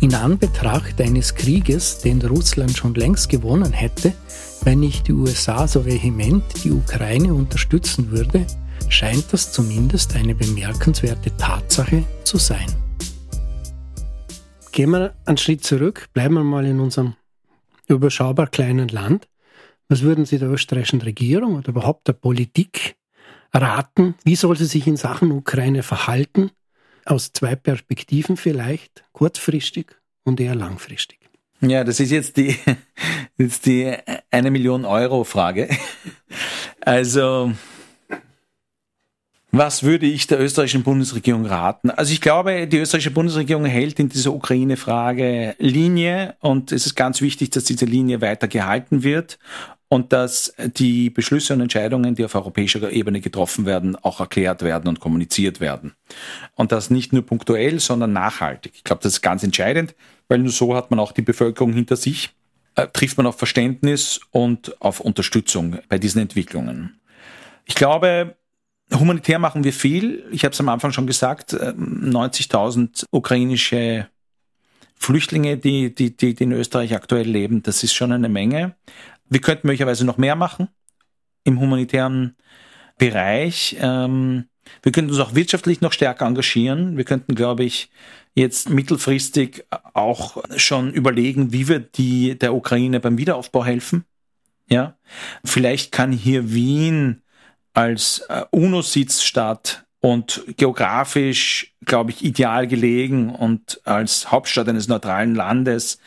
In 0.00 0.14
Anbetracht 0.14 1.00
eines 1.00 1.34
Krieges, 1.34 1.98
den 1.98 2.22
Russland 2.22 2.76
schon 2.76 2.94
längst 2.94 3.28
gewonnen 3.28 3.72
hätte, 3.72 4.12
wenn 4.62 4.80
nicht 4.80 5.08
die 5.08 5.12
USA 5.12 5.66
so 5.66 5.84
vehement 5.84 6.44
die 6.62 6.70
Ukraine 6.70 7.34
unterstützen 7.34 8.12
würde, 8.12 8.46
scheint 8.88 9.32
das 9.32 9.50
zumindest 9.50 10.14
eine 10.14 10.34
bemerkenswerte 10.34 11.36
Tatsache 11.36 12.04
zu 12.22 12.38
sein. 12.38 12.87
Gehen 14.78 14.90
wir 14.90 15.12
einen 15.24 15.38
Schritt 15.38 15.64
zurück, 15.64 16.06
bleiben 16.12 16.34
wir 16.34 16.44
mal 16.44 16.64
in 16.64 16.78
unserem 16.78 17.16
überschaubar 17.88 18.46
kleinen 18.46 18.86
Land. 18.86 19.26
Was 19.88 20.02
würden 20.02 20.24
Sie 20.24 20.38
der 20.38 20.50
österreichischen 20.50 21.02
Regierung 21.02 21.56
oder 21.56 21.70
überhaupt 21.70 22.06
der 22.06 22.12
Politik 22.12 22.94
raten? 23.52 24.14
Wie 24.22 24.36
soll 24.36 24.56
sie 24.56 24.66
sich 24.66 24.86
in 24.86 24.96
Sachen 24.96 25.32
Ukraine 25.32 25.82
verhalten? 25.82 26.52
Aus 27.04 27.32
zwei 27.32 27.56
Perspektiven 27.56 28.36
vielleicht, 28.36 29.02
kurzfristig 29.10 29.96
und 30.22 30.38
eher 30.38 30.54
langfristig. 30.54 31.18
Ja, 31.60 31.82
das 31.82 31.98
ist 31.98 32.12
jetzt 32.12 32.36
die, 32.36 32.56
jetzt 33.36 33.66
die 33.66 33.92
eine 34.30 34.52
Million 34.52 34.84
Euro 34.84 35.24
Frage. 35.24 35.68
Also, 36.80 37.52
was 39.50 39.82
würde 39.82 40.06
ich 40.06 40.26
der 40.26 40.40
österreichischen 40.40 40.82
Bundesregierung 40.82 41.46
raten? 41.46 41.90
Also 41.90 42.12
ich 42.12 42.20
glaube, 42.20 42.66
die 42.66 42.78
österreichische 42.78 43.10
Bundesregierung 43.10 43.64
hält 43.64 43.98
in 43.98 44.08
dieser 44.10 44.32
Ukraine-Frage 44.32 45.54
Linie 45.58 46.36
und 46.40 46.70
es 46.70 46.84
ist 46.84 46.94
ganz 46.94 47.22
wichtig, 47.22 47.50
dass 47.50 47.64
diese 47.64 47.86
Linie 47.86 48.20
weiter 48.20 48.46
gehalten 48.46 49.02
wird 49.02 49.38
und 49.88 50.12
dass 50.12 50.54
die 50.76 51.08
Beschlüsse 51.08 51.54
und 51.54 51.62
Entscheidungen, 51.62 52.14
die 52.14 52.24
auf 52.24 52.34
europäischer 52.34 52.92
Ebene 52.92 53.20
getroffen 53.20 53.64
werden, 53.64 53.96
auch 53.96 54.20
erklärt 54.20 54.62
werden 54.62 54.86
und 54.86 55.00
kommuniziert 55.00 55.60
werden. 55.60 55.94
Und 56.54 56.72
das 56.72 56.90
nicht 56.90 57.14
nur 57.14 57.24
punktuell, 57.24 57.80
sondern 57.80 58.12
nachhaltig. 58.12 58.72
Ich 58.76 58.84
glaube, 58.84 59.02
das 59.02 59.14
ist 59.14 59.22
ganz 59.22 59.42
entscheidend, 59.42 59.94
weil 60.28 60.40
nur 60.40 60.52
so 60.52 60.76
hat 60.76 60.90
man 60.90 61.00
auch 61.00 61.12
die 61.12 61.22
Bevölkerung 61.22 61.72
hinter 61.72 61.96
sich, 61.96 62.34
äh, 62.74 62.86
trifft 62.88 63.16
man 63.16 63.26
auf 63.26 63.38
Verständnis 63.38 64.20
und 64.30 64.80
auf 64.82 65.00
Unterstützung 65.00 65.78
bei 65.88 65.98
diesen 65.98 66.20
Entwicklungen. 66.20 67.00
Ich 67.64 67.74
glaube, 67.74 68.36
Humanitär 68.92 69.38
machen 69.38 69.64
wir 69.64 69.72
viel. 69.72 70.24
Ich 70.30 70.44
habe 70.44 70.52
es 70.52 70.60
am 70.60 70.68
Anfang 70.68 70.92
schon 70.92 71.06
gesagt, 71.06 71.52
90.000 71.52 72.78
ähm, 72.78 72.90
ukrainische 73.10 74.08
Flüchtlinge, 74.96 75.58
die, 75.58 75.94
die, 75.94 76.16
die, 76.16 76.34
die 76.34 76.44
in 76.44 76.52
Österreich 76.52 76.94
aktuell 76.94 77.28
leben, 77.28 77.62
das 77.62 77.84
ist 77.84 77.94
schon 77.94 78.12
eine 78.12 78.28
Menge. 78.28 78.74
Wir 79.28 79.40
könnten 79.40 79.66
möglicherweise 79.66 80.04
noch 80.04 80.18
mehr 80.18 80.36
machen 80.36 80.68
im 81.44 81.60
humanitären 81.60 82.36
Bereich. 82.96 83.76
Ähm, 83.80 84.46
wir 84.82 84.92
könnten 84.92 85.10
uns 85.10 85.20
auch 85.20 85.34
wirtschaftlich 85.34 85.80
noch 85.80 85.92
stärker 85.92 86.26
engagieren. 86.26 86.96
Wir 86.96 87.04
könnten, 87.04 87.34
glaube 87.34 87.64
ich, 87.64 87.90
jetzt 88.34 88.70
mittelfristig 88.70 89.64
auch 89.94 90.42
schon 90.56 90.92
überlegen, 90.92 91.52
wie 91.52 91.68
wir 91.68 91.78
die, 91.78 92.38
der 92.38 92.54
Ukraine 92.54 93.00
beim 93.00 93.18
Wiederaufbau 93.18 93.64
helfen. 93.64 94.04
Ja, 94.70 94.98
vielleicht 95.44 95.92
kann 95.92 96.12
hier 96.12 96.52
Wien 96.52 97.22
als 97.78 98.24
äh, 98.28 98.44
UNO-Sitzstadt 98.50 99.84
und 100.00 100.42
geografisch, 100.56 101.76
glaube 101.84 102.10
ich, 102.10 102.24
ideal 102.24 102.66
gelegen 102.66 103.30
und 103.30 103.80
als 103.84 104.32
Hauptstadt 104.32 104.68
eines 104.68 104.88
neutralen 104.88 105.36
Landes 105.36 106.00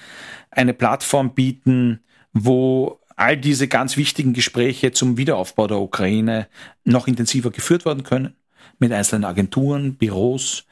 eine 0.49 0.73
Plattform 0.73 1.33
bieten, 1.33 2.01
wo 2.33 2.99
all 3.15 3.37
diese 3.37 3.69
ganz 3.69 3.95
wichtigen 3.95 4.33
Gespräche 4.33 4.91
zum 4.91 5.15
Wiederaufbau 5.15 5.67
der 5.67 5.79
Ukraine 5.79 6.49
noch 6.83 7.07
intensiver 7.07 7.51
geführt 7.51 7.85
werden 7.85 8.03
können 8.03 8.35
mit 8.79 8.91
einzelnen 8.91 9.23
Agenturen, 9.23 9.95
Büros. 9.95 10.65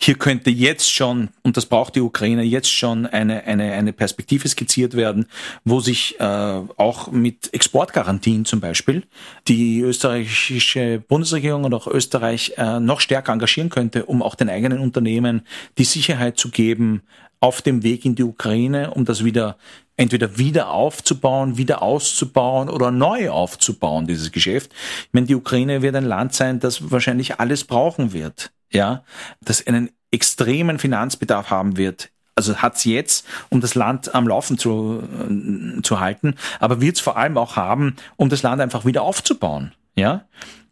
Hier 0.00 0.16
könnte 0.16 0.50
jetzt 0.50 0.92
schon, 0.92 1.30
und 1.42 1.56
das 1.56 1.66
braucht 1.66 1.94
die 1.94 2.00
Ukraine 2.00 2.42
jetzt 2.42 2.70
schon, 2.70 3.06
eine, 3.06 3.44
eine, 3.44 3.72
eine 3.72 3.92
Perspektive 3.92 4.48
skizziert 4.48 4.94
werden, 4.94 5.26
wo 5.64 5.80
sich 5.80 6.18
äh, 6.20 6.24
auch 6.24 7.10
mit 7.10 7.54
Exportgarantien 7.54 8.44
zum 8.44 8.60
Beispiel 8.60 9.04
die 9.48 9.80
österreichische 9.80 11.02
Bundesregierung 11.06 11.64
und 11.64 11.74
auch 11.74 11.86
Österreich 11.86 12.54
äh, 12.56 12.80
noch 12.80 13.00
stärker 13.00 13.32
engagieren 13.32 13.70
könnte, 13.70 14.04
um 14.04 14.22
auch 14.22 14.34
den 14.34 14.50
eigenen 14.50 14.80
Unternehmen 14.80 15.42
die 15.78 15.84
Sicherheit 15.84 16.38
zu 16.38 16.50
geben, 16.50 17.02
auf 17.40 17.60
dem 17.60 17.82
Weg 17.82 18.06
in 18.06 18.14
die 18.14 18.22
Ukraine, 18.22 18.92
um 18.92 19.04
das 19.04 19.22
wieder 19.22 19.58
entweder 19.96 20.38
wieder 20.38 20.70
aufzubauen, 20.70 21.56
wieder 21.56 21.82
auszubauen 21.82 22.68
oder 22.68 22.90
neu 22.90 23.30
aufzubauen, 23.30 24.06
dieses 24.06 24.32
Geschäft. 24.32 24.72
Ich 24.72 25.12
meine, 25.12 25.26
die 25.26 25.34
Ukraine 25.34 25.82
wird 25.82 25.94
ein 25.94 26.06
Land 26.06 26.34
sein, 26.34 26.58
das 26.58 26.90
wahrscheinlich 26.90 27.38
alles 27.38 27.64
brauchen 27.64 28.12
wird, 28.12 28.50
ja, 28.70 29.04
das 29.40 29.66
einen 29.66 29.90
extremen 30.10 30.78
Finanzbedarf 30.78 31.50
haben 31.50 31.76
wird. 31.76 32.10
Also 32.36 32.56
hat's 32.56 32.84
jetzt, 32.84 33.26
um 33.48 33.60
das 33.60 33.74
Land 33.74 34.14
am 34.14 34.26
Laufen 34.26 34.58
zu, 34.58 35.02
äh, 35.02 35.82
zu 35.82 36.00
halten, 36.00 36.34
aber 36.58 36.80
wird's 36.80 37.00
vor 37.00 37.16
allem 37.16 37.38
auch 37.38 37.56
haben, 37.56 37.96
um 38.16 38.28
das 38.28 38.42
Land 38.42 38.60
einfach 38.60 38.84
wieder 38.84 39.02
aufzubauen, 39.02 39.72
ja. 39.94 40.24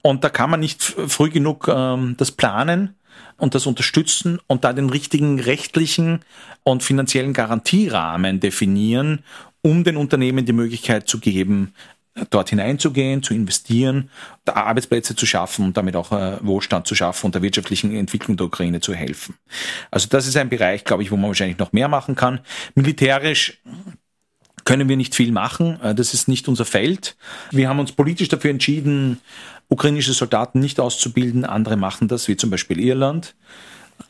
Und 0.02 0.24
da 0.24 0.28
kann 0.28 0.50
man 0.50 0.58
nicht 0.58 0.82
früh 0.82 1.30
genug 1.30 1.68
ähm, 1.68 2.16
das 2.18 2.32
planen 2.32 2.96
und 3.36 3.54
das 3.54 3.66
unterstützen 3.66 4.40
und 4.48 4.64
da 4.64 4.72
den 4.72 4.90
richtigen 4.90 5.38
rechtlichen 5.38 6.20
und 6.64 6.82
finanziellen 6.82 7.32
Garantierahmen 7.32 8.40
definieren, 8.40 9.22
um 9.62 9.84
den 9.84 9.96
Unternehmen 9.96 10.44
die 10.44 10.52
Möglichkeit 10.52 11.08
zu 11.08 11.20
geben, 11.20 11.72
dort 12.30 12.50
hineinzugehen, 12.50 13.22
zu 13.22 13.34
investieren, 13.34 14.10
Arbeitsplätze 14.44 15.16
zu 15.16 15.26
schaffen 15.26 15.64
und 15.64 15.76
damit 15.76 15.96
auch 15.96 16.12
äh, 16.12 16.36
Wohlstand 16.42 16.86
zu 16.86 16.94
schaffen 16.94 17.26
und 17.26 17.34
der 17.34 17.42
wirtschaftlichen 17.42 17.94
Entwicklung 17.94 18.36
der 18.36 18.46
Ukraine 18.46 18.80
zu 18.80 18.94
helfen. 18.94 19.36
Also 19.90 20.08
das 20.08 20.26
ist 20.26 20.36
ein 20.36 20.48
Bereich, 20.48 20.84
glaube 20.84 21.02
ich, 21.02 21.10
wo 21.10 21.16
man 21.16 21.28
wahrscheinlich 21.28 21.58
noch 21.58 21.72
mehr 21.72 21.88
machen 21.88 22.14
kann. 22.14 22.40
Militärisch 22.74 23.62
können 24.64 24.88
wir 24.88 24.96
nicht 24.96 25.14
viel 25.14 25.32
machen. 25.32 25.80
Äh, 25.80 25.94
das 25.94 26.14
ist 26.14 26.28
nicht 26.28 26.48
unser 26.48 26.64
Feld. 26.64 27.16
Wir 27.50 27.68
haben 27.68 27.78
uns 27.78 27.92
politisch 27.92 28.28
dafür 28.28 28.50
entschieden, 28.50 29.20
ukrainische 29.68 30.12
Soldaten 30.12 30.60
nicht 30.60 30.80
auszubilden. 30.80 31.44
Andere 31.44 31.76
machen 31.76 32.08
das, 32.08 32.28
wie 32.28 32.36
zum 32.36 32.50
Beispiel 32.50 32.78
Irland. 32.78 33.34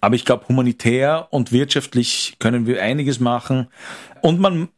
Aber 0.01 0.17
ich 0.17 0.25
glaube, 0.25 0.49
humanitär 0.49 1.29
und 1.31 1.53
wirtschaftlich 1.53 2.37
können 2.39 2.67
wir 2.67 2.83
einiges 2.83 3.21
machen. 3.21 3.69
Und 4.23 4.41
man 4.41 4.69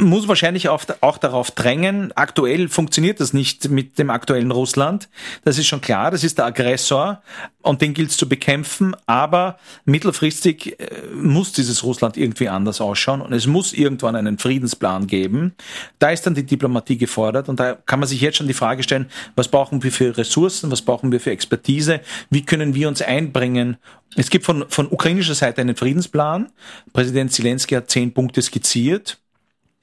muss 0.00 0.28
wahrscheinlich 0.28 0.68
auch, 0.68 0.82
auch 1.00 1.18
darauf 1.18 1.50
drängen. 1.50 2.12
Aktuell 2.16 2.68
funktioniert 2.68 3.20
das 3.20 3.32
nicht 3.32 3.70
mit 3.70 3.98
dem 3.98 4.10
aktuellen 4.10 4.50
Russland. 4.50 5.08
Das 5.44 5.58
ist 5.58 5.66
schon 5.66 5.80
klar. 5.80 6.10
Das 6.10 6.24
ist 6.24 6.38
der 6.38 6.46
Aggressor 6.46 7.22
und 7.62 7.82
den 7.82 7.94
gilt 7.94 8.10
es 8.10 8.16
zu 8.16 8.28
bekämpfen. 8.28 8.96
Aber 9.06 9.58
mittelfristig 9.84 10.80
äh, 10.80 10.86
muss 11.14 11.52
dieses 11.52 11.84
Russland 11.84 12.16
irgendwie 12.16 12.48
anders 12.48 12.80
ausschauen 12.80 13.20
und 13.20 13.32
es 13.32 13.46
muss 13.46 13.72
irgendwann 13.72 14.16
einen 14.16 14.38
Friedensplan 14.38 15.06
geben. 15.06 15.54
Da 15.98 16.10
ist 16.10 16.26
dann 16.26 16.34
die 16.34 16.46
Diplomatie 16.46 16.96
gefordert 16.96 17.48
und 17.48 17.60
da 17.60 17.74
kann 17.74 18.00
man 18.00 18.08
sich 18.08 18.20
jetzt 18.20 18.38
schon 18.38 18.48
die 18.48 18.54
Frage 18.54 18.82
stellen, 18.82 19.10
was 19.36 19.48
brauchen 19.48 19.82
wir 19.82 19.92
für 19.92 20.16
Ressourcen, 20.16 20.70
was 20.70 20.82
brauchen 20.82 21.12
wir 21.12 21.20
für 21.20 21.30
Expertise, 21.30 22.00
wie 22.30 22.44
können 22.44 22.74
wir 22.74 22.88
uns 22.88 23.02
einbringen, 23.02 23.76
es 24.16 24.28
gibt 24.30 24.44
von, 24.44 24.64
von 24.68 24.88
ukrainischer 24.90 25.36
Seite 25.36 25.60
einen 25.60 25.76
Friedensplan. 25.76 26.50
Präsident 26.92 27.32
Zelensky 27.32 27.76
hat 27.76 27.90
zehn 27.90 28.12
Punkte 28.12 28.42
skizziert 28.42 29.18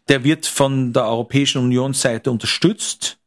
der 0.09 0.23
wird 0.23 0.45
von 0.45 0.93
der 0.93 1.05
Europäischen 1.05 1.61
Unionsseite 1.61 2.31
unterstützt. 2.31 3.17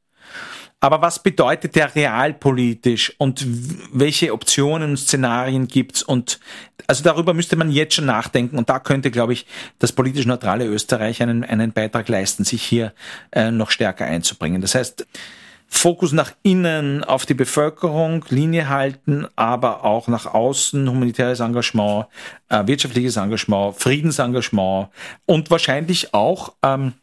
Aber 0.83 1.03
was 1.03 1.22
bedeutet 1.22 1.76
der 1.76 1.95
realpolitisch 1.95 3.14
und 3.18 3.45
welche 3.93 4.33
Optionen 4.33 4.91
und 4.91 4.97
Szenarien 4.97 5.68
gibt's? 5.68 6.03
Und 6.03 6.41
also 6.87 7.05
darüber 7.05 7.35
müsste 7.35 7.57
man 7.57 7.70
jetzt 7.70 7.95
schon 7.95 8.07
nachdenken 8.07 8.57
und 8.57 8.70
da 8.70 8.78
könnte, 8.78 9.11
glaube 9.11 9.35
ich, 9.35 9.47
das 9.78 9.93
politisch 9.93 10.24
neutrale 10.24 10.64
Österreich 10.64 11.22
einen, 11.22 11.45
einen 11.45 11.72
Beitrag 11.72 12.09
leisten, 12.09 12.45
sich 12.45 12.62
hier 12.62 12.95
äh, 13.31 13.51
noch 13.51 13.70
stärker 13.70 14.07
einzubringen. 14.07 14.62
Das 14.62 14.74
heißt, 14.74 15.07
Fokus 15.73 16.12
nach 16.12 16.33
innen 16.43 17.05
auf 17.05 17.25
die 17.25 17.35
Bevölkerung, 17.35 18.25
Linie 18.29 18.68
halten, 18.68 19.27
aber 19.37 19.85
auch 19.85 20.09
nach 20.09 20.27
außen 20.27 20.91
humanitäres 20.91 21.41
Engagement, 21.41 22.07
äh, 22.49 22.66
wirtschaftliches 22.66 23.16
Engagement, 23.16 23.77
Friedensengagement 23.77 24.89
und 25.27 25.51
wahrscheinlich 25.51 26.12
auch 26.12 26.53
ähm, 26.62 26.95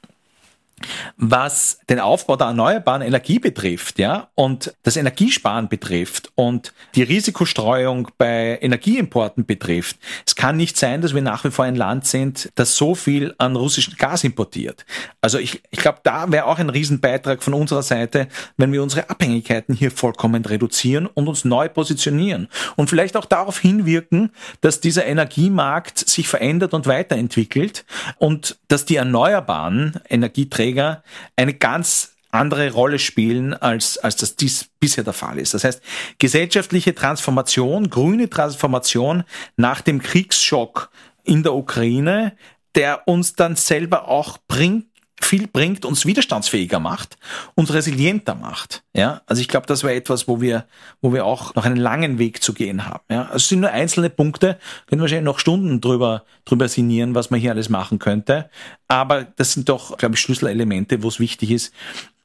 was 1.18 1.80
den 1.90 2.00
Aufbau 2.00 2.36
der 2.36 2.48
erneuerbaren 2.48 3.02
Energie 3.02 3.40
betrifft, 3.40 3.98
ja, 3.98 4.30
und 4.36 4.74
das 4.84 4.96
Energiesparen 4.96 5.70
betrifft 5.70 6.32
und 6.36 6.74
die 6.96 7.04
Risikostreuung 7.04 8.10
bei 8.18 8.60
Energieimporten 8.62 9.46
betrifft. 9.46 9.98
Es 10.26 10.36
kann 10.36 10.58
nicht 10.58 10.78
sein, 10.78 11.02
dass 11.02 11.16
wir 11.16 11.22
nach 11.22 11.44
wie 11.44 11.52
vor 11.52 11.66
ein 11.66 11.76
Land 11.76 12.06
sind, 12.06 12.52
das 12.56 12.76
so 12.76 12.94
viel 12.94 13.34
an 13.40 13.56
russischem 13.56 13.96
Gas 13.98 14.24
importiert. 14.24 14.86
Also 15.22 15.40
ich, 15.40 15.64
ich 15.72 15.80
glaube, 15.80 16.00
da 16.04 16.32
wäre 16.32 16.46
auch 16.46 16.60
ein 16.60 16.70
Riesenbeitrag 16.70 17.42
von 17.42 17.54
unserer 17.54 17.84
Seite, 17.84 18.28
wenn 18.58 18.72
wir 18.72 18.84
unsere 18.84 19.10
Abhängigkeiten 19.10 19.74
hier 19.74 19.92
vollkommen 19.92 20.46
reduzieren 20.46 21.08
und 21.08 21.28
uns 21.28 21.44
neu 21.44 21.70
positionieren 21.70 22.48
und 22.76 22.90
vielleicht 22.90 23.18
auch 23.18 23.26
darauf 23.26 23.60
hinwirken, 23.60 24.32
dass 24.62 24.80
dieser 24.80 25.06
Energiemarkt 25.06 25.98
sich 25.98 26.28
verändert 26.28 26.74
und 26.74 26.86
weiterentwickelt 26.86 27.86
und 28.18 28.58
dass 28.68 28.86
die 28.86 28.98
erneuerbaren 28.98 30.00
Energieträger 30.10 30.67
Träger 30.68 31.04
eine 31.36 31.54
ganz 31.54 32.14
andere 32.30 32.72
Rolle 32.72 33.00
spielen, 33.00 33.54
als, 33.54 33.98
als 33.98 34.18
das 34.18 34.36
dies 34.36 34.70
bisher 34.80 35.04
der 35.04 35.14
Fall 35.14 35.40
ist. 35.40 35.54
Das 35.54 35.64
heißt, 35.64 35.82
gesellschaftliche 36.20 36.94
Transformation, 36.94 37.90
grüne 37.90 38.30
Transformation 38.30 39.24
nach 39.56 39.82
dem 39.82 40.02
Kriegsschock 40.02 40.90
in 41.24 41.44
der 41.44 41.54
Ukraine, 41.54 42.36
der 42.76 43.08
uns 43.08 43.34
dann 43.34 43.56
selber 43.56 44.10
auch 44.10 44.38
bringt, 44.48 44.88
viel 45.22 45.48
bringt, 45.48 45.84
uns 45.84 46.06
widerstandsfähiger 46.06 46.80
macht, 46.80 47.18
uns 47.56 47.74
resilienter 47.74 48.36
macht. 48.36 48.84
Ja, 48.94 49.22
also 49.26 49.42
ich 49.42 49.48
glaube, 49.48 49.66
das 49.66 49.84
wäre 49.84 49.96
etwas, 49.96 50.28
wo 50.28 50.42
wir, 50.42 50.66
wo 51.02 51.14
wir 51.14 51.26
auch 51.26 51.56
noch 51.56 51.66
einen 51.66 51.78
langen 51.78 52.20
Weg 52.20 52.44
zu 52.44 52.54
gehen 52.54 52.86
haben. 52.86 53.04
Ja, 53.10 53.24
also 53.24 53.38
es 53.38 53.50
sind 53.50 53.62
nur 53.62 53.72
einzelne 53.72 54.10
Punkte, 54.10 54.60
können 54.86 55.00
wir 55.00 55.04
wahrscheinlich 55.04 55.26
noch 55.26 55.40
Stunden 55.40 55.82
drüber, 55.82 56.24
drüber 56.46 56.68
sinnieren, 56.68 57.16
was 57.16 57.30
man 57.30 57.40
hier 57.40 57.52
alles 57.52 57.70
machen 57.70 58.00
könnte. 58.00 58.50
Aber 58.88 59.24
das 59.24 59.54
sind 59.54 59.70
doch, 59.70 59.98
glaube 59.98 60.16
ich, 60.16 60.22
Schlüsselelemente, 60.22 61.04
wo 61.04 61.08
es 61.08 61.20
wichtig 61.20 61.52
ist, 61.52 61.74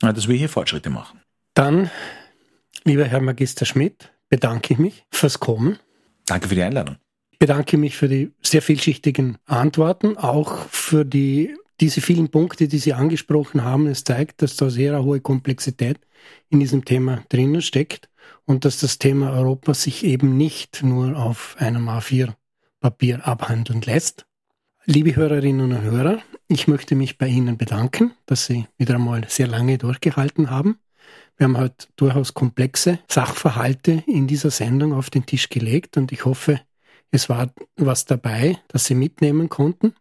dass 0.01 0.28
wir 0.28 0.36
hier 0.36 0.49
Fortschritte 0.49 0.90
machen. 0.90 1.20
Dann, 1.55 1.90
lieber 2.84 3.05
Herr 3.05 3.20
Magister 3.20 3.64
Schmidt, 3.64 4.11
bedanke 4.28 4.74
ich 4.74 4.78
mich 4.78 5.05
fürs 5.11 5.40
Kommen. 5.40 5.78
Danke 6.26 6.49
für 6.49 6.55
die 6.55 6.62
Einladung. 6.62 6.97
Ich 7.30 7.38
bedanke 7.38 7.76
mich 7.76 7.97
für 7.97 8.09
die 8.09 8.32
sehr 8.43 8.62
vielschichtigen 8.62 9.38
Antworten, 9.47 10.16
auch 10.16 10.68
für 10.68 11.05
die 11.05 11.57
diese 11.83 12.01
vielen 12.01 12.28
Punkte, 12.28 12.68
die 12.68 12.78
Sie 12.78 12.93
angesprochen 12.93 13.64
haben, 13.64 13.89
es 13.89 14.05
zeigt, 14.05 14.41
dass 14.41 14.55
da 14.55 14.70
sehr 14.70 15.03
hohe 15.03 15.20
Komplexität 15.20 15.99
in 16.49 16.61
diesem 16.61 16.85
Thema 16.85 17.24
drinnen 17.28 17.61
steckt 17.61 18.09
und 18.45 18.64
dass 18.64 18.78
das 18.78 18.99
Thema 18.99 19.33
Europa 19.33 19.74
sich 19.74 20.05
eben 20.05 20.37
nicht 20.37 20.85
nur 20.85 21.16
auf 21.16 21.57
einem 21.59 21.89
A4-Papier 21.89 23.26
abhandeln 23.26 23.83
lässt. 23.83 24.26
Liebe 24.85 25.16
Hörerinnen 25.16 25.72
und 25.72 25.83
Hörer, 25.83 26.22
ich 26.47 26.68
möchte 26.68 26.95
mich 26.95 27.18
bei 27.18 27.26
Ihnen 27.26 27.59
bedanken, 27.59 28.12
dass 28.26 28.47
Sie 28.47 28.68
wieder 28.78 28.95
einmal 28.95 29.24
sehr 29.28 29.49
lange 29.49 29.76
durchgehalten 29.76 30.51
haben. 30.51 30.78
Wir 31.37 31.47
haben 31.47 31.59
heute 31.59 31.89
durchaus 31.97 32.33
komplexe 32.33 33.01
Sachverhalte 33.09 34.05
in 34.07 34.28
dieser 34.28 34.53
Sendung 34.53 34.93
auf 34.93 35.11
den 35.11 35.26
Tisch 35.26 35.49
gelegt 35.49 35.97
und 35.97 36.12
ich 36.12 36.26
hoffe, 36.26 36.61
es 37.11 37.28
war 37.28 37.53
was 37.74 38.05
dabei, 38.05 38.61
das 38.68 38.85
Sie 38.85 38.95
mitnehmen 38.95 39.49
konnten. 39.49 39.95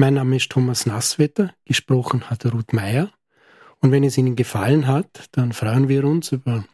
Mein 0.00 0.14
Name 0.14 0.36
ist 0.36 0.52
Thomas 0.52 0.86
Nasswetter, 0.86 1.52
gesprochen 1.64 2.30
hat 2.30 2.46
Ruth 2.46 2.72
Meyer. 2.72 3.10
Und 3.80 3.90
wenn 3.90 4.04
es 4.04 4.16
Ihnen 4.16 4.36
gefallen 4.36 4.86
hat, 4.86 5.28
dann 5.32 5.50
freuen 5.52 5.88
wir 5.88 6.04
uns 6.04 6.30
über 6.30 6.64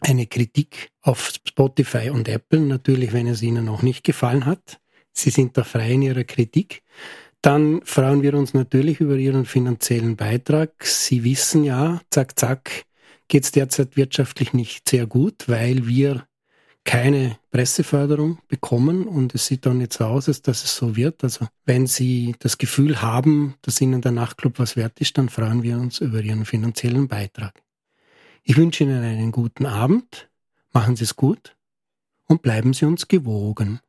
eine 0.00 0.26
Kritik 0.26 0.90
auf 1.00 1.30
Spotify 1.46 2.10
und 2.10 2.26
Apple. 2.28 2.58
Natürlich, 2.58 3.12
wenn 3.12 3.28
es 3.28 3.42
Ihnen 3.42 3.64
noch 3.64 3.82
nicht 3.82 4.02
gefallen 4.02 4.44
hat. 4.44 4.80
Sie 5.12 5.30
sind 5.30 5.56
da 5.56 5.62
frei 5.62 5.92
in 5.92 6.02
Ihrer 6.02 6.24
Kritik. 6.24 6.82
Dann 7.42 7.80
freuen 7.84 8.22
wir 8.22 8.34
uns 8.34 8.54
natürlich 8.54 8.98
über 8.98 9.14
Ihren 9.14 9.44
finanziellen 9.44 10.16
Beitrag. 10.16 10.84
Sie 10.84 11.22
wissen 11.22 11.62
ja, 11.62 12.00
zack, 12.10 12.36
zack, 12.40 12.86
geht 13.28 13.44
es 13.44 13.52
derzeit 13.52 13.96
wirtschaftlich 13.96 14.52
nicht 14.52 14.88
sehr 14.88 15.06
gut, 15.06 15.44
weil 15.48 15.86
wir 15.86 16.26
keine 16.84 17.38
Presseförderung 17.50 18.38
bekommen 18.48 19.06
und 19.06 19.34
es 19.34 19.46
sieht 19.46 19.66
dann 19.66 19.80
jetzt 19.80 19.98
so 19.98 20.04
aus, 20.04 20.28
als 20.28 20.42
dass 20.42 20.64
es 20.64 20.74
so 20.74 20.96
wird. 20.96 21.22
Also 21.22 21.46
wenn 21.66 21.86
Sie 21.86 22.34
das 22.38 22.58
Gefühl 22.58 23.02
haben, 23.02 23.54
dass 23.62 23.80
Ihnen 23.80 24.00
der 24.00 24.12
Nachtclub 24.12 24.58
was 24.58 24.76
wert 24.76 25.00
ist, 25.00 25.18
dann 25.18 25.28
freuen 25.28 25.62
wir 25.62 25.76
uns 25.78 26.00
über 26.00 26.20
Ihren 26.20 26.44
finanziellen 26.44 27.08
Beitrag. 27.08 27.62
Ich 28.42 28.56
wünsche 28.56 28.84
Ihnen 28.84 29.02
einen 29.02 29.32
guten 29.32 29.66
Abend, 29.66 30.28
machen 30.72 30.96
Sie 30.96 31.04
es 31.04 31.16
gut 31.16 31.56
und 32.26 32.42
bleiben 32.42 32.72
Sie 32.72 32.86
uns 32.86 33.08
gewogen. 33.08 33.80